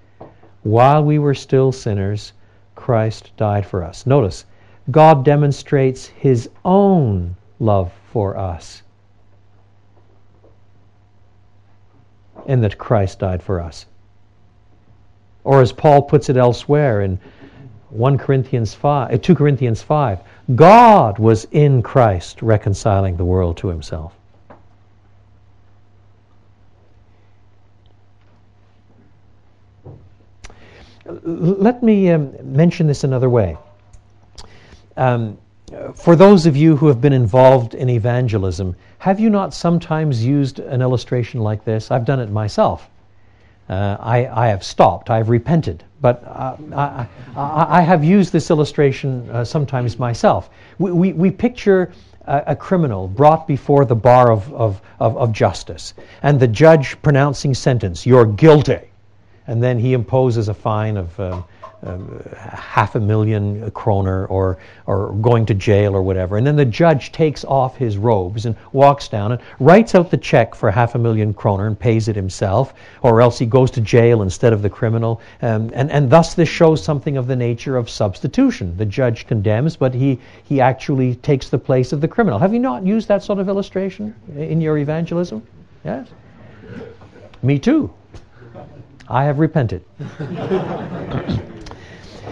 while 0.66 1.04
we 1.04 1.18
were 1.18 1.34
still 1.34 1.70
sinners, 1.70 2.32
Christ 2.74 3.30
died 3.36 3.64
for 3.64 3.84
us. 3.84 4.04
Notice, 4.04 4.46
God 4.90 5.24
demonstrates 5.24 6.06
his 6.06 6.50
own 6.64 7.36
love 7.60 7.92
for 8.12 8.36
us 8.36 8.82
And 12.46 12.62
that 12.62 12.78
Christ 12.78 13.18
died 13.20 13.42
for 13.42 13.60
us. 13.60 13.86
Or 15.42 15.60
as 15.60 15.72
Paul 15.72 16.02
puts 16.02 16.28
it 16.28 16.36
elsewhere 16.36 17.00
in 17.00 17.18
1 17.90 18.18
Corinthians 18.18 18.74
5, 18.74 19.20
2 19.20 19.32
uh, 19.32 19.36
Corinthians 19.36 19.82
5. 19.82 20.20
God 20.54 21.18
was 21.18 21.46
in 21.50 21.82
Christ 21.82 22.42
reconciling 22.42 23.16
the 23.16 23.24
world 23.24 23.56
to 23.58 23.68
himself. 23.68 24.12
Let 31.08 31.82
me 31.82 32.10
um, 32.10 32.34
mention 32.42 32.86
this 32.86 33.04
another 33.04 33.30
way. 33.30 33.56
Um, 34.96 35.38
for 35.94 36.16
those 36.16 36.46
of 36.46 36.56
you 36.56 36.76
who 36.76 36.86
have 36.86 37.00
been 37.00 37.12
involved 37.12 37.74
in 37.74 37.88
evangelism, 37.88 38.76
have 38.98 39.18
you 39.18 39.30
not 39.30 39.52
sometimes 39.52 40.24
used 40.24 40.58
an 40.58 40.80
illustration 40.80 41.40
like 41.40 41.64
this? 41.64 41.90
I've 41.90 42.04
done 42.04 42.20
it 42.20 42.30
myself. 42.30 42.88
Uh, 43.68 43.96
I, 43.98 44.44
I, 44.44 44.48
have 44.48 44.62
stopped, 44.62 45.10
I 45.10 45.16
have 45.16 45.28
repented, 45.28 45.82
but 46.00 46.22
uh, 46.24 46.56
I, 46.72 47.08
I, 47.34 47.78
I, 47.78 47.80
have 47.80 48.04
used 48.04 48.32
this 48.32 48.48
illustration 48.48 49.28
uh, 49.30 49.44
sometimes 49.44 49.98
myself. 49.98 50.50
We, 50.78 50.92
we, 50.92 51.12
we 51.12 51.30
picture 51.32 51.92
a, 52.26 52.44
a, 52.46 52.56
criminal 52.56 53.08
brought 53.08 53.48
before 53.48 53.84
the 53.84 53.96
bar 53.96 54.30
of, 54.30 54.52
of, 54.54 54.80
of, 55.00 55.16
of 55.16 55.32
justice, 55.32 55.94
and 56.22 56.38
the 56.38 56.46
judge 56.46 57.00
pronouncing 57.02 57.54
sentence, 57.54 58.06
you're 58.06 58.24
guilty. 58.24 58.82
And 59.46 59.62
then 59.62 59.78
he 59.78 59.92
imposes 59.92 60.48
a 60.48 60.54
fine 60.54 60.96
of 60.96 61.18
um, 61.20 61.44
um, 61.82 62.22
half 62.36 62.94
a 62.94 63.00
million 63.00 63.70
kroner 63.72 64.26
or, 64.26 64.58
or 64.86 65.12
going 65.14 65.46
to 65.46 65.54
jail 65.54 65.94
or 65.94 66.02
whatever. 66.02 66.36
And 66.36 66.46
then 66.46 66.56
the 66.56 66.64
judge 66.64 67.12
takes 67.12 67.44
off 67.44 67.76
his 67.76 67.96
robes 67.96 68.46
and 68.46 68.56
walks 68.72 69.08
down 69.08 69.32
and 69.32 69.40
writes 69.60 69.94
out 69.94 70.10
the 70.10 70.16
check 70.16 70.54
for 70.54 70.70
half 70.70 70.94
a 70.94 70.98
million 70.98 71.34
kroner 71.34 71.66
and 71.66 71.78
pays 71.78 72.08
it 72.08 72.16
himself, 72.16 72.74
or 73.02 73.20
else 73.20 73.38
he 73.38 73.46
goes 73.46 73.70
to 73.72 73.80
jail 73.80 74.22
instead 74.22 74.52
of 74.52 74.62
the 74.62 74.70
criminal. 74.70 75.20
Um, 75.42 75.70
and, 75.74 75.90
and 75.90 76.10
thus 76.10 76.34
this 76.34 76.48
shows 76.48 76.82
something 76.82 77.16
of 77.16 77.26
the 77.26 77.36
nature 77.36 77.76
of 77.76 77.90
substitution. 77.90 78.76
The 78.76 78.86
judge 78.86 79.26
condemns, 79.26 79.76
but 79.76 79.94
he, 79.94 80.18
he 80.44 80.60
actually 80.60 81.16
takes 81.16 81.50
the 81.50 81.58
place 81.58 81.92
of 81.92 82.00
the 82.00 82.08
criminal. 82.08 82.38
Have 82.38 82.52
you 82.52 82.60
not 82.60 82.84
used 82.84 83.08
that 83.08 83.22
sort 83.22 83.38
of 83.38 83.48
illustration 83.48 84.14
in 84.36 84.60
your 84.60 84.78
evangelism? 84.78 85.46
Yes? 85.84 86.08
Me 87.42 87.58
too. 87.58 87.92
I 89.08 89.24
have 89.24 89.38
repented. 89.38 89.84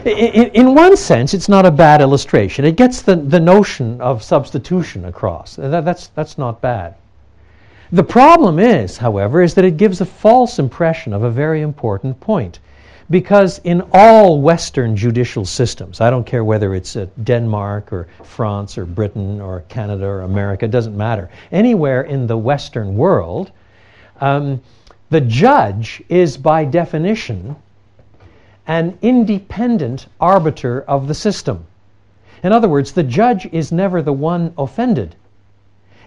in, 0.05 0.49
in, 0.51 0.75
one 0.75 0.97
sense, 0.97 1.35
it's 1.35 1.49
not 1.49 1.65
a 1.65 1.71
bad 1.71 2.01
illustration. 2.01 2.65
It 2.65 2.77
gets 2.77 3.03
the, 3.03 3.17
the 3.17 3.41
notion 3.41 4.01
of 4.01 4.23
substitution 4.23 5.05
across. 5.05 5.57
That, 5.57 5.85
that's, 5.85 6.09
that's 6.09 6.37
not 6.37 6.61
bad. 6.61 6.95
The 7.93 8.03
problem 8.03 8.59
is, 8.59 8.97
however, 8.97 9.43
is 9.43 9.55
that 9.55 9.65
it 9.65 9.77
gives 9.77 10.01
a 10.01 10.07
false 10.07 10.59
impression 10.59 11.13
of 11.13 11.23
a 11.23 11.31
very 11.31 11.63
important 11.63 12.19
point. 12.19 12.59
Because 13.11 13.61
in 13.65 13.83
all 13.93 14.41
Western 14.41 14.97
judicial 14.97 15.45
systems, 15.45 16.01
I 16.01 16.09
don't 16.09 16.25
care 16.25 16.43
whether 16.43 16.75
it's 16.75 16.97
uh, 16.97 17.07
Denmark 17.23 17.93
or 17.93 18.09
France 18.23 18.79
or 18.79 18.87
Britain 18.87 19.41
or 19.43 19.61
Canada 19.69 20.07
or 20.07 20.23
America, 20.23 20.65
it 20.65 20.71
doesn't 20.71 20.97
matter. 20.97 21.29
Anywhere 21.53 22.03
in 22.03 22.27
the 22.27 22.37
Western 22.37 22.97
world, 22.97 23.53
um, 24.23 24.61
the 25.15 25.21
judge 25.21 26.03
is 26.09 26.37
by 26.37 26.65
definition 26.65 27.55
an 28.67 28.99
independent 29.01 30.09
arbiter 30.21 30.81
of 30.89 31.07
the 31.07 31.15
system. 31.15 31.65
In 32.43 32.51
other 32.51 32.69
words, 32.69 32.91
the 32.91 33.05
judge 33.05 33.47
is 33.53 33.71
never 33.71 34.03
the 34.03 34.13
one 34.13 34.53
offended. 34.59 35.15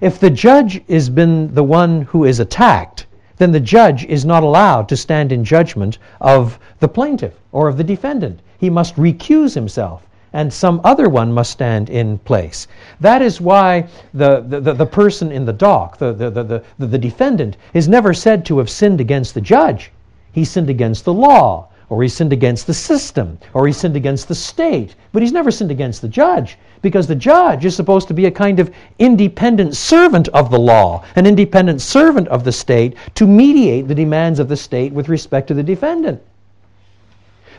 If 0.01 0.19
the 0.19 0.29
judge 0.29 0.83
has 0.89 1.09
been 1.09 1.53
the 1.53 1.63
one 1.63 2.01
who 2.01 2.25
is 2.25 2.41
attacked, 2.41 3.05
then 3.37 3.53
the 3.53 3.61
judge 3.61 4.03
is 4.03 4.25
not 4.25 4.43
allowed 4.43 4.89
to 4.89 4.97
stand 4.97 5.31
in 5.31 5.45
judgment 5.45 5.99
of 6.19 6.59
the 6.81 6.89
plaintiff 6.89 7.35
or 7.53 7.69
of 7.69 7.77
the 7.77 7.85
defendant. 7.85 8.41
He 8.57 8.69
must 8.69 8.97
recuse 8.97 9.55
himself, 9.55 10.05
and 10.33 10.51
some 10.51 10.81
other 10.83 11.09
one 11.09 11.31
must 11.31 11.51
stand 11.51 11.89
in 11.89 12.17
place. 12.19 12.67
That 12.99 13.21
is 13.21 13.41
why 13.41 13.87
the, 14.13 14.41
the, 14.41 14.73
the, 14.73 14.85
person 14.85 15.31
in 15.31 15.45
the 15.45 15.53
dock, 15.53 15.97
the, 15.97 16.13
the, 16.13 16.29
the, 16.29 16.43
the, 16.43 16.87
the 16.87 16.97
defendant, 16.97 17.57
is 17.73 17.87
never 17.87 18.13
said 18.13 18.45
to 18.45 18.57
have 18.57 18.69
sinned 18.69 19.01
against 19.01 19.33
the 19.33 19.41
judge. 19.41 19.91
He 20.31 20.45
sinned 20.45 20.69
against 20.69 21.05
the 21.05 21.13
law 21.13 21.69
or 21.89 22.03
he 22.03 22.09
sinned 22.09 22.33
against 22.33 22.67
the 22.67 22.73
system, 22.73 23.37
or 23.53 23.65
he 23.65 23.71
sinned 23.71 23.95
against 23.95 24.27
the 24.27 24.35
state. 24.35 24.95
But 25.13 25.21
he's 25.21 25.31
never 25.31 25.51
sinned 25.51 25.71
against 25.71 26.01
the 26.01 26.09
judge, 26.09 26.57
because 26.81 27.07
the 27.07 27.15
judge 27.15 27.63
is 27.63 27.75
supposed 27.75 28.09
to 28.09 28.13
be 28.13 28.25
a 28.25 28.31
kind 28.31 28.59
of 28.59 28.73
independent 28.99 29.75
servant 29.75 30.27
of 30.29 30.51
the 30.51 30.59
law, 30.59 31.05
an 31.15 31.25
independent 31.25 31.79
servant 31.81 32.27
of 32.27 32.43
the 32.43 32.51
state 32.51 32.97
to 33.15 33.25
mediate 33.25 33.87
the 33.87 33.95
demands 33.95 34.39
of 34.39 34.49
the 34.49 34.57
state 34.57 34.91
with 34.91 35.07
respect 35.07 35.47
to 35.47 35.53
the 35.53 35.63
defendant. 35.63 36.21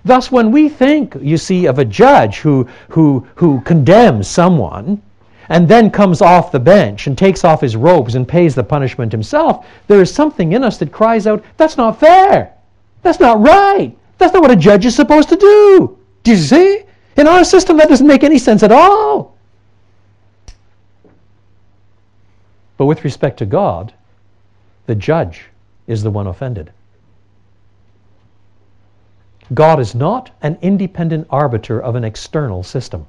Thus, 0.05 0.31
when 0.31 0.51
we 0.53 0.69
think, 0.69 1.17
you 1.21 1.37
see, 1.37 1.67
of 1.67 1.79
a 1.79 1.85
judge 1.85 2.39
who, 2.39 2.69
who, 2.89 3.27
who 3.35 3.61
condemns 3.63 4.29
someone, 4.29 5.03
and 5.49 5.67
then 5.67 5.91
comes 5.91 6.21
off 6.21 6.53
the 6.53 6.61
bench 6.61 7.07
and 7.07 7.17
takes 7.17 7.45
off 7.45 7.61
his 7.61 7.77
robes 7.77 8.15
and 8.15 8.29
pays 8.29 8.55
the 8.55 8.63
punishment 8.63 9.13
himself, 9.13 9.67
there 9.87 10.01
is 10.01 10.13
something 10.13 10.53
in 10.53 10.63
us 10.63 10.79
that 10.79 10.93
cries 10.93 11.27
out, 11.27 11.43
That's 11.57 11.77
not 11.77 11.99
fair. 11.99 12.55
That's 13.03 13.21
not 13.21 13.41
right. 13.41 13.97
That's 14.19 14.35
not 14.35 14.43
what 14.43 14.51
a 14.51 14.57
judge 14.57 14.85
is 14.85 14.95
supposed 14.95 15.29
to 15.31 15.37
do. 15.37 15.99
Do 16.23 16.31
you 16.33 16.37
see? 16.37 16.83
In 17.17 17.27
our 17.27 17.45
system, 17.45 17.77
that 17.79 17.89
doesn't 17.89 18.07
make 18.07 18.25
any 18.25 18.39
sense 18.39 18.63
at 18.63 18.73
all. 18.73 19.37
But 22.77 22.87
with 22.87 23.05
respect 23.05 23.39
to 23.39 23.47
God, 23.47 23.93
the 24.87 24.95
judge 24.95 25.47
is 25.87 26.03
the 26.03 26.11
one 26.11 26.27
offended. 26.27 26.73
God 29.55 29.81
is 29.81 29.95
not 29.95 30.31
an 30.43 30.59
independent 30.61 31.27
arbiter 31.31 31.81
of 31.81 31.95
an 31.95 32.05
external 32.05 32.63
system. 32.63 33.07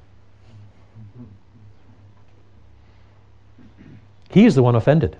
He 4.30 4.46
is 4.46 4.54
the 4.54 4.62
one 4.62 4.76
offended. 4.76 5.16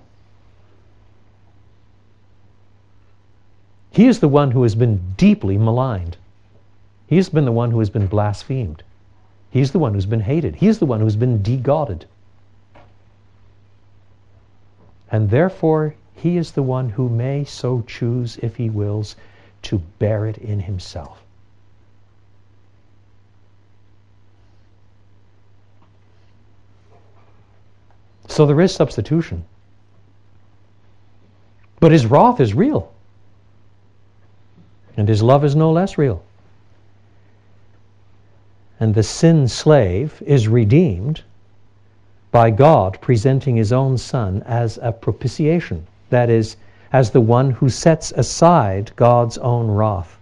He 3.91 4.07
is 4.07 4.19
the 4.19 4.29
one 4.29 4.51
who 4.51 4.63
has 4.63 4.73
been 4.73 5.13
deeply 5.17 5.57
maligned. 5.57 6.17
He 7.07 7.17
has 7.17 7.27
been 7.27 7.43
the 7.43 7.51
one 7.51 7.71
who 7.71 7.79
has 7.79 7.89
been 7.89 8.07
blasphemed. 8.07 8.83
He's 9.51 9.71
the 9.71 9.79
one 9.79 9.93
who's 9.93 10.05
been 10.05 10.21
hated. 10.21 10.55
He's 10.55 10.79
the 10.79 10.85
one 10.85 11.01
who's 11.01 11.17
been 11.17 11.43
degodded. 11.43 12.05
And 15.11 15.29
therefore, 15.29 15.93
he 16.15 16.37
is 16.37 16.53
the 16.53 16.63
one 16.63 16.89
who 16.89 17.09
may 17.09 17.43
so 17.43 17.83
choose, 17.85 18.37
if 18.37 18.55
he 18.55 18.69
wills, 18.69 19.17
to 19.63 19.77
bear 19.99 20.27
it 20.27 20.37
in 20.37 20.59
himself. 20.59 21.21
So 28.27 28.45
there 28.45 28.61
is 28.61 28.73
substitution. 28.73 29.43
But 31.81 31.91
his 31.91 32.05
wrath 32.05 32.39
is 32.39 32.53
real. 32.53 32.91
And 34.95 35.09
his 35.09 35.21
love 35.21 35.43
is 35.43 35.55
no 35.55 35.71
less 35.71 35.97
real. 35.97 36.23
And 38.79 38.95
the 38.95 39.03
sin 39.03 39.47
slave 39.47 40.23
is 40.25 40.47
redeemed 40.47 41.23
by 42.31 42.49
God 42.51 42.97
presenting 43.01 43.57
his 43.57 43.73
own 43.73 43.97
son 43.97 44.41
as 44.45 44.79
a 44.81 44.91
propitiation, 44.91 45.85
that 46.09 46.29
is, 46.29 46.55
as 46.93 47.11
the 47.11 47.21
one 47.21 47.51
who 47.51 47.69
sets 47.69 48.11
aside 48.11 48.91
God's 48.95 49.37
own 49.37 49.71
wrath. 49.71 50.17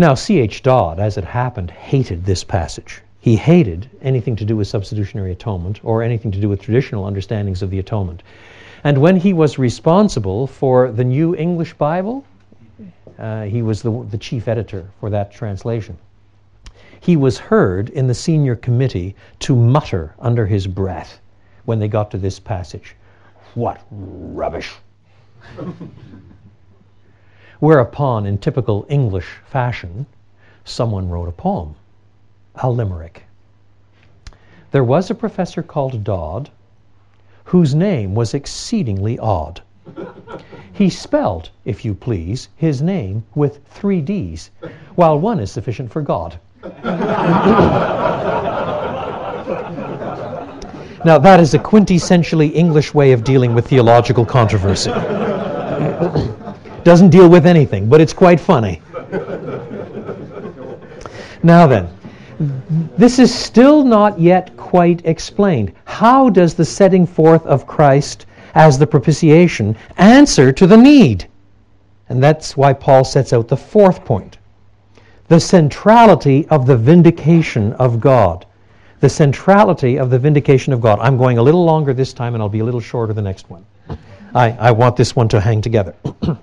Now, 0.00 0.14
C.H. 0.14 0.62
Dodd, 0.62 1.00
as 1.00 1.18
it 1.18 1.24
happened, 1.24 1.72
hated 1.72 2.24
this 2.24 2.44
passage. 2.44 3.02
He 3.20 3.34
hated 3.34 3.90
anything 4.00 4.36
to 4.36 4.44
do 4.44 4.56
with 4.56 4.68
substitutionary 4.68 5.32
atonement 5.32 5.80
or 5.82 6.04
anything 6.04 6.30
to 6.30 6.40
do 6.40 6.48
with 6.48 6.62
traditional 6.62 7.04
understandings 7.04 7.62
of 7.62 7.70
the 7.70 7.80
atonement. 7.80 8.22
And 8.84 8.98
when 8.98 9.16
he 9.16 9.32
was 9.32 9.58
responsible 9.58 10.46
for 10.46 10.92
the 10.92 11.02
New 11.02 11.34
English 11.34 11.74
Bible, 11.74 12.24
uh, 13.18 13.42
he 13.42 13.60
was 13.60 13.82
the, 13.82 14.06
the 14.08 14.18
chief 14.18 14.46
editor 14.46 14.88
for 15.00 15.10
that 15.10 15.32
translation. 15.32 15.98
He 17.00 17.16
was 17.16 17.38
heard 17.38 17.90
in 17.90 18.06
the 18.06 18.14
senior 18.14 18.56
committee 18.56 19.14
to 19.40 19.54
mutter 19.54 20.14
under 20.18 20.46
his 20.46 20.66
breath 20.66 21.20
when 21.64 21.78
they 21.78 21.88
got 21.88 22.10
to 22.10 22.18
this 22.18 22.40
passage. 22.40 22.96
What 23.54 23.80
rubbish! 23.90 24.74
Whereupon, 27.60 28.26
in 28.26 28.38
typical 28.38 28.86
English 28.88 29.38
fashion, 29.46 30.06
someone 30.64 31.08
wrote 31.08 31.28
a 31.28 31.32
poem, 31.32 31.74
a 32.56 32.70
limerick. 32.70 33.24
There 34.70 34.84
was 34.84 35.10
a 35.10 35.14
professor 35.14 35.62
called 35.62 36.04
Dodd 36.04 36.50
whose 37.44 37.74
name 37.74 38.14
was 38.14 38.34
exceedingly 38.34 39.18
odd. 39.18 39.62
He 40.72 40.90
spelled, 40.90 41.50
if 41.64 41.84
you 41.84 41.94
please, 41.94 42.48
his 42.56 42.82
name 42.82 43.24
with 43.34 43.64
three 43.68 44.02
D's, 44.02 44.50
while 44.96 45.18
one 45.18 45.40
is 45.40 45.50
sufficient 45.50 45.90
for 45.90 46.02
God. 46.02 46.38
now, 51.04 51.18
that 51.18 51.38
is 51.38 51.54
a 51.54 51.58
quintessentially 51.58 52.52
English 52.52 52.92
way 52.92 53.12
of 53.12 53.22
dealing 53.22 53.54
with 53.54 53.68
theological 53.68 54.26
controversy. 54.26 54.90
Doesn't 56.82 57.10
deal 57.10 57.28
with 57.28 57.46
anything, 57.46 57.88
but 57.88 58.00
it's 58.00 58.12
quite 58.12 58.40
funny. 58.40 58.82
now 61.44 61.68
then, 61.68 61.88
this 62.96 63.20
is 63.20 63.32
still 63.32 63.84
not 63.84 64.18
yet 64.18 64.56
quite 64.56 65.06
explained. 65.06 65.72
How 65.84 66.28
does 66.28 66.54
the 66.54 66.64
setting 66.64 67.06
forth 67.06 67.46
of 67.46 67.68
Christ 67.68 68.26
as 68.56 68.78
the 68.78 68.86
propitiation 68.86 69.76
answer 69.96 70.50
to 70.50 70.66
the 70.66 70.76
need? 70.76 71.28
And 72.08 72.20
that's 72.20 72.56
why 72.56 72.72
Paul 72.72 73.04
sets 73.04 73.32
out 73.32 73.46
the 73.46 73.56
fourth 73.56 74.04
point 74.04 74.37
the 75.28 75.38
centrality 75.38 76.48
of 76.48 76.66
the 76.66 76.76
vindication 76.76 77.72
of 77.74 78.00
God. 78.00 78.46
The 79.00 79.08
centrality 79.08 79.98
of 79.98 80.10
the 80.10 80.18
vindication 80.18 80.72
of 80.72 80.80
God. 80.80 80.98
I'm 81.00 81.16
going 81.16 81.38
a 81.38 81.42
little 81.42 81.64
longer 81.64 81.94
this 81.94 82.12
time 82.12 82.34
and 82.34 82.42
I'll 82.42 82.48
be 82.48 82.58
a 82.60 82.64
little 82.64 82.80
shorter 82.80 83.12
the 83.12 83.22
next 83.22 83.48
one. 83.48 83.64
I, 84.34 84.50
I 84.52 84.70
want 84.72 84.96
this 84.96 85.14
one 85.14 85.28
to 85.28 85.40
hang 85.40 85.60
together. 85.60 85.94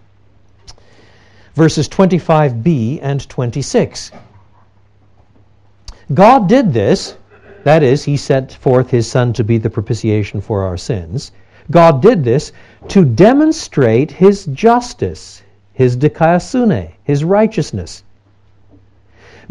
verses 1.56 1.90
25b 1.90 3.00
and 3.02 3.28
26. 3.28 4.12
God 6.14 6.48
did 6.48 6.72
this, 6.72 7.18
that 7.64 7.82
is, 7.82 8.04
he 8.04 8.18
sent 8.18 8.54
forth 8.54 8.92
his 8.92 9.10
Son 9.10 9.34
to 9.34 9.44
be 9.44 9.58
the 9.58 9.70
propitiation 9.70 10.40
for 10.40 10.64
our 10.64 10.78
sins. 10.78 11.32
God 11.72 12.02
did 12.02 12.24
this 12.24 12.52
to 12.90 13.04
demonstrate 13.04 14.12
his 14.12 14.46
justice, 14.46 15.42
his 15.74 15.98
dikaiosune, 15.98 16.92
his 17.04 17.24
righteousness. 17.24 18.04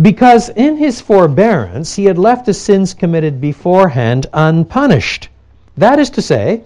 Because 0.00 0.48
in 0.48 0.76
his 0.76 1.00
forbearance 1.00 1.94
he 1.94 2.06
had 2.06 2.18
left 2.18 2.46
the 2.46 2.54
sins 2.54 2.94
committed 2.94 3.40
beforehand 3.40 4.26
unpunished. 4.32 5.28
That 5.76 5.98
is 5.98 6.10
to 6.10 6.22
say, 6.22 6.62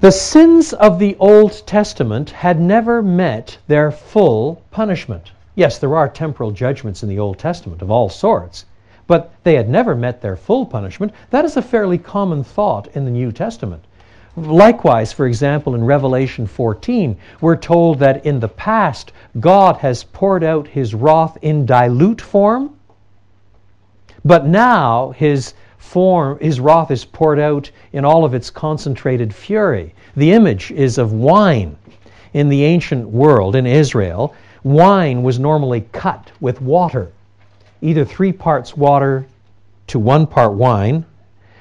the 0.00 0.12
sins 0.12 0.72
of 0.74 0.98
the 0.98 1.16
Old 1.18 1.66
Testament 1.66 2.30
had 2.30 2.60
never 2.60 3.02
met 3.02 3.58
their 3.66 3.90
full 3.90 4.62
punishment. 4.70 5.32
Yes, 5.54 5.78
there 5.78 5.96
are 5.96 6.08
temporal 6.08 6.50
judgments 6.50 7.02
in 7.02 7.08
the 7.08 7.18
Old 7.18 7.38
Testament 7.38 7.82
of 7.82 7.90
all 7.90 8.08
sorts, 8.08 8.66
but 9.06 9.32
they 9.42 9.54
had 9.54 9.68
never 9.68 9.96
met 9.96 10.20
their 10.20 10.36
full 10.36 10.66
punishment. 10.66 11.12
That 11.30 11.44
is 11.44 11.56
a 11.56 11.62
fairly 11.62 11.98
common 11.98 12.44
thought 12.44 12.88
in 12.94 13.06
the 13.06 13.10
New 13.10 13.32
Testament. 13.32 13.84
Likewise, 14.36 15.12
for 15.12 15.26
example, 15.26 15.74
in 15.74 15.82
Revelation 15.82 16.46
14, 16.46 17.16
we're 17.40 17.56
told 17.56 17.98
that 17.98 18.24
in 18.24 18.38
the 18.38 18.48
past, 18.48 19.12
God 19.40 19.76
has 19.78 20.04
poured 20.04 20.44
out 20.44 20.68
his 20.68 20.94
wrath 20.94 21.36
in 21.42 21.66
dilute 21.66 22.20
form, 22.20 22.76
but 24.24 24.46
now 24.46 25.10
his 25.10 25.54
form, 25.78 26.38
his 26.40 26.60
wrath 26.60 26.90
is 26.90 27.04
poured 27.04 27.38
out 27.40 27.70
in 27.92 28.04
all 28.04 28.24
of 28.24 28.34
its 28.34 28.50
concentrated 28.50 29.34
fury. 29.34 29.94
The 30.14 30.32
image 30.32 30.70
is 30.70 30.98
of 30.98 31.12
wine. 31.12 31.76
In 32.34 32.48
the 32.48 32.64
ancient 32.64 33.08
world, 33.08 33.56
in 33.56 33.66
Israel, 33.66 34.34
wine 34.62 35.22
was 35.22 35.38
normally 35.38 35.86
cut 35.92 36.30
with 36.40 36.60
water, 36.60 37.10
either 37.80 38.04
three 38.04 38.32
parts 38.32 38.76
water 38.76 39.26
to 39.86 39.98
one 39.98 40.26
part 40.26 40.52
wine, 40.52 41.06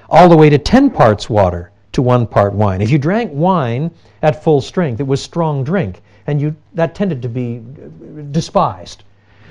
all 0.10 0.28
the 0.28 0.38
way 0.38 0.50
to 0.50 0.58
10 0.58 0.92
parts 0.92 1.30
water 1.30 1.72
to 1.98 2.04
one 2.04 2.28
part 2.28 2.54
wine. 2.54 2.80
If 2.80 2.92
you 2.92 3.00
drank 3.00 3.32
wine 3.34 3.90
at 4.22 4.44
full 4.44 4.62
strength, 4.62 5.00
it 5.00 5.08
was 5.08 5.20
strong 5.20 5.64
drink, 5.64 6.04
and 6.28 6.40
you, 6.40 6.56
that 6.76 6.94
tended 6.94 7.24
to 7.24 7.28
be 7.28 7.58
uh, 7.58 8.22
despised. 8.30 9.04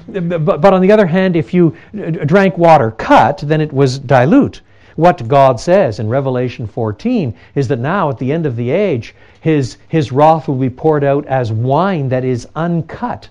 But, 0.06 0.44
but 0.44 0.72
on 0.72 0.80
the 0.80 0.92
other 0.92 1.06
hand, 1.06 1.34
if 1.34 1.52
you 1.52 1.76
uh, 1.92 2.10
drank 2.24 2.56
water 2.56 2.92
cut, 2.92 3.38
then 3.38 3.60
it 3.60 3.72
was 3.72 3.98
dilute. 3.98 4.60
What 4.94 5.26
God 5.26 5.58
says 5.58 5.98
in 5.98 6.08
Revelation 6.08 6.68
14 6.68 7.34
is 7.56 7.66
that 7.66 7.80
now, 7.80 8.10
at 8.10 8.18
the 8.18 8.32
end 8.32 8.46
of 8.46 8.54
the 8.54 8.70
age, 8.70 9.12
his, 9.40 9.76
his 9.88 10.12
wrath 10.12 10.46
will 10.46 10.54
be 10.54 10.70
poured 10.70 11.02
out 11.02 11.26
as 11.26 11.50
wine 11.50 12.08
that 12.10 12.24
is 12.24 12.46
uncut. 12.54 13.28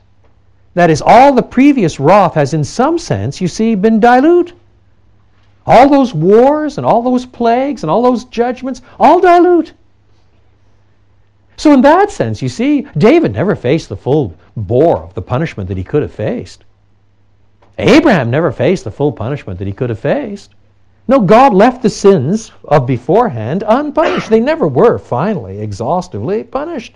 That 0.73 0.89
is, 0.89 1.01
all 1.01 1.31
the 1.31 1.41
previous 1.41 2.01
wrath 2.01 2.33
has, 2.33 2.53
in 2.53 2.65
some 2.65 2.99
sense, 2.99 3.39
you 3.39 3.47
see, 3.47 3.75
been 3.75 4.01
dilute. 4.01 4.51
All 5.65 5.89
those 5.89 6.13
wars 6.13 6.77
and 6.77 6.85
all 6.85 7.01
those 7.01 7.25
plagues 7.25 7.83
and 7.83 7.89
all 7.89 8.03
those 8.03 8.25
judgments, 8.25 8.81
all 8.99 9.19
dilute. 9.19 9.73
So, 11.57 11.73
in 11.73 11.81
that 11.81 12.11
sense, 12.11 12.41
you 12.41 12.49
see, 12.49 12.87
David 12.97 13.33
never 13.33 13.55
faced 13.55 13.89
the 13.89 13.97
full 13.97 14.35
bore 14.55 15.03
of 15.03 15.13
the 15.13 15.21
punishment 15.21 15.69
that 15.69 15.77
he 15.77 15.83
could 15.83 16.01
have 16.01 16.13
faced. 16.13 16.65
Abraham 17.77 18.29
never 18.29 18.51
faced 18.51 18.83
the 18.83 18.91
full 18.91 19.11
punishment 19.11 19.59
that 19.59 19.67
he 19.67 19.73
could 19.73 19.89
have 19.89 19.99
faced. 19.99 20.53
No, 21.07 21.19
God 21.19 21.53
left 21.53 21.81
the 21.81 21.89
sins 21.89 22.51
of 22.65 22.87
beforehand 22.87 23.63
unpunished. 23.67 24.29
They 24.29 24.39
never 24.39 24.67
were 24.67 24.97
finally, 24.97 25.59
exhaustively 25.59 26.43
punished. 26.43 26.95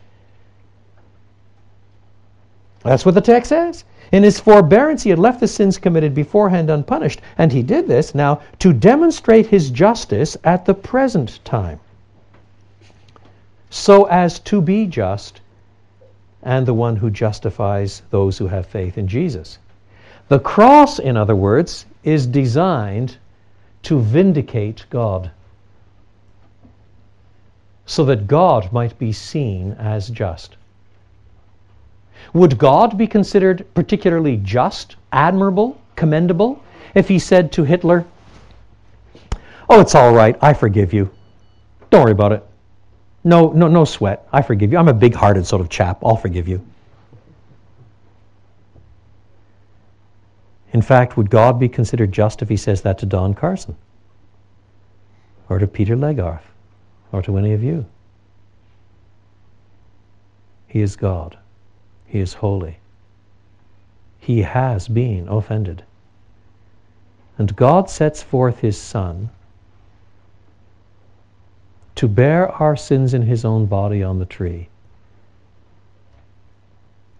That's 2.83 3.05
what 3.05 3.15
the 3.15 3.21
text 3.21 3.49
says. 3.49 3.83
In 4.11 4.23
his 4.23 4.39
forbearance, 4.39 5.03
he 5.03 5.09
had 5.09 5.19
left 5.19 5.39
the 5.39 5.47
sins 5.47 5.77
committed 5.77 6.15
beforehand 6.15 6.69
unpunished. 6.69 7.21
And 7.37 7.51
he 7.51 7.61
did 7.61 7.87
this 7.87 8.15
now 8.15 8.41
to 8.59 8.73
demonstrate 8.73 9.47
his 9.47 9.69
justice 9.69 10.37
at 10.43 10.65
the 10.65 10.73
present 10.73 11.43
time, 11.43 11.79
so 13.69 14.05
as 14.05 14.39
to 14.39 14.61
be 14.61 14.87
just 14.87 15.41
and 16.41 16.65
the 16.65 16.73
one 16.73 16.95
who 16.95 17.09
justifies 17.09 18.01
those 18.09 18.37
who 18.37 18.47
have 18.47 18.65
faith 18.65 18.97
in 18.97 19.07
Jesus. 19.07 19.59
The 20.29 20.39
cross, 20.39 20.99
in 20.99 21.17
other 21.17 21.35
words, 21.35 21.85
is 22.03 22.25
designed 22.25 23.17
to 23.83 23.99
vindicate 23.99 24.85
God 24.89 25.31
so 27.85 28.05
that 28.05 28.27
God 28.27 28.71
might 28.71 28.97
be 28.99 29.11
seen 29.11 29.73
as 29.73 30.09
just. 30.09 30.55
Would 32.33 32.57
God 32.57 32.97
be 32.97 33.07
considered 33.07 33.65
particularly 33.73 34.37
just, 34.37 34.95
admirable, 35.11 35.79
commendable 35.95 36.63
if 36.95 37.07
he 37.07 37.19
said 37.19 37.51
to 37.53 37.63
Hitler, 37.63 38.05
Oh, 39.69 39.79
it's 39.79 39.95
all 39.95 40.13
right, 40.13 40.35
I 40.41 40.53
forgive 40.53 40.93
you. 40.93 41.11
Don't 41.89 42.03
worry 42.03 42.11
about 42.11 42.31
it. 42.31 42.43
No, 43.23 43.51
no, 43.51 43.67
no 43.67 43.85
sweat. 43.85 44.27
I 44.31 44.41
forgive 44.41 44.71
you. 44.71 44.77
I'm 44.77 44.87
a 44.87 44.93
big 44.93 45.13
hearted 45.13 45.45
sort 45.45 45.61
of 45.61 45.69
chap. 45.69 45.99
I'll 46.03 46.15
forgive 46.15 46.47
you. 46.47 46.65
In 50.71 50.81
fact, 50.81 51.17
would 51.17 51.29
God 51.29 51.59
be 51.59 51.67
considered 51.67 52.11
just 52.11 52.41
if 52.41 52.49
he 52.49 52.57
says 52.57 52.81
that 52.83 52.99
to 52.99 53.05
Don 53.05 53.33
Carson? 53.33 53.75
Or 55.49 55.57
to 55.57 55.67
Peter 55.67 55.95
Legarth? 55.95 56.43
Or 57.11 57.23
to 57.23 57.37
any 57.37 57.53
of 57.53 57.63
you? 57.63 57.85
He 60.67 60.81
is 60.81 60.95
God. 60.95 61.38
He 62.09 62.19
is 62.19 62.33
holy. 62.33 62.77
He 64.19 64.41
has 64.41 64.87
been 64.87 65.27
offended. 65.27 65.83
And 67.37 67.55
God 67.55 67.89
sets 67.89 68.23
forth 68.23 68.59
his 68.59 68.77
Son 68.77 69.29
to 71.95 72.07
bear 72.07 72.49
our 72.49 72.75
sins 72.75 73.13
in 73.13 73.21
his 73.21 73.45
own 73.45 73.67
body 73.67 74.01
on 74.01 74.19
the 74.19 74.25
tree. 74.25 74.69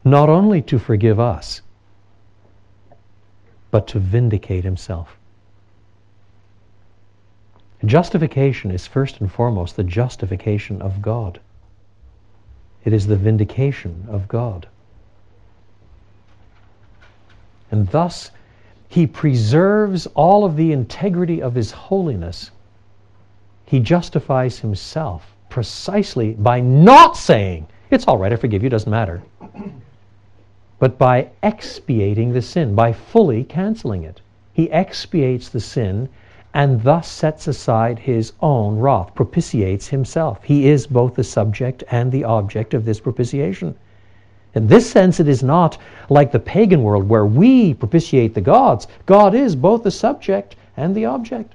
Not 0.04 0.28
only 0.28 0.62
to 0.64 0.80
forgive 0.80 1.20
us, 1.20 1.62
but 3.70 3.88
to 3.88 4.00
vindicate 4.00 4.64
himself. 4.64 5.18
Justification 7.86 8.72
is 8.72 8.88
first 8.88 9.22
and 9.22 9.32
foremost 9.32 9.76
the 9.76 9.84
justification 9.84 10.82
of 10.82 11.02
God. 11.02 11.40
It 12.84 12.94
is 12.94 13.08
the 13.08 13.18
vindication 13.18 14.06
of 14.10 14.28
God. 14.28 14.68
And 17.72 17.88
thus, 17.90 18.32
he 18.88 19.06
preserves 19.06 20.08
all 20.16 20.46
of 20.46 20.56
the 20.56 20.72
integrity 20.72 21.42
of 21.42 21.56
his 21.56 21.72
holiness. 21.72 22.52
He 23.66 23.80
justifies 23.80 24.60
himself 24.60 25.36
precisely 25.50 26.34
by 26.34 26.60
not 26.60 27.18
saying, 27.18 27.68
It's 27.92 28.08
all 28.08 28.18
right, 28.18 28.34
I 28.34 28.36
forgive 28.36 28.64
you, 28.64 28.70
doesn't 28.70 28.90
matter. 28.90 29.22
But 30.80 30.98
by 30.98 31.30
expiating 31.44 32.34
the 32.34 32.42
sin, 32.42 32.74
by 32.74 32.94
fully 32.94 33.44
canceling 33.44 34.04
it. 34.04 34.22
He 34.54 34.72
expiates 34.72 35.50
the 35.50 35.60
sin 35.60 36.10
and 36.54 36.82
thus 36.82 37.08
sets 37.08 37.48
aside 37.48 38.00
his 38.00 38.34
own 38.42 38.80
wrath, 38.80 39.14
propitiates 39.14 39.88
himself. 39.88 40.44
He 40.44 40.68
is 40.68 40.88
both 40.88 41.14
the 41.14 41.24
subject 41.24 41.84
and 41.92 42.12
the 42.12 42.24
object 42.24 42.74
of 42.74 42.86
this 42.86 43.00
propitiation. 43.00 43.76
In 44.56 44.68
this 44.68 44.90
sense, 44.90 45.20
it 45.20 45.28
is 45.28 45.44
not 45.44 45.78
like 46.10 46.32
the 46.32 46.40
pagan 46.40 46.82
world 46.82 47.08
where 47.08 47.26
we 47.26 47.74
propitiate 47.74 48.34
the 48.34 48.42
gods. 48.42 48.88
God 49.06 49.36
is 49.36 49.56
both 49.56 49.84
the 49.84 49.92
subject 49.92 50.56
and 50.76 50.96
the 50.96 51.06
object. 51.06 51.54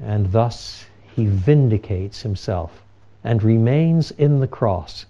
And 0.00 0.30
thus 0.30 0.86
he 1.16 1.26
vindicates 1.26 2.22
himself 2.22 2.82
and 3.24 3.42
remains 3.42 4.12
in 4.12 4.38
the 4.38 4.46
cross, 4.46 5.06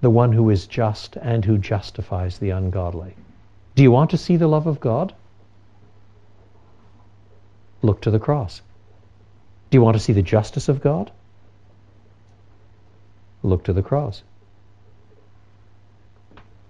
the 0.00 0.10
one 0.10 0.32
who 0.32 0.50
is 0.50 0.66
just 0.66 1.16
and 1.16 1.44
who 1.44 1.56
justifies 1.56 2.38
the 2.38 2.50
ungodly. 2.50 3.14
Do 3.76 3.82
you 3.82 3.92
want 3.92 4.10
to 4.10 4.18
see 4.18 4.36
the 4.36 4.48
love 4.48 4.66
of 4.66 4.80
God? 4.80 5.14
Look 7.82 8.02
to 8.02 8.10
the 8.10 8.18
cross. 8.18 8.62
Do 9.70 9.76
you 9.76 9.82
want 9.82 9.96
to 9.96 10.02
see 10.02 10.12
the 10.12 10.22
justice 10.22 10.68
of 10.68 10.80
God? 10.80 11.12
Look 13.46 13.62
to 13.64 13.72
the 13.72 13.82
cross. 13.82 14.24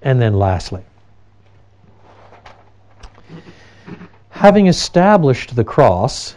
And 0.02 0.20
then 0.20 0.34
lastly, 0.34 0.84
having 4.28 4.66
established 4.66 5.56
the 5.56 5.64
cross 5.64 6.36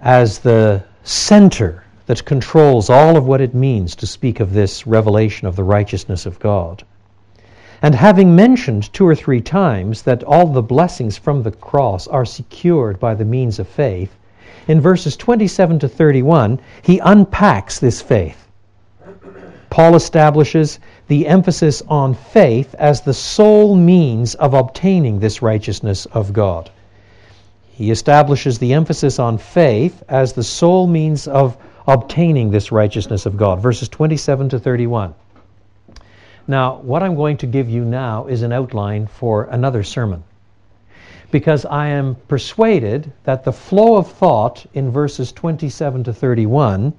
as 0.00 0.38
the 0.38 0.82
center 1.04 1.84
that 2.06 2.24
controls 2.24 2.88
all 2.88 3.18
of 3.18 3.26
what 3.26 3.42
it 3.42 3.54
means 3.54 3.94
to 3.96 4.06
speak 4.06 4.40
of 4.40 4.54
this 4.54 4.86
revelation 4.86 5.46
of 5.46 5.54
the 5.54 5.62
righteousness 5.62 6.24
of 6.24 6.38
God, 6.38 6.82
and 7.82 7.94
having 7.94 8.34
mentioned 8.34 8.90
two 8.94 9.06
or 9.06 9.14
three 9.14 9.42
times 9.42 10.00
that 10.02 10.24
all 10.24 10.46
the 10.46 10.62
blessings 10.62 11.18
from 11.18 11.42
the 11.42 11.52
cross 11.52 12.08
are 12.08 12.24
secured 12.24 12.98
by 12.98 13.14
the 13.14 13.26
means 13.26 13.58
of 13.58 13.68
faith, 13.68 14.16
in 14.66 14.80
verses 14.80 15.14
27 15.14 15.78
to 15.80 15.88
31, 15.88 16.58
he 16.80 16.98
unpacks 17.00 17.78
this 17.78 18.00
faith. 18.00 18.47
Paul 19.78 19.94
establishes 19.94 20.80
the 21.06 21.28
emphasis 21.28 21.84
on 21.86 22.14
faith 22.14 22.74
as 22.80 23.02
the 23.02 23.14
sole 23.14 23.76
means 23.76 24.34
of 24.34 24.52
obtaining 24.52 25.20
this 25.20 25.40
righteousness 25.40 26.04
of 26.06 26.32
God. 26.32 26.68
He 27.68 27.92
establishes 27.92 28.58
the 28.58 28.72
emphasis 28.72 29.20
on 29.20 29.38
faith 29.38 30.02
as 30.08 30.32
the 30.32 30.42
sole 30.42 30.88
means 30.88 31.28
of 31.28 31.56
obtaining 31.86 32.50
this 32.50 32.72
righteousness 32.72 33.24
of 33.24 33.36
God. 33.36 33.62
Verses 33.62 33.88
27 33.88 34.48
to 34.48 34.58
31. 34.58 35.14
Now, 36.48 36.78
what 36.78 37.04
I'm 37.04 37.14
going 37.14 37.36
to 37.36 37.46
give 37.46 37.70
you 37.70 37.84
now 37.84 38.26
is 38.26 38.42
an 38.42 38.52
outline 38.52 39.06
for 39.06 39.44
another 39.44 39.84
sermon. 39.84 40.24
Because 41.30 41.64
I 41.64 41.86
am 41.86 42.16
persuaded 42.26 43.12
that 43.22 43.44
the 43.44 43.52
flow 43.52 43.96
of 43.96 44.10
thought 44.10 44.66
in 44.74 44.90
verses 44.90 45.30
27 45.30 46.02
to 46.02 46.12
31 46.12 46.94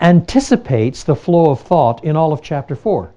anticipates 0.00 1.02
the 1.02 1.16
flow 1.16 1.50
of 1.50 1.60
thought 1.60 2.04
in 2.04 2.16
all 2.16 2.32
of 2.32 2.42
chapter 2.42 2.74
4. 2.74 3.12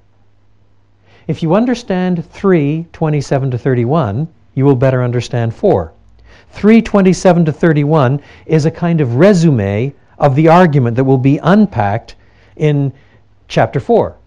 If 1.28 1.44
you 1.44 1.56
understand 1.56 2.26
3, 2.26 2.88
27 2.92 3.52
to 3.52 3.58
31, 3.58 4.28
you 4.56 4.66
will 4.66 4.76
better 4.76 5.04
understand 5.04 5.54
4. 5.54 5.94
327 6.50 7.46
to 7.46 7.52
31 7.52 8.22
is 8.46 8.66
a 8.66 8.72
kind 8.72 9.02
of 9.02 9.16
resume 9.16 9.94
of 10.18 10.36
the 10.36 10.48
argument 10.48 10.96
that 10.96 11.04
will 11.04 11.18
be 11.18 11.38
unpacked 11.38 12.16
in 12.56 12.92
chapter 13.48 13.80
4 13.80 14.18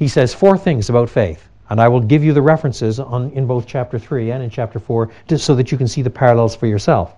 he 0.00 0.08
says 0.08 0.32
four 0.32 0.56
things 0.56 0.88
about 0.88 1.10
faith. 1.10 1.46
And 1.68 1.78
I 1.78 1.86
will 1.86 2.00
give 2.00 2.24
you 2.24 2.32
the 2.32 2.40
references 2.40 2.98
on, 2.98 3.30
in 3.32 3.46
both 3.46 3.66
chapter 3.66 3.98
3 3.98 4.30
and 4.30 4.42
in 4.42 4.48
chapter 4.48 4.80
4 4.80 5.10
to, 5.28 5.38
so 5.38 5.54
that 5.54 5.70
you 5.70 5.76
can 5.76 5.86
see 5.86 6.00
the 6.00 6.08
parallels 6.08 6.56
for 6.56 6.66
yourself. 6.66 7.14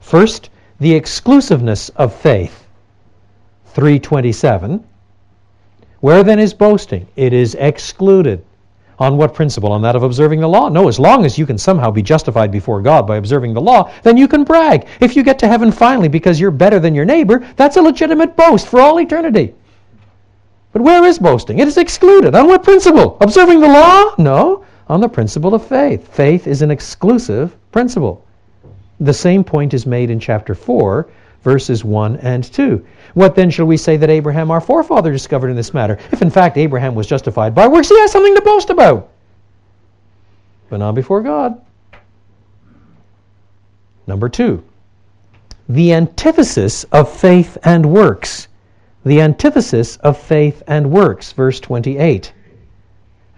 First, 0.00 0.48
the 0.80 0.94
exclusiveness 0.94 1.90
of 1.90 2.14
faith. 2.14 2.66
327. 3.78 4.84
Where 6.00 6.24
then 6.24 6.40
is 6.40 6.52
boasting? 6.52 7.06
It 7.14 7.32
is 7.32 7.54
excluded. 7.54 8.44
On 8.98 9.16
what 9.16 9.34
principle? 9.34 9.70
On 9.70 9.82
that 9.82 9.94
of 9.94 10.02
observing 10.02 10.40
the 10.40 10.48
law? 10.48 10.68
No, 10.68 10.88
as 10.88 10.98
long 10.98 11.24
as 11.24 11.38
you 11.38 11.46
can 11.46 11.56
somehow 11.56 11.92
be 11.92 12.02
justified 12.02 12.50
before 12.50 12.82
God 12.82 13.06
by 13.06 13.18
observing 13.18 13.54
the 13.54 13.60
law, 13.60 13.92
then 14.02 14.16
you 14.16 14.26
can 14.26 14.42
brag. 14.42 14.88
If 15.00 15.14
you 15.14 15.22
get 15.22 15.38
to 15.38 15.46
heaven 15.46 15.70
finally 15.70 16.08
because 16.08 16.40
you're 16.40 16.50
better 16.50 16.80
than 16.80 16.92
your 16.92 17.04
neighbor, 17.04 17.46
that's 17.54 17.76
a 17.76 17.82
legitimate 17.82 18.34
boast 18.34 18.66
for 18.66 18.80
all 18.80 18.98
eternity. 18.98 19.54
But 20.72 20.82
where 20.82 21.04
is 21.04 21.20
boasting? 21.20 21.60
It 21.60 21.68
is 21.68 21.76
excluded. 21.76 22.34
On 22.34 22.48
what 22.48 22.64
principle? 22.64 23.16
Observing 23.20 23.60
the 23.60 23.68
law? 23.68 24.12
No, 24.18 24.64
on 24.88 25.00
the 25.00 25.08
principle 25.08 25.54
of 25.54 25.64
faith. 25.64 26.12
Faith 26.12 26.48
is 26.48 26.62
an 26.62 26.72
exclusive 26.72 27.56
principle. 27.70 28.24
The 28.98 29.14
same 29.14 29.44
point 29.44 29.72
is 29.72 29.86
made 29.86 30.10
in 30.10 30.18
chapter 30.18 30.56
4, 30.56 31.08
verses 31.42 31.84
1 31.84 32.16
and 32.16 32.44
2. 32.44 32.84
What 33.14 33.34
then 33.34 33.50
shall 33.50 33.66
we 33.66 33.76
say 33.76 33.96
that 33.96 34.10
Abraham, 34.10 34.50
our 34.50 34.60
forefather, 34.60 35.12
discovered 35.12 35.50
in 35.50 35.56
this 35.56 35.74
matter? 35.74 35.98
If 36.12 36.22
in 36.22 36.30
fact 36.30 36.56
Abraham 36.56 36.94
was 36.94 37.06
justified 37.06 37.54
by 37.54 37.66
works, 37.66 37.88
he 37.88 37.98
has 38.00 38.12
something 38.12 38.34
to 38.34 38.42
boast 38.42 38.70
about. 38.70 39.10
But 40.68 40.78
not 40.78 40.94
before 40.94 41.22
God. 41.22 41.60
Number 44.06 44.28
two, 44.28 44.64
the 45.68 45.92
antithesis 45.92 46.84
of 46.84 47.14
faith 47.14 47.58
and 47.64 47.86
works 47.92 48.48
the 49.08 49.20
antithesis 49.20 49.96
of 49.98 50.18
faith 50.18 50.62
and 50.66 50.90
works, 50.90 51.32
verse 51.32 51.60
28. 51.60 52.32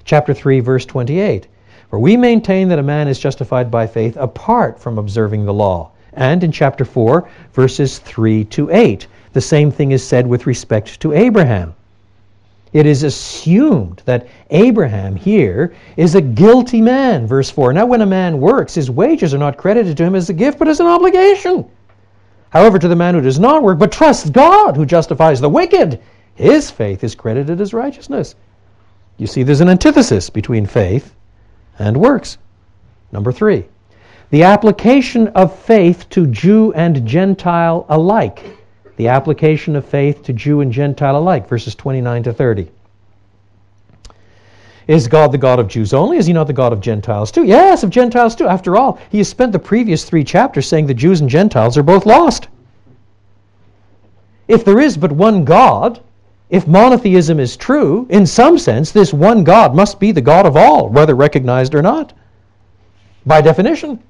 Chapter 0.05 0.35
3, 0.35 0.61
verse 0.61 0.85
28. 0.85 1.47
For 1.91 1.99
we 1.99 2.17
maintain 2.17 2.69
that 2.69 2.79
a 2.79 2.83
man 2.83 3.09
is 3.09 3.19
justified 3.19 3.71
by 3.71 3.87
faith 3.87 4.17
apart 4.17 4.81
from 4.81 4.99
observing 4.99 5.45
the 5.45 5.55
law. 5.55 5.93
And 6.13 6.43
in 6.43 6.53
chapter 6.53 6.85
4, 6.85 7.29
verses 7.53 7.99
3 7.99 8.45
to 8.47 8.71
8, 8.71 9.07
the 9.33 9.41
same 9.41 9.71
thing 9.71 9.93
is 9.93 10.07
said 10.07 10.27
with 10.27 10.47
respect 10.47 11.01
to 11.01 11.13
Abraham. 11.13 11.75
It 12.73 12.87
is 12.87 13.03
assumed 13.03 14.03
that 14.05 14.29
Abraham 14.51 15.17
here 15.17 15.75
is 15.97 16.15
a 16.15 16.21
guilty 16.21 16.81
man, 16.81 17.27
verse 17.27 17.51
4. 17.51 17.73
Now, 17.73 17.87
when 17.87 18.01
a 18.01 18.07
man 18.07 18.41
works, 18.41 18.75
his 18.75 18.91
wages 18.91 19.35
are 19.35 19.39
not 19.39 19.57
credited 19.57 19.97
to 19.97 20.05
him 20.05 20.15
as 20.15 20.31
a 20.31 20.35
gift, 20.35 20.59
but 20.59 20.69
as 20.69 20.79
an 20.79 20.87
obligation. 20.87 21.65
However, 22.51 22.79
to 22.79 22.89
the 22.89 22.97
man 22.97 23.15
who 23.15 23.21
does 23.21 23.41
not 23.41 23.63
work, 23.63 23.79
but 23.79 23.93
trusts 23.93 24.31
God 24.31 24.77
who 24.77 24.87
justifies 24.87 25.41
the 25.41 25.49
wicked, 25.49 26.01
his 26.35 26.71
faith 26.71 27.03
is 27.03 27.15
credited 27.15 27.61
as 27.61 27.75
righteousness. 27.75 28.35
You 29.17 29.27
see, 29.27 29.43
there's 29.43 29.61
an 29.61 29.69
antithesis 29.69 30.31
between 30.31 30.67
faith 30.67 31.15
and 31.79 31.97
works. 31.97 32.39
Number 33.13 33.33
three, 33.33 33.67
the 34.31 34.45
application 34.45 35.28
of 35.28 35.59
faith 35.59 36.09
to 36.11 36.26
Jew 36.28 36.72
and 36.72 37.05
Gentile 37.07 37.85
alike. 37.89 38.57
The 38.97 39.09
application 39.09 39.74
of 39.76 39.85
faith 39.85 40.22
to 40.24 40.33
Jew 40.33 40.61
and 40.61 40.72
Gentile 40.72 41.16
alike, 41.16 41.49
verses 41.49 41.74
29 41.74 42.24
to 42.24 42.33
30. 42.33 42.70
Is 44.87 45.09
God 45.09 45.33
the 45.33 45.39
God 45.39 45.59
of 45.59 45.68
Jews 45.68 45.93
only? 45.95 46.16
Is 46.16 46.26
he 46.26 46.33
not 46.33 46.47
the 46.47 46.53
God 46.53 46.72
of 46.72 46.81
Gentiles 46.81 47.31
too? 47.31 47.45
Yes, 47.45 47.83
of 47.83 47.91
Gentiles 47.91 48.35
too. 48.35 48.49
After 48.49 48.76
all, 48.76 48.99
he 49.11 49.18
has 49.18 49.28
spent 49.28 49.53
the 49.53 49.59
previous 49.59 50.05
three 50.05 50.24
chapters 50.24 50.66
saying 50.66 50.87
the 50.87 50.95
Jews 50.95 51.20
and 51.20 51.31
Gentiles 51.31 51.78
are 51.78 51.83
both 51.83 52.07
lost. 52.07 52.49
If 54.49 54.64
there 54.64 54.81
is 54.81 54.97
but 54.97 55.12
one 55.12 55.45
God, 55.45 56.01
if 56.51 56.66
monotheism 56.66 57.39
is 57.39 57.57
true, 57.57 58.07
in 58.11 58.26
some 58.26 58.59
sense, 58.59 58.91
this 58.91 59.12
one 59.12 59.45
God 59.45 59.74
must 59.76 60.01
be 60.01 60.11
the 60.11 60.20
God 60.20 60.45
of 60.45 60.57
all, 60.57 60.89
whether 60.89 61.14
recognized 61.14 61.74
or 61.74 61.83
not. 61.83 62.12
By 63.24 63.41
definition. 63.41 64.01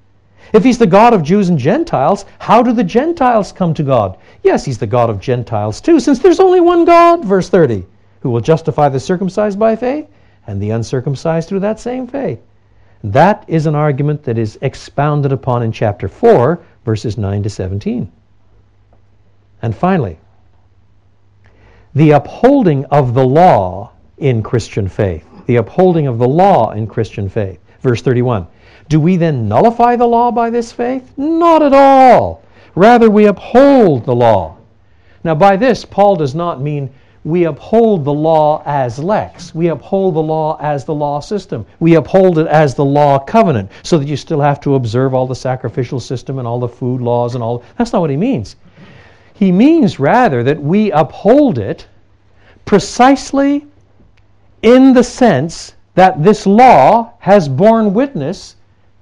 If 0.52 0.64
he's 0.64 0.78
the 0.78 0.86
God 0.86 1.14
of 1.14 1.22
Jews 1.22 1.48
and 1.48 1.58
Gentiles, 1.58 2.24
how 2.38 2.62
do 2.62 2.72
the 2.72 2.84
Gentiles 2.84 3.52
come 3.52 3.72
to 3.74 3.82
God? 3.82 4.18
Yes, 4.42 4.64
he's 4.64 4.78
the 4.78 4.86
God 4.86 5.10
of 5.10 5.20
Gentiles 5.20 5.80
too, 5.80 6.00
since 6.00 6.18
there's 6.18 6.40
only 6.40 6.60
one 6.60 6.84
God, 6.84 7.24
verse 7.24 7.48
30, 7.48 7.86
who 8.20 8.30
will 8.30 8.40
justify 8.40 8.88
the 8.88 9.00
circumcised 9.00 9.58
by 9.58 9.76
faith 9.76 10.08
and 10.46 10.60
the 10.60 10.70
uncircumcised 10.70 11.48
through 11.48 11.60
that 11.60 11.78
same 11.78 12.06
faith. 12.06 12.40
That 13.04 13.44
is 13.48 13.66
an 13.66 13.74
argument 13.74 14.24
that 14.24 14.38
is 14.38 14.58
expounded 14.60 15.32
upon 15.32 15.62
in 15.62 15.72
chapter 15.72 16.08
4, 16.08 16.60
verses 16.84 17.16
9 17.16 17.42
to 17.44 17.50
17. 17.50 18.10
And 19.62 19.74
finally, 19.74 20.18
the 21.94 22.12
upholding 22.12 22.84
of 22.86 23.14
the 23.14 23.24
law 23.26 23.92
in 24.18 24.42
Christian 24.42 24.88
faith. 24.88 25.26
The 25.46 25.56
upholding 25.56 26.06
of 26.06 26.18
the 26.18 26.28
law 26.28 26.70
in 26.72 26.86
Christian 26.86 27.28
faith. 27.28 27.58
Verse 27.80 28.02
31. 28.02 28.46
Do 28.90 28.98
we 28.98 29.16
then 29.16 29.46
nullify 29.46 29.94
the 29.94 30.08
law 30.08 30.32
by 30.32 30.50
this 30.50 30.72
faith? 30.72 31.16
Not 31.16 31.62
at 31.62 31.72
all. 31.72 32.42
Rather, 32.74 33.08
we 33.08 33.26
uphold 33.26 34.04
the 34.04 34.14
law. 34.16 34.56
Now, 35.22 35.36
by 35.36 35.56
this, 35.56 35.84
Paul 35.84 36.16
does 36.16 36.34
not 36.34 36.60
mean 36.60 36.90
we 37.22 37.44
uphold 37.44 38.04
the 38.04 38.12
law 38.12 38.64
as 38.66 38.98
lex. 38.98 39.54
We 39.54 39.68
uphold 39.68 40.16
the 40.16 40.22
law 40.22 40.58
as 40.60 40.84
the 40.84 40.94
law 40.94 41.20
system. 41.20 41.64
We 41.78 41.94
uphold 41.94 42.38
it 42.38 42.48
as 42.48 42.74
the 42.74 42.84
law 42.84 43.20
covenant, 43.20 43.70
so 43.84 43.96
that 43.96 44.08
you 44.08 44.16
still 44.16 44.40
have 44.40 44.60
to 44.62 44.74
observe 44.74 45.14
all 45.14 45.28
the 45.28 45.36
sacrificial 45.36 46.00
system 46.00 46.40
and 46.40 46.48
all 46.48 46.58
the 46.58 46.66
food 46.66 47.00
laws 47.00 47.36
and 47.36 47.44
all. 47.44 47.62
That's 47.78 47.92
not 47.92 48.00
what 48.00 48.10
he 48.10 48.16
means. 48.16 48.56
He 49.34 49.52
means 49.52 50.00
rather 50.00 50.42
that 50.42 50.60
we 50.60 50.90
uphold 50.90 51.58
it 51.58 51.86
precisely 52.64 53.68
in 54.62 54.94
the 54.94 55.04
sense 55.04 55.74
that 55.94 56.24
this 56.24 56.44
law 56.44 57.12
has 57.20 57.48
borne 57.48 57.94
witness 57.94 58.56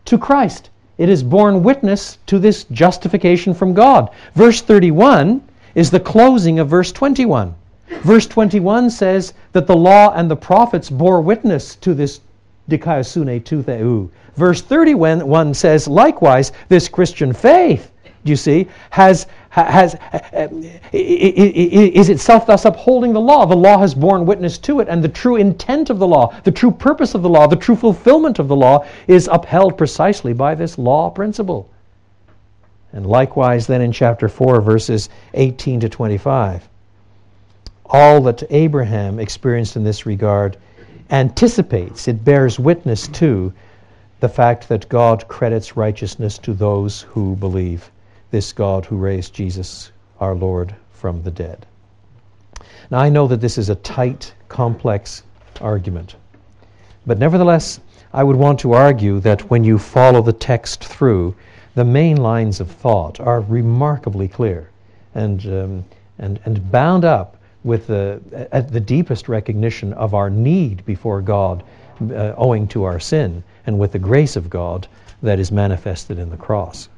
to 0.08 0.18
Christ. 0.18 0.70
It 0.98 1.08
is 1.08 1.22
borne 1.22 1.62
witness 1.62 2.18
to 2.26 2.38
this 2.38 2.64
justification 2.64 3.54
from 3.54 3.72
God. 3.72 4.10
Verse 4.34 4.60
31 4.60 5.42
is 5.74 5.90
the 5.90 6.00
closing 6.00 6.58
of 6.58 6.68
verse 6.68 6.90
21. 6.92 7.54
Verse 8.02 8.26
21 8.26 8.90
says 8.90 9.32
that 9.52 9.66
the 9.66 9.76
law 9.76 10.12
and 10.14 10.30
the 10.30 10.36
prophets 10.36 10.90
bore 10.90 11.20
witness 11.20 11.76
to 11.76 11.94
this 11.94 12.20
dikaiosune 12.68 13.44
tou. 13.44 14.10
Verse 14.34 14.60
31 14.60 15.54
says, 15.54 15.88
likewise, 15.88 16.52
this 16.68 16.88
Christian 16.88 17.32
faith, 17.32 17.90
you 18.24 18.36
see, 18.36 18.68
has, 18.90 19.26
has, 19.64 19.96
um, 20.32 20.64
is 20.92 22.08
itself 22.08 22.46
thus 22.46 22.64
upholding 22.64 23.12
the 23.12 23.20
law. 23.20 23.46
The 23.46 23.56
law 23.56 23.78
has 23.78 23.94
borne 23.94 24.26
witness 24.26 24.58
to 24.58 24.80
it, 24.80 24.88
and 24.88 25.02
the 25.02 25.08
true 25.08 25.36
intent 25.36 25.90
of 25.90 25.98
the 25.98 26.06
law, 26.06 26.34
the 26.44 26.52
true 26.52 26.70
purpose 26.70 27.14
of 27.14 27.22
the 27.22 27.28
law, 27.28 27.46
the 27.46 27.56
true 27.56 27.76
fulfillment 27.76 28.38
of 28.38 28.48
the 28.48 28.56
law 28.56 28.86
is 29.06 29.28
upheld 29.30 29.76
precisely 29.78 30.32
by 30.32 30.54
this 30.54 30.78
law 30.78 31.10
principle. 31.10 31.68
And 32.92 33.06
likewise, 33.06 33.66
then 33.66 33.82
in 33.82 33.92
chapter 33.92 34.28
4, 34.28 34.60
verses 34.60 35.08
18 35.34 35.80
to 35.80 35.88
25 35.88 36.68
all 37.90 38.20
that 38.20 38.42
Abraham 38.50 39.18
experienced 39.18 39.76
in 39.76 39.84
this 39.84 40.06
regard 40.06 40.56
anticipates, 41.10 42.06
it 42.06 42.24
bears 42.24 42.58
witness 42.58 43.08
to 43.08 43.52
the 44.20 44.28
fact 44.28 44.68
that 44.68 44.88
God 44.88 45.26
credits 45.28 45.76
righteousness 45.76 46.38
to 46.38 46.52
those 46.52 47.02
who 47.02 47.36
believe, 47.36 47.90
this 48.30 48.52
God 48.52 48.84
who 48.84 48.96
raised 48.96 49.34
Jesus, 49.34 49.92
our 50.20 50.34
Lord, 50.34 50.74
from 50.90 51.22
the 51.22 51.30
dead. 51.30 51.66
Now, 52.90 52.98
I 52.98 53.08
know 53.08 53.26
that 53.26 53.40
this 53.40 53.58
is 53.58 53.68
a 53.68 53.74
tight, 53.76 54.32
complex 54.48 55.22
argument, 55.60 56.16
but 57.06 57.18
nevertheless, 57.18 57.80
I 58.12 58.24
would 58.24 58.36
want 58.36 58.58
to 58.60 58.72
argue 58.72 59.20
that 59.20 59.50
when 59.50 59.64
you 59.64 59.78
follow 59.78 60.22
the 60.22 60.32
text 60.32 60.84
through, 60.84 61.34
the 61.74 61.84
main 61.84 62.16
lines 62.16 62.60
of 62.60 62.70
thought 62.70 63.20
are 63.20 63.40
remarkably 63.40 64.28
clear 64.28 64.70
and, 65.14 65.44
um, 65.46 65.84
and, 66.18 66.40
and 66.44 66.72
bound 66.72 67.04
up 67.04 67.36
with 67.64 67.86
the, 67.86 68.20
at 68.52 68.72
the 68.72 68.80
deepest 68.80 69.28
recognition 69.28 69.92
of 69.92 70.14
our 70.14 70.30
need 70.30 70.84
before 70.86 71.20
God 71.20 71.62
uh, 72.00 72.34
owing 72.36 72.66
to 72.68 72.84
our 72.84 72.98
sin 72.98 73.42
and 73.66 73.78
with 73.78 73.92
the 73.92 73.98
grace 73.98 74.36
of 74.36 74.48
God 74.48 74.86
that 75.22 75.38
is 75.38 75.52
manifested 75.52 76.18
in 76.18 76.30
the 76.30 76.36
cross. 76.36 76.88